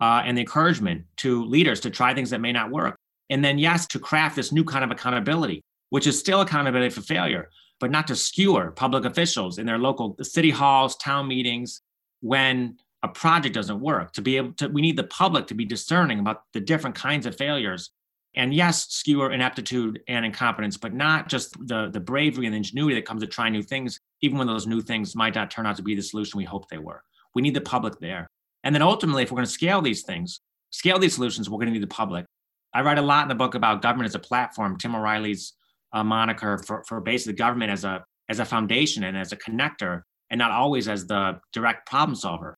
uh, 0.00 0.22
and 0.24 0.36
the 0.36 0.42
encouragement 0.42 1.04
to 1.18 1.44
leaders 1.44 1.80
to 1.80 1.90
try 1.90 2.12
things 2.12 2.30
that 2.30 2.40
may 2.40 2.52
not 2.52 2.70
work. 2.70 2.96
And 3.30 3.44
then, 3.44 3.58
yes, 3.58 3.86
to 3.88 3.98
craft 3.98 4.36
this 4.36 4.52
new 4.52 4.64
kind 4.64 4.84
of 4.84 4.90
accountability, 4.90 5.62
which 5.90 6.06
is 6.06 6.18
still 6.18 6.40
accountability 6.40 6.90
for 6.90 7.00
failure, 7.00 7.50
but 7.80 7.90
not 7.90 8.06
to 8.08 8.16
skewer 8.16 8.70
public 8.70 9.04
officials 9.04 9.58
in 9.58 9.66
their 9.66 9.78
local 9.78 10.16
city 10.22 10.50
halls, 10.50 10.96
town 10.96 11.28
meetings, 11.28 11.82
when 12.20 12.76
a 13.02 13.08
project 13.08 13.54
doesn't 13.54 13.80
work. 13.80 14.12
To 14.12 14.22
be 14.22 14.36
able 14.36 14.52
to, 14.54 14.68
we 14.68 14.82
need 14.82 14.96
the 14.96 15.04
public 15.04 15.46
to 15.48 15.54
be 15.54 15.64
discerning 15.64 16.18
about 16.18 16.42
the 16.52 16.60
different 16.60 16.96
kinds 16.96 17.26
of 17.26 17.36
failures. 17.36 17.90
And 18.34 18.52
yes, 18.52 18.88
skewer 18.88 19.32
ineptitude 19.32 20.00
and 20.08 20.24
incompetence, 20.24 20.76
but 20.76 20.92
not 20.92 21.28
just 21.28 21.56
the, 21.66 21.88
the 21.90 22.00
bravery 22.00 22.46
and 22.46 22.54
ingenuity 22.54 22.96
that 22.96 23.06
comes 23.06 23.22
to 23.22 23.26
try 23.26 23.48
new 23.48 23.62
things, 23.62 24.00
even 24.20 24.36
when 24.36 24.46
those 24.46 24.66
new 24.66 24.82
things 24.82 25.14
might 25.14 25.34
not 25.34 25.50
turn 25.50 25.66
out 25.66 25.76
to 25.76 25.82
be 25.82 25.94
the 25.94 26.02
solution 26.02 26.38
we 26.38 26.44
hope 26.44 26.68
they 26.68 26.78
were. 26.78 27.02
We 27.34 27.42
need 27.42 27.54
the 27.54 27.60
public 27.60 27.98
there. 27.98 28.26
And 28.64 28.74
then 28.74 28.82
ultimately, 28.82 29.22
if 29.22 29.30
we're 29.30 29.36
going 29.36 29.46
to 29.46 29.52
scale 29.52 29.80
these 29.80 30.02
things, 30.02 30.40
scale 30.70 30.98
these 30.98 31.14
solutions, 31.14 31.48
we're 31.48 31.58
going 31.58 31.68
to 31.68 31.72
need 31.72 31.82
the 31.82 31.86
public. 31.86 32.26
I 32.74 32.82
write 32.82 32.98
a 32.98 33.02
lot 33.02 33.22
in 33.22 33.28
the 33.28 33.34
book 33.34 33.54
about 33.54 33.80
government 33.80 34.08
as 34.08 34.14
a 34.14 34.18
platform. 34.18 34.76
Tim 34.76 34.94
O'Reilly's 34.94 35.54
uh, 35.92 36.04
moniker 36.04 36.58
for, 36.66 36.84
for 36.86 37.00
basically 37.00 37.34
government 37.34 37.70
as 37.70 37.84
a 37.84 38.04
as 38.28 38.40
a 38.40 38.44
foundation 38.44 39.04
and 39.04 39.16
as 39.16 39.32
a 39.32 39.36
connector, 39.36 40.02
and 40.30 40.38
not 40.38 40.50
always 40.50 40.88
as 40.88 41.06
the 41.06 41.38
direct 41.52 41.86
problem 41.86 42.16
solver. 42.16 42.56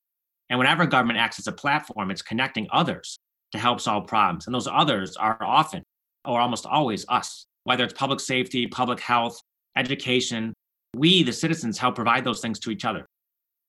And 0.48 0.58
whenever 0.58 0.86
government 0.86 1.18
acts 1.18 1.38
as 1.38 1.46
a 1.46 1.52
platform, 1.52 2.10
it's 2.10 2.22
connecting 2.22 2.66
others 2.72 3.18
to 3.52 3.58
help 3.58 3.80
solve 3.80 4.06
problems. 4.06 4.46
And 4.46 4.54
those 4.54 4.66
others 4.66 5.16
are 5.16 5.42
often 5.42 5.82
or 6.24 6.40
almost 6.40 6.64
always 6.66 7.04
us, 7.08 7.46
whether 7.64 7.84
it's 7.84 7.92
public 7.92 8.20
safety, 8.20 8.66
public 8.66 9.00
health, 9.00 9.38
education. 9.76 10.54
We, 10.96 11.22
the 11.22 11.32
citizens, 11.32 11.76
help 11.76 11.96
provide 11.96 12.24
those 12.24 12.40
things 12.40 12.58
to 12.60 12.70
each 12.70 12.86
other. 12.86 13.06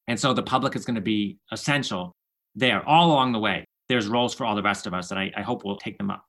And 0.07 0.19
so 0.19 0.33
the 0.33 0.43
public 0.43 0.75
is 0.75 0.85
going 0.85 0.95
to 0.95 1.01
be 1.01 1.37
essential 1.51 2.13
there 2.55 2.87
all 2.87 3.11
along 3.11 3.33
the 3.33 3.39
way. 3.39 3.65
There's 3.89 4.07
roles 4.07 4.33
for 4.33 4.45
all 4.45 4.55
the 4.55 4.63
rest 4.63 4.87
of 4.87 4.93
us, 4.93 5.11
and 5.11 5.19
I, 5.19 5.31
I 5.35 5.41
hope 5.41 5.63
we'll 5.65 5.77
take 5.77 5.97
them 5.97 6.09
up. 6.09 6.23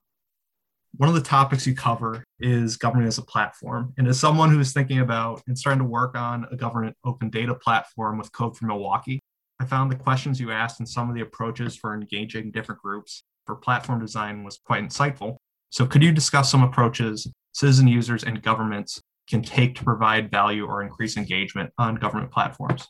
One 0.97 1.09
of 1.09 1.15
the 1.15 1.21
topics 1.21 1.65
you 1.65 1.73
cover 1.73 2.23
is 2.39 2.77
government 2.77 3.07
as 3.07 3.17
a 3.17 3.23
platform. 3.23 3.93
And 3.97 4.07
as 4.07 4.19
someone 4.19 4.51
who's 4.51 4.73
thinking 4.73 4.99
about 4.99 5.41
and 5.47 5.57
starting 5.57 5.79
to 5.79 5.87
work 5.87 6.17
on 6.17 6.45
a 6.51 6.57
government 6.57 6.95
open 7.05 7.29
data 7.29 7.55
platform 7.55 8.17
with 8.17 8.31
Code 8.33 8.57
for 8.57 8.65
Milwaukee, 8.65 9.19
I 9.59 9.65
found 9.65 9.91
the 9.91 9.95
questions 9.95 10.39
you 10.39 10.51
asked 10.51 10.79
and 10.79 10.89
some 10.89 11.09
of 11.09 11.15
the 11.15 11.21
approaches 11.21 11.75
for 11.75 11.93
engaging 11.93 12.51
different 12.51 12.81
groups 12.81 13.23
for 13.45 13.55
platform 13.55 13.99
design 13.99 14.43
was 14.43 14.59
quite 14.63 14.83
insightful. 14.83 15.37
So, 15.69 15.85
could 15.85 16.03
you 16.03 16.11
discuss 16.11 16.51
some 16.51 16.63
approaches 16.63 17.27
citizen 17.53 17.87
users 17.87 18.23
and 18.23 18.41
governments 18.41 19.01
can 19.29 19.41
take 19.41 19.75
to 19.75 19.83
provide 19.83 20.31
value 20.31 20.65
or 20.65 20.81
increase 20.81 21.15
engagement 21.15 21.71
on 21.77 21.95
government 21.95 22.31
platforms? 22.31 22.87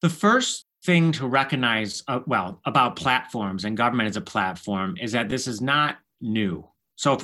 The 0.00 0.08
first 0.08 0.66
thing 0.84 1.12
to 1.12 1.26
recognize, 1.26 2.02
uh, 2.08 2.20
well, 2.26 2.60
about 2.64 2.96
platforms 2.96 3.64
and 3.64 3.76
government 3.76 4.08
as 4.08 4.16
a 4.16 4.20
platform 4.20 4.96
is 5.00 5.12
that 5.12 5.28
this 5.28 5.46
is 5.46 5.60
not 5.60 5.98
new. 6.20 6.66
So 6.96 7.18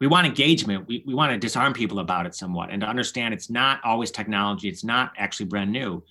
we 0.00 0.06
want 0.06 0.26
engagement, 0.26 0.86
we, 0.88 1.04
we 1.06 1.14
want 1.14 1.32
to 1.32 1.38
disarm 1.38 1.72
people 1.72 1.98
about 1.98 2.26
it 2.26 2.34
somewhat 2.34 2.70
and 2.70 2.80
to 2.80 2.88
understand 2.88 3.34
it's 3.34 3.50
not 3.50 3.80
always 3.84 4.10
technology, 4.10 4.68
it's 4.68 4.84
not 4.84 5.12
actually 5.18 5.46
brand 5.46 5.70
new. 5.70 6.02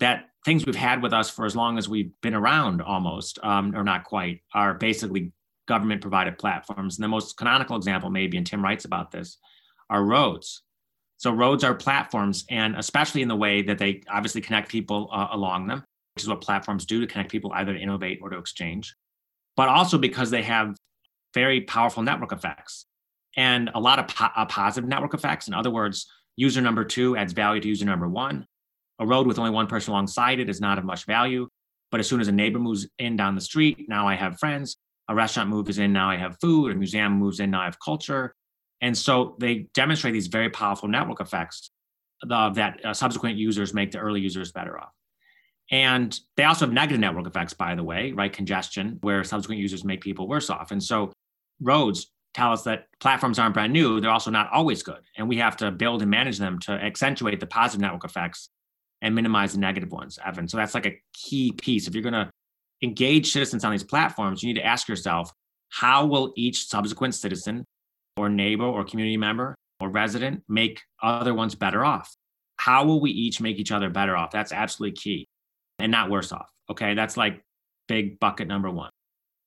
That 0.00 0.30
things 0.44 0.64
we've 0.64 0.74
had 0.74 1.02
with 1.02 1.12
us 1.12 1.28
for 1.30 1.44
as 1.44 1.54
long 1.54 1.78
as 1.78 1.88
we've 1.88 2.10
been 2.22 2.34
around 2.34 2.80
almost, 2.80 3.38
um, 3.42 3.76
or 3.76 3.84
not 3.84 4.04
quite, 4.04 4.40
are 4.54 4.74
basically 4.74 5.32
government 5.68 6.00
provided 6.00 6.38
platforms. 6.38 6.96
And 6.96 7.04
the 7.04 7.08
most 7.08 7.36
canonical 7.36 7.76
example, 7.76 8.10
maybe, 8.10 8.38
and 8.38 8.46
Tim 8.46 8.62
writes 8.62 8.86
about 8.86 9.10
this, 9.10 9.36
are 9.90 10.02
roads. 10.02 10.62
So 11.18 11.32
roads 11.32 11.64
are 11.64 11.74
platforms, 11.74 12.46
and 12.48 12.76
especially 12.76 13.20
in 13.20 13.28
the 13.28 13.36
way 13.36 13.60
that 13.62 13.76
they 13.76 14.02
obviously 14.10 14.40
connect 14.40 14.70
people 14.70 15.10
uh, 15.12 15.28
along 15.32 15.66
them 15.66 15.84
which 16.14 16.24
is 16.24 16.28
what 16.28 16.40
platforms 16.40 16.84
do 16.84 17.00
to 17.00 17.06
connect 17.06 17.30
people 17.30 17.52
either 17.54 17.72
to 17.72 17.80
innovate 17.80 18.18
or 18.22 18.30
to 18.30 18.38
exchange, 18.38 18.94
but 19.56 19.68
also 19.68 19.98
because 19.98 20.30
they 20.30 20.42
have 20.42 20.76
very 21.34 21.62
powerful 21.62 22.02
network 22.02 22.32
effects 22.32 22.86
and 23.36 23.70
a 23.74 23.80
lot 23.80 23.98
of 23.98 24.08
po- 24.08 24.44
positive 24.46 24.88
network 24.88 25.14
effects. 25.14 25.48
In 25.48 25.54
other 25.54 25.70
words, 25.70 26.06
user 26.36 26.60
number 26.60 26.84
two 26.84 27.16
adds 27.16 27.32
value 27.32 27.60
to 27.60 27.68
user 27.68 27.84
number 27.84 28.08
one. 28.08 28.46
A 28.98 29.06
road 29.06 29.26
with 29.26 29.38
only 29.38 29.50
one 29.50 29.66
person 29.66 29.92
alongside 29.92 30.40
it 30.40 30.48
is 30.48 30.60
not 30.60 30.78
of 30.78 30.84
much 30.84 31.06
value. 31.06 31.48
But 31.90 32.00
as 32.00 32.06
soon 32.06 32.20
as 32.20 32.28
a 32.28 32.32
neighbor 32.32 32.58
moves 32.58 32.88
in 32.98 33.16
down 33.16 33.34
the 33.34 33.40
street, 33.40 33.86
now 33.88 34.06
I 34.06 34.14
have 34.14 34.38
friends. 34.38 34.76
A 35.08 35.14
restaurant 35.14 35.50
moves 35.50 35.78
in, 35.78 35.92
now 35.92 36.08
I 36.08 36.16
have 36.16 36.36
food. 36.40 36.70
A 36.70 36.74
museum 36.74 37.14
moves 37.14 37.40
in, 37.40 37.50
now 37.50 37.62
I 37.62 37.64
have 37.64 37.78
culture. 37.84 38.34
And 38.80 38.96
so 38.96 39.36
they 39.40 39.66
demonstrate 39.74 40.14
these 40.14 40.28
very 40.28 40.50
powerful 40.50 40.88
network 40.88 41.20
effects 41.20 41.70
that 42.22 42.84
uh, 42.84 42.94
subsequent 42.94 43.38
users 43.38 43.74
make 43.74 43.90
the 43.90 43.98
early 43.98 44.20
users 44.20 44.52
better 44.52 44.78
off. 44.78 44.92
And 45.70 46.18
they 46.36 46.44
also 46.44 46.66
have 46.66 46.72
negative 46.72 47.00
network 47.00 47.26
effects, 47.26 47.54
by 47.54 47.74
the 47.74 47.84
way, 47.84 48.12
right? 48.12 48.32
Congestion, 48.32 48.98
where 49.02 49.22
subsequent 49.24 49.60
users 49.60 49.84
make 49.84 50.00
people 50.00 50.28
worse 50.28 50.50
off. 50.50 50.70
And 50.70 50.82
so 50.82 51.12
roads 51.60 52.10
tell 52.34 52.52
us 52.52 52.62
that 52.64 52.86
platforms 53.00 53.38
aren't 53.38 53.54
brand 53.54 53.72
new, 53.72 54.00
they're 54.00 54.10
also 54.10 54.30
not 54.30 54.50
always 54.52 54.82
good. 54.82 55.00
And 55.16 55.28
we 55.28 55.36
have 55.38 55.56
to 55.58 55.70
build 55.70 56.02
and 56.02 56.10
manage 56.10 56.38
them 56.38 56.58
to 56.60 56.72
accentuate 56.72 57.40
the 57.40 57.46
positive 57.46 57.80
network 57.80 58.04
effects 58.04 58.48
and 59.02 59.14
minimize 59.14 59.52
the 59.52 59.58
negative 59.58 59.92
ones, 59.92 60.18
Evan. 60.24 60.48
So 60.48 60.56
that's 60.56 60.74
like 60.74 60.86
a 60.86 61.00
key 61.12 61.52
piece. 61.52 61.88
If 61.88 61.94
you're 61.94 62.02
going 62.02 62.12
to 62.12 62.30
engage 62.82 63.32
citizens 63.32 63.64
on 63.64 63.72
these 63.72 63.84
platforms, 63.84 64.42
you 64.42 64.52
need 64.52 64.60
to 64.60 64.66
ask 64.66 64.88
yourself 64.88 65.32
how 65.70 66.06
will 66.06 66.32
each 66.36 66.66
subsequent 66.66 67.14
citizen 67.14 67.64
or 68.16 68.28
neighbor 68.28 68.64
or 68.64 68.84
community 68.84 69.16
member 69.16 69.54
or 69.80 69.88
resident 69.88 70.42
make 70.48 70.82
other 71.02 71.32
ones 71.32 71.54
better 71.54 71.84
off? 71.84 72.14
How 72.56 72.84
will 72.84 73.00
we 73.00 73.10
each 73.10 73.40
make 73.40 73.58
each 73.58 73.72
other 73.72 73.88
better 73.88 74.16
off? 74.16 74.30
That's 74.30 74.52
absolutely 74.52 74.96
key 74.96 75.26
and 75.78 75.90
not 75.90 76.10
worse 76.10 76.32
off. 76.32 76.50
Okay. 76.68 76.94
That's 76.94 77.16
like 77.16 77.42
big 77.88 78.20
bucket 78.20 78.48
number 78.48 78.70
one. 78.70 78.90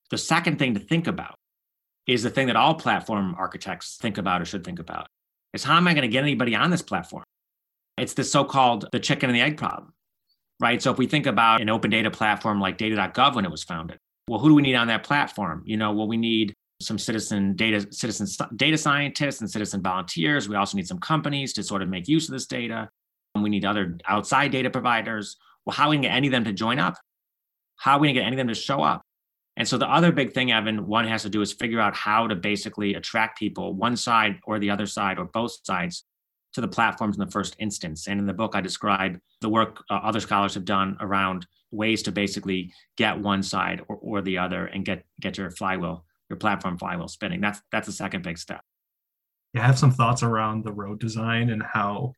The 0.09 0.17
second 0.17 0.59
thing 0.59 0.73
to 0.73 0.79
think 0.79 1.07
about 1.07 1.35
is 2.07 2.23
the 2.23 2.29
thing 2.29 2.47
that 2.47 2.55
all 2.55 2.75
platform 2.75 3.35
architects 3.37 3.97
think 3.97 4.17
about 4.17 4.41
or 4.41 4.45
should 4.45 4.63
think 4.63 4.79
about 4.79 5.07
is 5.53 5.63
how 5.63 5.77
am 5.77 5.87
I 5.87 5.93
going 5.93 6.03
to 6.03 6.07
get 6.07 6.23
anybody 6.23 6.55
on 6.55 6.71
this 6.71 6.81
platform? 6.81 7.23
It's 7.97 8.13
the 8.13 8.23
so 8.23 8.43
called 8.43 8.87
the 8.91 8.99
chicken 8.99 9.29
and 9.29 9.37
the 9.37 9.41
egg 9.41 9.57
problem, 9.57 9.93
right? 10.59 10.81
So 10.81 10.91
if 10.91 10.97
we 10.97 11.07
think 11.07 11.25
about 11.25 11.61
an 11.61 11.69
open 11.69 11.91
data 11.91 12.09
platform 12.09 12.59
like 12.59 12.77
data.gov 12.77 13.35
when 13.35 13.45
it 13.45 13.51
was 13.51 13.63
founded, 13.63 13.97
well, 14.27 14.39
who 14.39 14.49
do 14.49 14.55
we 14.55 14.61
need 14.61 14.75
on 14.75 14.87
that 14.87 15.03
platform? 15.03 15.63
You 15.65 15.77
know, 15.77 15.93
well, 15.93 16.07
we 16.07 16.17
need 16.17 16.53
some 16.81 16.97
citizen 16.97 17.55
data 17.55 17.85
citizen 17.91 18.27
data 18.55 18.77
scientists 18.77 19.41
and 19.41 19.49
citizen 19.49 19.81
volunteers. 19.81 20.49
We 20.49 20.55
also 20.55 20.75
need 20.75 20.87
some 20.87 20.99
companies 20.99 21.53
to 21.53 21.63
sort 21.63 21.81
of 21.81 21.89
make 21.89 22.07
use 22.07 22.27
of 22.27 22.33
this 22.33 22.47
data. 22.47 22.89
We 23.35 23.49
need 23.49 23.65
other 23.65 23.97
outside 24.07 24.51
data 24.51 24.69
providers 24.69 25.37
well, 25.65 25.75
how 25.75 25.87
are 25.87 25.89
we 25.89 25.95
going 25.95 26.03
to 26.03 26.07
get 26.09 26.15
any 26.15 26.27
of 26.27 26.31
them 26.31 26.43
to 26.45 26.53
join 26.53 26.79
up? 26.79 26.95
How 27.77 27.97
are 27.97 27.99
we 27.99 28.07
going 28.07 28.15
to 28.15 28.21
get 28.21 28.27
any 28.27 28.35
of 28.35 28.37
them 28.37 28.47
to 28.49 28.55
show 28.55 28.81
up? 28.81 29.01
And 29.55 29.67
so 29.67 29.77
the 29.77 29.89
other 29.89 30.11
big 30.11 30.33
thing, 30.33 30.51
Evan, 30.51 30.87
one 30.87 31.05
has 31.07 31.21
to 31.23 31.29
do 31.29 31.41
is 31.41 31.53
figure 31.53 31.79
out 31.79 31.95
how 31.95 32.27
to 32.27 32.35
basically 32.35 32.95
attract 32.95 33.37
people, 33.37 33.73
one 33.75 33.95
side 33.95 34.39
or 34.45 34.57
the 34.57 34.71
other 34.71 34.87
side 34.87 35.19
or 35.19 35.25
both 35.25 35.59
sides, 35.63 36.05
to 36.53 36.61
the 36.61 36.67
platforms 36.67 37.17
in 37.17 37.25
the 37.25 37.31
first 37.31 37.55
instance. 37.59 38.07
And 38.07 38.19
in 38.19 38.25
the 38.25 38.33
book, 38.33 38.55
I 38.55 38.61
describe 38.61 39.19
the 39.41 39.49
work 39.49 39.83
uh, 39.89 39.95
other 39.95 40.19
scholars 40.19 40.53
have 40.53 40.65
done 40.65 40.97
around 40.99 41.47
ways 41.71 42.03
to 42.03 42.11
basically 42.11 42.71
get 42.95 43.19
one 43.19 43.41
side 43.43 43.81
or, 43.87 43.97
or 43.97 44.21
the 44.21 44.37
other 44.37 44.67
and 44.67 44.85
get 44.85 45.03
get 45.19 45.37
your 45.37 45.49
flywheel, 45.49 46.05
your 46.29 46.37
platform 46.37 46.77
flywheel 46.77 47.07
spinning. 47.07 47.41
That's 47.41 47.61
that's 47.71 47.87
the 47.87 47.93
second 47.93 48.23
big 48.23 48.37
step. 48.37 48.61
I 49.55 49.59
have 49.59 49.77
some 49.77 49.91
thoughts 49.91 50.23
around 50.23 50.63
the 50.63 50.71
road 50.71 50.99
design 50.99 51.49
and 51.49 51.61
how 51.61 52.13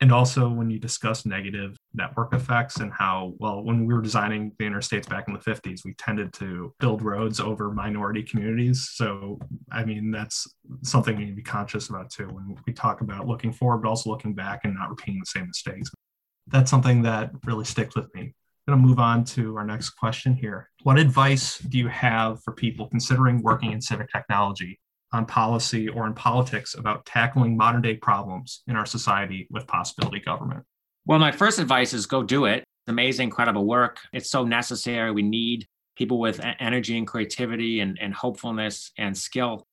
And 0.00 0.10
also, 0.12 0.48
when 0.48 0.70
you 0.70 0.78
discuss 0.80 1.24
negative 1.24 1.76
network 1.94 2.34
effects 2.34 2.78
and 2.78 2.92
how, 2.92 3.34
well, 3.38 3.62
when 3.62 3.86
we 3.86 3.94
were 3.94 4.02
designing 4.02 4.52
the 4.58 4.64
interstates 4.64 5.08
back 5.08 5.28
in 5.28 5.34
the 5.34 5.40
50s, 5.40 5.84
we 5.84 5.94
tended 5.94 6.32
to 6.34 6.74
build 6.80 7.00
roads 7.00 7.38
over 7.38 7.70
minority 7.70 8.22
communities. 8.22 8.88
So, 8.92 9.38
I 9.70 9.84
mean, 9.84 10.10
that's 10.10 10.46
something 10.82 11.16
we 11.16 11.24
need 11.24 11.30
to 11.30 11.36
be 11.36 11.42
conscious 11.42 11.90
about 11.90 12.10
too 12.10 12.26
when 12.26 12.56
we 12.66 12.72
talk 12.72 13.02
about 13.02 13.28
looking 13.28 13.52
forward, 13.52 13.82
but 13.82 13.88
also 13.88 14.10
looking 14.10 14.34
back 14.34 14.62
and 14.64 14.74
not 14.74 14.90
repeating 14.90 15.20
the 15.20 15.26
same 15.26 15.46
mistakes. 15.46 15.90
That's 16.48 16.70
something 16.70 17.02
that 17.02 17.30
really 17.46 17.64
sticks 17.64 17.94
with 17.94 18.12
me. 18.14 18.34
I'm 18.66 18.74
going 18.74 18.82
to 18.82 18.88
move 18.88 18.98
on 18.98 19.24
to 19.24 19.56
our 19.56 19.64
next 19.64 19.90
question 19.90 20.34
here. 20.34 20.70
What 20.82 20.98
advice 20.98 21.58
do 21.58 21.78
you 21.78 21.88
have 21.88 22.42
for 22.42 22.52
people 22.52 22.88
considering 22.88 23.42
working 23.42 23.72
in 23.72 23.80
civic 23.80 24.10
technology 24.10 24.80
on 25.14 25.26
policy 25.26 25.88
or 25.88 26.06
in 26.06 26.14
politics 26.14 26.74
about 26.74 27.06
tackling 27.06 27.56
modern 27.56 27.80
day 27.80 27.94
problems 27.94 28.62
in 28.66 28.76
our 28.76 28.86
society 28.86 29.46
with 29.50 29.66
possibility 29.66 30.20
government? 30.20 30.64
Well, 31.06 31.18
my 31.18 31.32
first 31.32 31.58
advice 31.58 31.92
is 31.92 32.06
go 32.06 32.22
do 32.22 32.44
it. 32.46 32.58
It's 32.58 32.88
amazing, 32.88 33.24
incredible 33.24 33.66
work. 33.66 33.98
It's 34.12 34.30
so 34.30 34.44
necessary. 34.44 35.10
We 35.10 35.22
need 35.22 35.66
people 35.96 36.18
with 36.18 36.40
energy 36.60 36.98
and 36.98 37.06
creativity 37.06 37.80
and, 37.80 37.98
and 38.00 38.12
hopefulness 38.12 38.90
and 38.98 39.16
skill. 39.16 39.66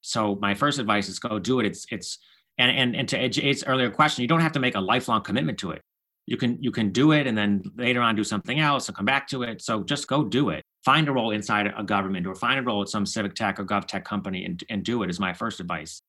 So 0.00 0.36
my 0.40 0.54
first 0.54 0.78
advice 0.78 1.08
is 1.08 1.18
go 1.18 1.38
do 1.38 1.60
it. 1.60 1.66
It's 1.66 1.86
it's 1.90 2.18
and 2.58 2.70
and, 2.70 2.96
and 2.96 3.08
to 3.10 3.28
Jade's 3.28 3.64
earlier 3.64 3.90
question, 3.90 4.22
you 4.22 4.28
don't 4.28 4.40
have 4.40 4.52
to 4.52 4.60
make 4.60 4.74
a 4.74 4.80
lifelong 4.80 5.22
commitment 5.22 5.58
to 5.58 5.72
it. 5.72 5.82
You 6.26 6.36
can 6.36 6.62
you 6.62 6.70
can 6.70 6.90
do 6.90 7.12
it 7.12 7.26
and 7.26 7.36
then 7.36 7.62
later 7.76 8.00
on 8.00 8.16
do 8.16 8.24
something 8.24 8.58
else 8.58 8.88
and 8.88 8.96
come 8.96 9.04
back 9.04 9.28
to 9.28 9.42
it. 9.42 9.62
So 9.62 9.84
just 9.84 10.08
go 10.08 10.24
do 10.24 10.50
it 10.50 10.64
find 10.86 11.08
a 11.08 11.12
role 11.12 11.32
inside 11.32 11.66
a 11.76 11.82
government 11.82 12.28
or 12.28 12.34
find 12.36 12.60
a 12.60 12.62
role 12.62 12.80
at 12.80 12.88
some 12.88 13.04
civic 13.04 13.34
tech 13.34 13.58
or 13.58 13.64
gov 13.64 13.86
tech 13.86 14.04
company 14.04 14.44
and, 14.44 14.62
and 14.70 14.84
do 14.84 15.02
it 15.02 15.10
is 15.10 15.18
my 15.18 15.32
first 15.32 15.58
advice. 15.58 16.00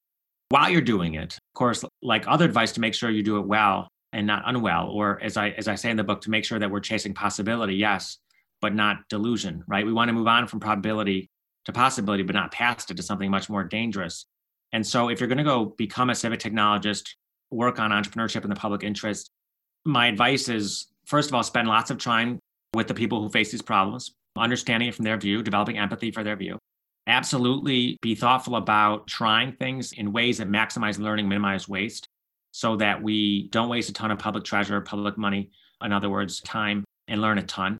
While 0.50 0.70
you're 0.70 0.82
doing 0.82 1.16
it, 1.16 1.34
of 1.34 1.54
course, 1.56 1.84
like 2.04 2.26
other 2.28 2.46
advice 2.46 2.72
to 2.74 2.80
make 2.80 2.94
sure 2.94 3.10
you 3.10 3.24
do 3.24 3.38
it 3.40 3.48
well 3.48 3.88
and 4.14 4.28
not 4.28 4.44
unwell, 4.46 4.88
or 4.90 5.20
as 5.22 5.36
I 5.36 5.50
as 5.50 5.68
I 5.68 5.76
say 5.76 5.90
in 5.90 5.98
the 5.98 6.04
book, 6.04 6.22
to 6.22 6.30
make 6.30 6.46
sure 6.46 6.60
that 6.60 6.70
we're 6.70 6.80
chasing 6.80 7.14
possibility, 7.14 7.76
yes, 7.76 8.20
but 8.62 8.76
not 8.76 8.98
delusion, 9.10 9.64
right? 9.68 9.86
We 9.86 9.92
want 9.92 10.10
to 10.10 10.14
move 10.14 10.28
on 10.28 10.48
from 10.48 10.60
probability 10.60 11.28
to 11.66 11.74
possibility, 11.74 12.24
but 12.24 12.36
not 12.36 12.52
past 12.52 12.92
it 12.92 12.98
to 12.98 13.04
something 13.04 13.32
much 13.32 13.50
more 13.50 13.64
dangerous. 13.64 14.26
And 14.74 14.86
so 14.86 15.10
if 15.10 15.20
you're 15.20 15.28
going 15.28 15.40
to 15.40 15.44
go 15.44 15.66
become 15.66 16.12
a 16.12 16.16
civic 16.16 16.40
technologist, 16.40 17.10
work 17.50 17.80
on 17.80 17.92
entrepreneurship 17.92 18.44
in 18.44 18.50
the 18.50 18.56
public 18.56 18.84
interest, 18.84 19.32
my 19.86 20.08
advice 20.08 20.48
is 20.48 20.86
first 21.06 21.30
of 21.30 21.36
all, 21.36 21.44
spend 21.44 21.68
lots 21.68 21.90
of 21.90 21.98
time 21.98 22.40
with 22.76 22.88
the 22.88 22.94
people 22.94 23.22
who 23.22 23.30
face 23.30 23.52
these 23.52 23.62
problems, 23.62 24.14
understanding 24.40 24.90
it 24.90 24.96
from 24.96 25.06
their 25.06 25.18
view, 25.18 25.44
developing 25.44 25.78
empathy 25.78 26.12
for 26.12 26.24
their 26.24 26.36
view. 26.36 26.58
Absolutely 27.08 27.98
be 28.02 28.16
thoughtful 28.16 28.56
about 28.58 29.08
trying 29.08 29.54
things 29.54 29.94
in 29.94 30.12
ways 30.12 30.40
that 30.40 30.50
maximize 30.50 31.00
learning, 31.00 31.30
minimize 31.30 31.68
waste, 31.68 32.08
so 32.52 32.76
that 32.76 33.02
we 33.02 33.48
don't 33.50 33.70
waste 33.70 33.90
a 33.90 33.94
ton 33.94 34.12
of 34.12 34.20
public 34.20 34.44
treasure, 34.44 34.82
public 34.82 35.18
money, 35.18 35.52
in 35.82 35.94
other 35.94 36.10
words, 36.10 36.42
time, 36.42 36.84
and 37.08 37.22
learn 37.22 37.38
a 37.38 37.44
ton. 37.44 37.78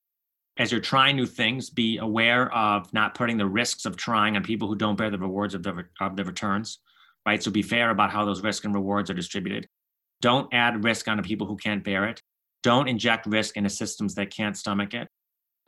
As 0.58 0.72
you're 0.72 0.82
trying 0.82 1.16
new 1.16 1.26
things, 1.26 1.70
be 1.70 1.98
aware 1.98 2.54
of 2.54 2.92
not 2.94 3.16
putting 3.16 3.38
the 3.38 3.46
risks 3.46 3.86
of 3.86 3.96
trying 3.96 4.36
on 4.36 4.44
people 4.44 4.68
who 4.68 4.76
don't 4.76 4.98
bear 4.98 5.12
the 5.12 5.18
rewards 5.18 5.54
of 5.54 5.62
the, 5.62 5.84
of 6.00 6.16
the 6.16 6.24
returns, 6.24 6.80
right? 7.26 7.44
So 7.44 7.52
be 7.52 7.62
fair 7.62 7.90
about 7.90 8.12
how 8.12 8.26
those 8.26 8.42
risks 8.42 8.66
and 8.66 8.74
rewards 8.74 9.10
are 9.10 9.14
distributed. 9.14 9.68
Don't 10.22 10.52
add 10.54 10.84
risk 10.84 11.08
onto 11.08 11.22
people 11.22 11.46
who 11.46 11.58
can't 11.58 11.84
bear 11.84 12.06
it. 12.06 12.22
Don't 12.64 12.88
inject 12.88 13.28
risk 13.28 13.56
into 13.56 13.70
systems 13.70 14.16
that 14.16 14.34
can't 14.34 14.58
stomach 14.58 14.94
it 14.94 15.08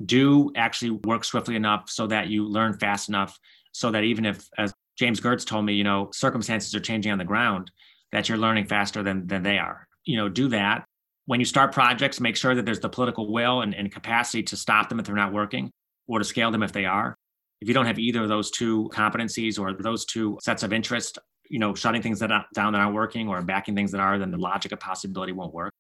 do 0.06 0.52
actually 0.56 0.92
work 0.92 1.24
swiftly 1.26 1.56
enough 1.56 1.90
so 1.90 2.08
that 2.08 2.28
you 2.28 2.46
learn 2.46 2.74
fast 2.74 3.10
enough 3.10 3.38
so 3.72 3.92
that 3.92 4.04
even 4.04 4.26
if 4.26 4.48
as 4.58 4.74
james 4.98 5.20
gertz 5.20 5.46
told 5.46 5.66
me 5.66 5.74
you 5.74 5.84
know 5.84 6.10
circumstances 6.14 6.74
are 6.74 6.80
changing 6.80 7.12
on 7.12 7.18
the 7.18 7.26
ground 7.26 7.70
that 8.12 8.30
you're 8.30 8.38
learning 8.38 8.66
faster 8.66 9.04
than, 9.04 9.28
than 9.28 9.44
they 9.44 9.58
are. 9.58 9.88
You 10.06 10.18
know 10.18 10.30
do 10.30 10.50
that. 10.50 10.86
When 11.26 11.40
you 11.40 11.46
start 11.46 11.74
projects 11.74 12.20
make 12.20 12.36
sure 12.36 12.56
that 12.56 12.66
there's 12.66 12.80
the 12.80 12.90
political 12.90 13.32
will 13.32 13.62
and, 13.62 13.76
and 13.76 13.92
capacity 13.92 14.44
to 14.44 14.58
stop 14.58 14.90
them 14.90 15.00
if 15.00 15.06
they're 15.06 15.16
not 15.16 15.34
working 15.34 15.72
or 16.08 16.20
to 16.20 16.26
scale 16.26 16.52
them 16.52 16.64
if 16.64 16.72
they 16.72 16.86
are. 16.86 17.16
If 17.62 17.68
you 17.68 17.74
don't 17.74 17.86
have 17.86 18.00
either 18.00 18.24
of 18.24 18.30
those 18.30 18.50
two 18.50 18.90
competencies 18.94 19.60
or 19.60 19.74
those 19.74 20.06
two 20.06 20.40
sets 20.42 20.64
of 20.64 20.74
interest 20.74 21.20
you 21.50 21.60
know 21.60 21.74
shutting 21.74 22.02
things 22.02 22.20
that 22.20 22.32
are, 22.32 22.46
down 22.54 22.74
that 22.74 22.80
aren't 22.80 22.96
working 22.96 23.28
or 23.28 23.42
backing 23.42 23.76
things 23.76 23.92
that 23.92 24.02
are 24.02 24.18
then 24.18 24.32
the 24.32 24.38
logic 24.38 24.72
of 24.72 24.80
possibility 24.80 25.32
won't 25.32 25.54
work. 25.54 25.74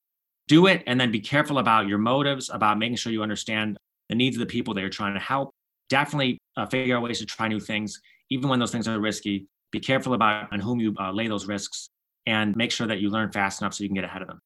Do 0.47 0.67
it 0.67 0.83
and 0.87 0.99
then 0.99 1.11
be 1.11 1.19
careful 1.19 1.59
about 1.59 1.87
your 1.87 1.99
motives 1.99 2.49
about 2.49 2.77
making 2.77 2.97
sure 2.97 3.11
you 3.11 3.23
understand 3.23 3.77
the 4.09 4.15
needs 4.15 4.35
of 4.35 4.39
the 4.41 4.45
people 4.45 4.73
that 4.73 4.81
you're 4.81 4.89
trying 4.89 5.13
to 5.13 5.19
help. 5.19 5.53
Definitely 5.89 6.39
uh, 6.57 6.65
figure 6.65 6.97
out 6.97 7.03
ways 7.03 7.19
to 7.19 7.25
try 7.25 7.47
new 7.47 7.59
things, 7.59 8.01
even 8.29 8.49
when 8.49 8.59
those 8.59 8.71
things 8.71 8.87
are 8.87 8.99
risky. 8.99 9.47
Be 9.71 9.79
careful 9.79 10.13
about 10.13 10.51
on 10.51 10.59
whom 10.59 10.79
you 10.79 10.95
uh, 10.99 11.11
lay 11.11 11.27
those 11.27 11.45
risks 11.45 11.89
and 12.25 12.55
make 12.55 12.71
sure 12.71 12.87
that 12.87 12.99
you 12.99 13.09
learn 13.09 13.31
fast 13.31 13.61
enough 13.61 13.73
so 13.73 13.83
you 13.83 13.89
can 13.89 13.95
get 13.95 14.03
ahead 14.03 14.21
of 14.21 14.27
them. 14.27 14.41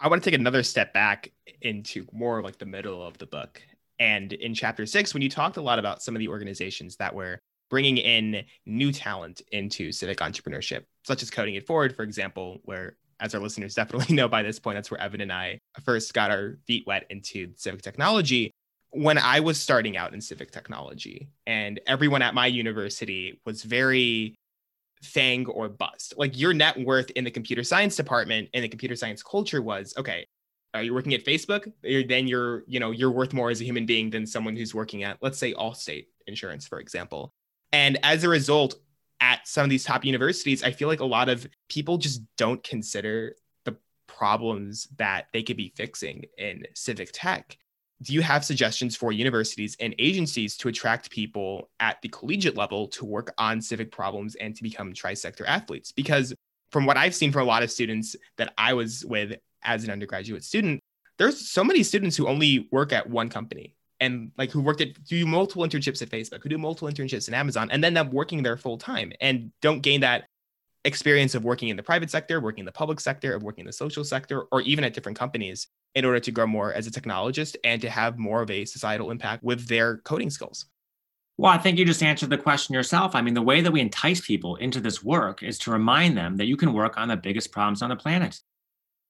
I 0.00 0.08
want 0.08 0.22
to 0.22 0.30
take 0.30 0.38
another 0.38 0.62
step 0.62 0.92
back 0.92 1.32
into 1.62 2.06
more 2.12 2.42
like 2.42 2.58
the 2.58 2.66
middle 2.66 3.04
of 3.04 3.16
the 3.18 3.26
book. 3.26 3.62
And 3.98 4.32
in 4.32 4.54
chapter 4.54 4.84
six, 4.86 5.14
when 5.14 5.22
you 5.22 5.30
talked 5.30 5.56
a 5.56 5.62
lot 5.62 5.78
about 5.78 6.02
some 6.02 6.14
of 6.14 6.18
the 6.18 6.28
organizations 6.28 6.96
that 6.96 7.14
were 7.14 7.38
bringing 7.70 7.96
in 7.96 8.44
new 8.66 8.92
talent 8.92 9.40
into 9.52 9.90
civic 9.92 10.18
entrepreneurship, 10.18 10.84
such 11.04 11.22
as 11.22 11.30
Coding 11.30 11.54
It 11.54 11.66
Forward, 11.66 11.96
for 11.96 12.02
example, 12.02 12.60
where, 12.64 12.96
as 13.20 13.34
our 13.34 13.40
listeners 13.40 13.74
definitely 13.76 14.14
know 14.14 14.28
by 14.28 14.42
this 14.42 14.58
point, 14.58 14.76
that's 14.76 14.90
where 14.90 15.00
Evan 15.00 15.22
and 15.22 15.32
I 15.32 15.60
first 15.84 16.12
got 16.12 16.30
our 16.30 16.58
feet 16.66 16.84
wet 16.86 17.06
into 17.08 17.52
civic 17.56 17.82
technology 17.82 18.52
when 18.96 19.18
I 19.18 19.40
was 19.40 19.60
starting 19.60 19.96
out 19.96 20.14
in 20.14 20.20
civic 20.20 20.50
technology, 20.50 21.28
and 21.46 21.80
everyone 21.86 22.22
at 22.22 22.34
my 22.34 22.46
university 22.46 23.40
was 23.44 23.62
very 23.62 24.38
FANG 25.02 25.46
or 25.46 25.68
bust. 25.68 26.14
Like 26.16 26.38
your 26.38 26.54
net 26.54 26.78
worth 26.78 27.10
in 27.10 27.24
the 27.24 27.30
computer 27.30 27.62
science 27.62 27.94
department 27.94 28.48
and 28.54 28.64
the 28.64 28.68
computer 28.68 28.96
science 28.96 29.22
culture 29.22 29.60
was 29.60 29.94
okay. 29.98 30.26
Are 30.72 30.82
you 30.82 30.94
working 30.94 31.14
at 31.14 31.24
Facebook? 31.24 31.70
Then 31.82 32.26
you're, 32.26 32.64
you 32.66 32.80
know, 32.80 32.90
you're 32.90 33.10
worth 33.10 33.32
more 33.32 33.50
as 33.50 33.60
a 33.60 33.64
human 33.64 33.86
being 33.86 34.10
than 34.10 34.26
someone 34.26 34.56
who's 34.56 34.74
working 34.74 35.02
at, 35.04 35.18
let's 35.20 35.38
say, 35.38 35.52
Allstate 35.54 36.06
Insurance, 36.26 36.66
for 36.66 36.80
example. 36.80 37.32
And 37.72 37.98
as 38.02 38.24
a 38.24 38.28
result, 38.28 38.74
at 39.20 39.46
some 39.46 39.64
of 39.64 39.70
these 39.70 39.84
top 39.84 40.04
universities, 40.04 40.62
I 40.62 40.70
feel 40.72 40.88
like 40.88 41.00
a 41.00 41.04
lot 41.04 41.28
of 41.28 41.46
people 41.68 41.98
just 41.98 42.22
don't 42.36 42.62
consider 42.62 43.36
the 43.64 43.76
problems 44.06 44.88
that 44.96 45.26
they 45.32 45.42
could 45.42 45.56
be 45.56 45.72
fixing 45.76 46.24
in 46.36 46.64
civic 46.74 47.10
tech 47.12 47.56
do 48.02 48.12
you 48.12 48.20
have 48.20 48.44
suggestions 48.44 48.94
for 48.94 49.10
universities 49.10 49.76
and 49.80 49.94
agencies 49.98 50.56
to 50.58 50.68
attract 50.68 51.10
people 51.10 51.70
at 51.80 52.00
the 52.02 52.08
collegiate 52.08 52.56
level 52.56 52.88
to 52.88 53.04
work 53.04 53.32
on 53.38 53.60
civic 53.60 53.90
problems 53.90 54.34
and 54.34 54.54
to 54.54 54.62
become 54.62 54.92
trisector 54.92 55.46
athletes? 55.46 55.92
Because 55.92 56.34
from 56.70 56.84
what 56.84 56.96
I've 56.96 57.14
seen 57.14 57.32
for 57.32 57.38
a 57.38 57.44
lot 57.44 57.62
of 57.62 57.70
students 57.70 58.14
that 58.36 58.52
I 58.58 58.74
was 58.74 59.04
with 59.04 59.38
as 59.62 59.84
an 59.84 59.90
undergraduate 59.90 60.44
student, 60.44 60.80
there's 61.18 61.48
so 61.48 61.64
many 61.64 61.82
students 61.82 62.16
who 62.16 62.28
only 62.28 62.68
work 62.70 62.92
at 62.92 63.08
one 63.08 63.30
company 63.30 63.74
and 64.00 64.30
like 64.36 64.50
who 64.50 64.60
worked 64.60 64.82
at 64.82 65.02
do 65.04 65.24
multiple 65.24 65.64
internships 65.64 66.02
at 66.02 66.10
Facebook, 66.10 66.42
who 66.42 66.50
do 66.50 66.58
multiple 66.58 66.88
internships 66.88 67.28
in 67.28 67.34
Amazon, 67.34 67.70
and 67.70 67.82
then 67.82 67.96
end 67.96 68.08
up 68.08 68.12
working 68.12 68.42
there 68.42 68.58
full 68.58 68.76
time 68.76 69.12
and 69.22 69.50
don't 69.62 69.80
gain 69.80 70.02
that 70.02 70.24
experience 70.86 71.34
of 71.34 71.44
working 71.44 71.68
in 71.68 71.76
the 71.76 71.82
private 71.82 72.10
sector, 72.10 72.40
working 72.40 72.60
in 72.60 72.66
the 72.66 72.72
public 72.72 73.00
sector, 73.00 73.34
of 73.34 73.42
working 73.42 73.62
in 73.62 73.66
the 73.66 73.72
social 73.72 74.04
sector, 74.04 74.42
or 74.52 74.62
even 74.62 74.84
at 74.84 74.94
different 74.94 75.18
companies 75.18 75.68
in 75.94 76.04
order 76.04 76.20
to 76.20 76.30
grow 76.30 76.46
more 76.46 76.72
as 76.72 76.86
a 76.86 76.90
technologist 76.90 77.56
and 77.64 77.82
to 77.82 77.90
have 77.90 78.18
more 78.18 78.42
of 78.42 78.50
a 78.50 78.64
societal 78.64 79.10
impact 79.10 79.42
with 79.42 79.66
their 79.66 79.98
coding 79.98 80.30
skills? 80.30 80.66
Well, 81.38 81.52
I 81.52 81.58
think 81.58 81.78
you 81.78 81.84
just 81.84 82.02
answered 82.02 82.30
the 82.30 82.38
question 82.38 82.74
yourself. 82.74 83.14
I 83.14 83.20
mean, 83.20 83.34
the 83.34 83.42
way 83.42 83.60
that 83.60 83.72
we 83.72 83.80
entice 83.80 84.20
people 84.20 84.56
into 84.56 84.80
this 84.80 85.04
work 85.04 85.42
is 85.42 85.58
to 85.60 85.70
remind 85.70 86.16
them 86.16 86.36
that 86.38 86.46
you 86.46 86.56
can 86.56 86.72
work 86.72 86.96
on 86.96 87.08
the 87.08 87.16
biggest 87.16 87.52
problems 87.52 87.82
on 87.82 87.90
the 87.90 87.96
planet. 87.96 88.40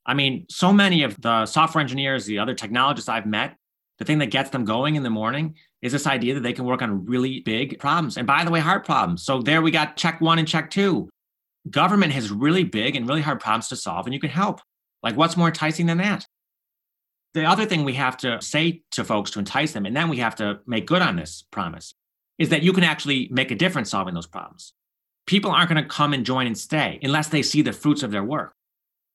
I 0.05 0.15
mean, 0.15 0.47
so 0.49 0.73
many 0.73 1.03
of 1.03 1.21
the 1.21 1.47
software 1.47 1.83
engineers, 1.83 2.27
the 2.27 2.39
other 2.39 2.55
technologists 2.55 3.09
I've 3.09 3.27
met, 3.27 3.57
the 3.99 4.05
thing 4.05 4.19
that 4.19 4.27
gets 4.27 4.51
them 4.51 4.65
going 4.65 4.97
in 4.97 5.03
the 5.03 5.11
morning 5.11 5.55
is 5.83 5.93
this 5.93 6.07
idea 6.07 6.35
that 6.35 6.43
they 6.43 6.53
can 6.53 6.65
work 6.65 6.83
on 6.83 7.05
really 7.07 7.41
big 7.41 7.79
problems. 7.79 8.17
And 8.17 8.27
by 8.27 8.45
the 8.45 8.51
way, 8.51 8.61
hard 8.61 8.85
problems. 8.85 9.23
So 9.23 9.41
there 9.41 9.63
we 9.63 9.71
got 9.71 9.97
check 9.97 10.21
one 10.21 10.39
and 10.39 10.49
check 10.49 10.71
two. 10.71 11.09
Government 11.71 12.13
has 12.13 12.31
really 12.31 12.65
big 12.65 12.97
and 12.97 13.09
really 13.09 13.23
hard 13.23 13.41
problems 13.41 13.69
to 13.69 13.77
solve, 13.77 14.07
and 14.07 14.15
you 14.15 14.21
can 14.21 14.31
help. 14.31 14.61
Like, 15.03 15.17
what's 15.17 15.37
more 15.37 15.49
enticing 15.49 15.87
than 15.87 15.99
that? 15.99 16.27
The 17.35 17.45
other 17.45 17.67
thing 17.67 17.85
we 17.85 17.95
have 17.95 18.17
to 18.19 18.41
say 18.41 18.83
to 18.93 19.05
folks 19.05 19.31
to 19.33 19.39
entice 19.39 19.73
them, 19.73 19.85
and 19.85 19.97
then 19.97 20.09
we 20.09 20.19
have 20.19 20.37
to 20.37 20.61
make 20.67 20.87
good 20.87 21.03
on 21.03 21.17
this 21.17 21.45
promise, 21.51 21.95
is 22.39 22.49
that 22.51 22.63
you 22.63 22.73
can 22.73 22.85
actually 22.85 23.29
make 23.31 23.51
a 23.51 23.57
difference 23.57 23.91
solving 23.91 24.15
those 24.15 24.27
problems. 24.27 24.73
People 25.27 25.51
aren't 25.51 25.69
going 25.69 25.83
to 25.83 25.89
come 25.89 26.13
and 26.13 26.25
join 26.25 26.47
and 26.47 26.57
stay 26.57 27.01
unless 27.03 27.29
they 27.29 27.43
see 27.43 27.63
the 27.63 27.73
fruits 27.73 28.03
of 28.03 28.11
their 28.11 28.25
work. 28.25 28.55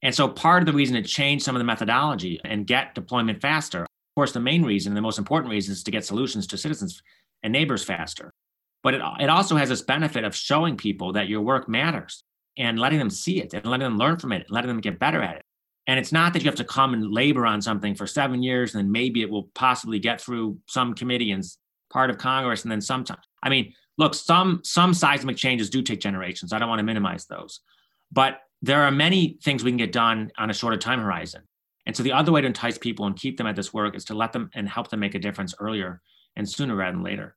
And 0.01 0.13
so 0.13 0.27
part 0.27 0.61
of 0.61 0.65
the 0.65 0.73
reason 0.73 0.95
to 0.95 1.07
change 1.07 1.41
some 1.41 1.55
of 1.55 1.59
the 1.59 1.65
methodology 1.65 2.39
and 2.43 2.67
get 2.67 2.95
deployment 2.95 3.41
faster, 3.41 3.83
of 3.83 4.15
course, 4.15 4.33
the 4.33 4.39
main 4.39 4.63
reason, 4.63 4.93
the 4.93 5.01
most 5.01 5.19
important 5.19 5.51
reason 5.51 5.71
is 5.71 5.83
to 5.83 5.91
get 5.91 6.05
solutions 6.05 6.47
to 6.47 6.57
citizens 6.57 7.01
and 7.43 7.53
neighbors 7.53 7.83
faster. 7.83 8.31
But 8.83 8.95
it, 8.95 9.01
it 9.19 9.29
also 9.29 9.55
has 9.55 9.69
this 9.69 9.83
benefit 9.83 10.23
of 10.23 10.35
showing 10.35 10.75
people 10.75 11.13
that 11.13 11.29
your 11.29 11.41
work 11.41 11.69
matters 11.69 12.23
and 12.57 12.79
letting 12.79 12.99
them 12.99 13.09
see 13.09 13.41
it 13.41 13.53
and 13.53 13.65
letting 13.65 13.85
them 13.85 13.97
learn 13.97 14.17
from 14.17 14.31
it, 14.31 14.43
and 14.43 14.51
letting 14.51 14.67
them 14.67 14.81
get 14.81 14.99
better 14.99 15.21
at 15.21 15.37
it. 15.37 15.43
And 15.87 15.99
it's 15.99 16.11
not 16.11 16.33
that 16.33 16.43
you 16.43 16.49
have 16.49 16.57
to 16.57 16.63
come 16.63 16.93
and 16.93 17.11
labor 17.11 17.45
on 17.45 17.61
something 17.61 17.95
for 17.95 18.05
seven 18.05 18.43
years 18.43 18.73
and 18.73 18.83
then 18.83 18.91
maybe 18.91 19.21
it 19.21 19.29
will 19.29 19.49
possibly 19.55 19.99
get 19.99 20.21
through 20.21 20.57
some 20.67 20.93
committee 20.93 21.31
and 21.31 21.43
part 21.91 22.09
of 22.09 22.17
Congress 22.17 22.63
and 22.63 22.71
then 22.71 22.81
sometime. 22.81 23.17
I 23.43 23.49
mean, 23.49 23.73
look, 23.97 24.13
some 24.13 24.61
some 24.63 24.93
seismic 24.93 25.37
changes 25.37 25.69
do 25.69 25.81
take 25.81 25.99
generations. 25.99 26.53
I 26.53 26.59
don't 26.59 26.69
want 26.69 26.79
to 26.79 26.83
minimize 26.83 27.25
those. 27.25 27.61
But 28.11 28.39
there 28.61 28.83
are 28.83 28.91
many 28.91 29.39
things 29.43 29.63
we 29.63 29.71
can 29.71 29.77
get 29.77 29.91
done 29.91 30.31
on 30.37 30.49
a 30.49 30.53
shorter 30.53 30.77
time 30.77 30.99
horizon. 30.99 31.41
And 31.85 31.95
so 31.95 32.03
the 32.03 32.11
other 32.11 32.31
way 32.31 32.41
to 32.41 32.47
entice 32.47 32.77
people 32.77 33.07
and 33.07 33.15
keep 33.15 33.37
them 33.37 33.47
at 33.47 33.55
this 33.55 33.73
work 33.73 33.95
is 33.95 34.05
to 34.05 34.13
let 34.13 34.33
them 34.33 34.51
and 34.53 34.69
help 34.69 34.89
them 34.89 34.99
make 34.99 35.15
a 35.15 35.19
difference 35.19 35.55
earlier 35.59 36.01
and 36.35 36.47
sooner 36.47 36.75
rather 36.75 36.91
than 36.91 37.03
later. 37.03 37.35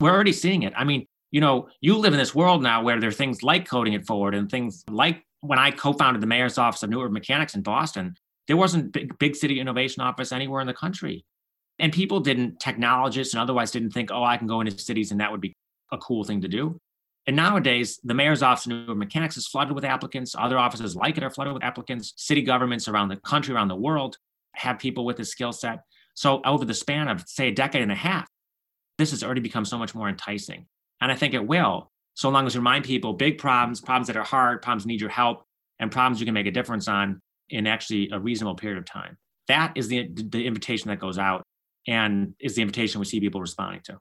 We're 0.00 0.12
already 0.12 0.34
seeing 0.34 0.64
it. 0.64 0.74
I 0.76 0.84
mean, 0.84 1.06
you 1.30 1.40
know, 1.40 1.68
you 1.80 1.96
live 1.96 2.12
in 2.12 2.18
this 2.18 2.34
world 2.34 2.62
now 2.62 2.82
where 2.82 3.00
there 3.00 3.08
are 3.08 3.12
things 3.12 3.42
like 3.42 3.68
coding 3.68 3.94
it 3.94 4.06
forward 4.06 4.34
and 4.34 4.50
things 4.50 4.84
like 4.88 5.24
when 5.40 5.58
I 5.58 5.70
co-founded 5.70 6.22
the 6.22 6.26
mayor's 6.26 6.58
office 6.58 6.82
of 6.82 6.90
New 6.90 7.00
Urban 7.00 7.12
Mechanics 7.12 7.54
in 7.54 7.62
Boston, 7.62 8.16
there 8.48 8.56
wasn't 8.56 8.92
big, 8.92 9.18
big 9.18 9.36
city 9.36 9.60
innovation 9.60 10.02
office 10.02 10.32
anywhere 10.32 10.60
in 10.60 10.66
the 10.66 10.74
country. 10.74 11.24
And 11.78 11.92
people 11.92 12.20
didn't, 12.20 12.58
technologists 12.58 13.34
and 13.34 13.42
otherwise 13.42 13.70
didn't 13.70 13.90
think, 13.90 14.10
oh, 14.10 14.24
I 14.24 14.36
can 14.36 14.46
go 14.46 14.60
into 14.60 14.78
cities 14.78 15.10
and 15.10 15.20
that 15.20 15.30
would 15.30 15.40
be 15.40 15.54
a 15.92 15.98
cool 15.98 16.24
thing 16.24 16.40
to 16.40 16.48
do. 16.48 16.78
And 17.26 17.34
nowadays, 17.34 17.98
the 18.04 18.14
mayor's 18.14 18.42
office 18.42 18.66
of 18.66 18.70
New 18.70 18.82
Urban 18.84 18.98
Mechanics 18.98 19.36
is 19.36 19.48
flooded 19.48 19.74
with 19.74 19.84
applicants. 19.84 20.34
Other 20.38 20.58
offices 20.58 20.94
like 20.94 21.18
it 21.18 21.24
are 21.24 21.30
flooded 21.30 21.54
with 21.54 21.64
applicants. 21.64 22.12
City 22.16 22.42
governments 22.42 22.86
around 22.86 23.08
the 23.08 23.16
country, 23.16 23.52
around 23.54 23.68
the 23.68 23.76
world, 23.76 24.16
have 24.54 24.78
people 24.78 25.04
with 25.04 25.16
this 25.16 25.30
skill 25.30 25.52
set. 25.52 25.80
So 26.14 26.40
over 26.44 26.64
the 26.64 26.72
span 26.72 27.08
of, 27.08 27.24
say, 27.26 27.48
a 27.48 27.52
decade 27.52 27.82
and 27.82 27.92
a 27.92 27.96
half, 27.96 28.28
this 28.96 29.10
has 29.10 29.24
already 29.24 29.40
become 29.40 29.64
so 29.64 29.76
much 29.76 29.94
more 29.94 30.08
enticing. 30.08 30.66
And 31.00 31.12
I 31.12 31.14
think 31.14 31.34
it 31.34 31.46
will, 31.46 31.90
so 32.14 32.30
long 32.30 32.46
as 32.46 32.54
you 32.54 32.60
remind 32.60 32.84
people 32.84 33.12
big 33.12 33.38
problems, 33.38 33.80
problems 33.80 34.06
that 34.06 34.16
are 34.16 34.24
hard, 34.24 34.62
problems 34.62 34.86
need 34.86 35.00
your 35.00 35.10
help, 35.10 35.44
and 35.78 35.90
problems 35.90 36.20
you 36.20 36.26
can 36.26 36.34
make 36.34 36.46
a 36.46 36.50
difference 36.50 36.88
on 36.88 37.20
in 37.50 37.66
actually 37.66 38.08
a 38.10 38.18
reasonable 38.18 38.54
period 38.54 38.78
of 38.78 38.84
time. 38.84 39.16
That 39.48 39.72
is 39.76 39.88
the, 39.88 40.08
the 40.12 40.46
invitation 40.46 40.88
that 40.88 40.98
goes 40.98 41.18
out 41.18 41.44
and 41.86 42.34
is 42.40 42.56
the 42.56 42.62
invitation 42.62 42.98
we 42.98 43.04
see 43.04 43.20
people 43.20 43.40
responding 43.40 43.82
to. 43.84 43.98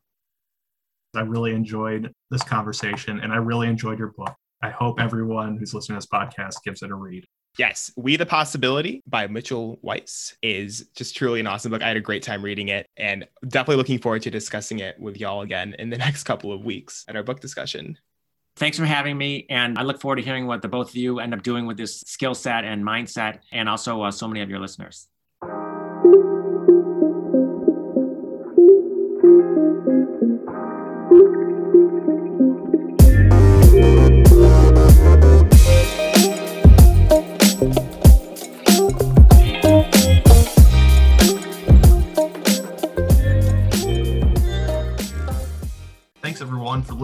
I 1.15 1.21
really 1.21 1.53
enjoyed 1.53 2.11
this 2.31 2.43
conversation 2.43 3.19
and 3.19 3.31
I 3.31 3.37
really 3.37 3.67
enjoyed 3.67 3.99
your 3.99 4.13
book. 4.17 4.33
I 4.63 4.69
hope 4.69 4.99
everyone 4.99 5.57
who's 5.57 5.73
listening 5.73 5.99
to 5.99 6.05
this 6.05 6.07
podcast 6.07 6.63
gives 6.63 6.81
it 6.81 6.91
a 6.91 6.95
read. 6.95 7.25
Yes, 7.57 7.91
We 7.95 8.17
the 8.17 8.25
Possibility 8.25 9.01
by 9.07 9.27
Mitchell 9.27 9.79
Weiss 9.81 10.35
is 10.41 10.89
just 10.93 11.15
truly 11.15 11.39
an 11.39 11.47
awesome 11.47 11.71
book. 11.71 11.81
I 11.81 11.87
had 11.87 11.95
a 11.95 12.01
great 12.01 12.21
time 12.21 12.43
reading 12.43 12.67
it 12.67 12.85
and 12.97 13.25
definitely 13.47 13.77
looking 13.77 13.99
forward 13.99 14.23
to 14.23 14.29
discussing 14.29 14.79
it 14.79 14.99
with 14.99 15.17
y'all 15.17 15.41
again 15.41 15.73
in 15.79 15.89
the 15.89 15.97
next 16.05 16.23
couple 16.23 16.51
of 16.51 16.65
weeks 16.65 17.05
at 17.07 17.15
our 17.15 17.23
book 17.23 17.39
discussion. 17.39 17.97
Thanks 18.57 18.77
for 18.77 18.85
having 18.85 19.17
me. 19.17 19.45
And 19.49 19.77
I 19.77 19.83
look 19.83 20.01
forward 20.01 20.17
to 20.17 20.21
hearing 20.21 20.47
what 20.47 20.61
the 20.61 20.67
both 20.67 20.89
of 20.89 20.95
you 20.95 21.19
end 21.19 21.33
up 21.33 21.43
doing 21.43 21.65
with 21.65 21.77
this 21.77 22.01
skill 22.01 22.35
set 22.35 22.65
and 22.65 22.83
mindset, 22.83 23.39
and 23.51 23.67
also 23.69 24.01
uh, 24.01 24.11
so 24.11 24.27
many 24.27 24.41
of 24.41 24.49
your 24.49 24.59
listeners. 24.59 25.07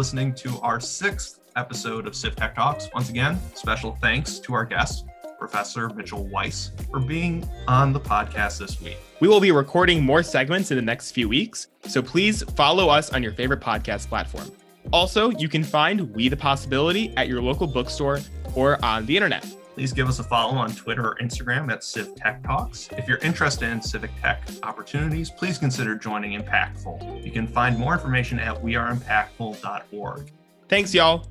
Listening 0.02 0.34
to 0.34 0.60
our 0.62 0.80
sixth 0.80 1.42
episode 1.56 2.08
of 2.08 2.16
Civ 2.16 2.36
Tech 2.36 2.56
Talks. 2.56 2.90
Once 2.92 3.12
again, 3.12 3.40
special 3.54 3.96
thanks 4.02 4.40
to 4.40 4.52
our 4.52 4.66
guest, 4.66 5.06
Professor 5.38 5.90
Mitchell 5.90 6.26
Weiss, 6.26 6.72
for 6.90 7.00
being 7.00 7.48
on 7.68 7.94
the 7.94 8.00
podcast 8.00 8.58
this 8.58 8.82
week. 8.82 8.98
We 9.20 9.28
will 9.28 9.40
be 9.40 9.52
recording 9.52 10.04
more 10.04 10.24
segments 10.24 10.72
in 10.72 10.76
the 10.76 10.82
next 10.82 11.12
few 11.12 11.30
weeks, 11.30 11.68
so 11.88 12.02
please 12.02 12.42
follow 12.56 12.90
us 12.90 13.14
on 13.14 13.22
your 13.22 13.34
favorite 13.34 13.60
podcast 13.60 14.08
platform. 14.08 14.52
Also, 14.92 15.30
you 15.30 15.48
can 15.48 15.64
find 15.64 16.12
We 16.16 16.30
the 16.30 16.36
Possibility 16.36 17.16
at 17.16 17.28
your 17.28 17.40
local 17.40 17.68
bookstore 17.68 18.22
or 18.56 18.84
on 18.84 19.06
the 19.06 19.16
internet. 19.16 19.46
Please 19.74 19.94
give 19.94 20.10
us 20.10 20.20
a 20.20 20.24
follow 20.24 20.58
on 20.58 20.76
Twitter 20.76 21.08
or 21.08 21.16
Instagram 21.22 21.72
at 21.72 21.84
Civ 21.84 22.14
Tech 22.16 22.44
Talks. 22.44 22.90
If 22.98 23.08
you're 23.08 23.20
interested 23.20 23.70
in 23.70 23.82
civic 23.82 24.12
tech 24.22 24.44
opportunities, 24.64 25.30
please 25.30 25.58
consider 25.58 25.96
joining 25.96 26.40
Impactful. 26.40 27.24
You 27.24 27.32
can 27.32 27.48
find 27.48 27.78
more 27.78 27.94
information 27.94 28.38
at 28.40 28.56
weareimpactful.org. 28.62 30.32
Thanks, 30.68 30.94
y'all. 30.94 31.31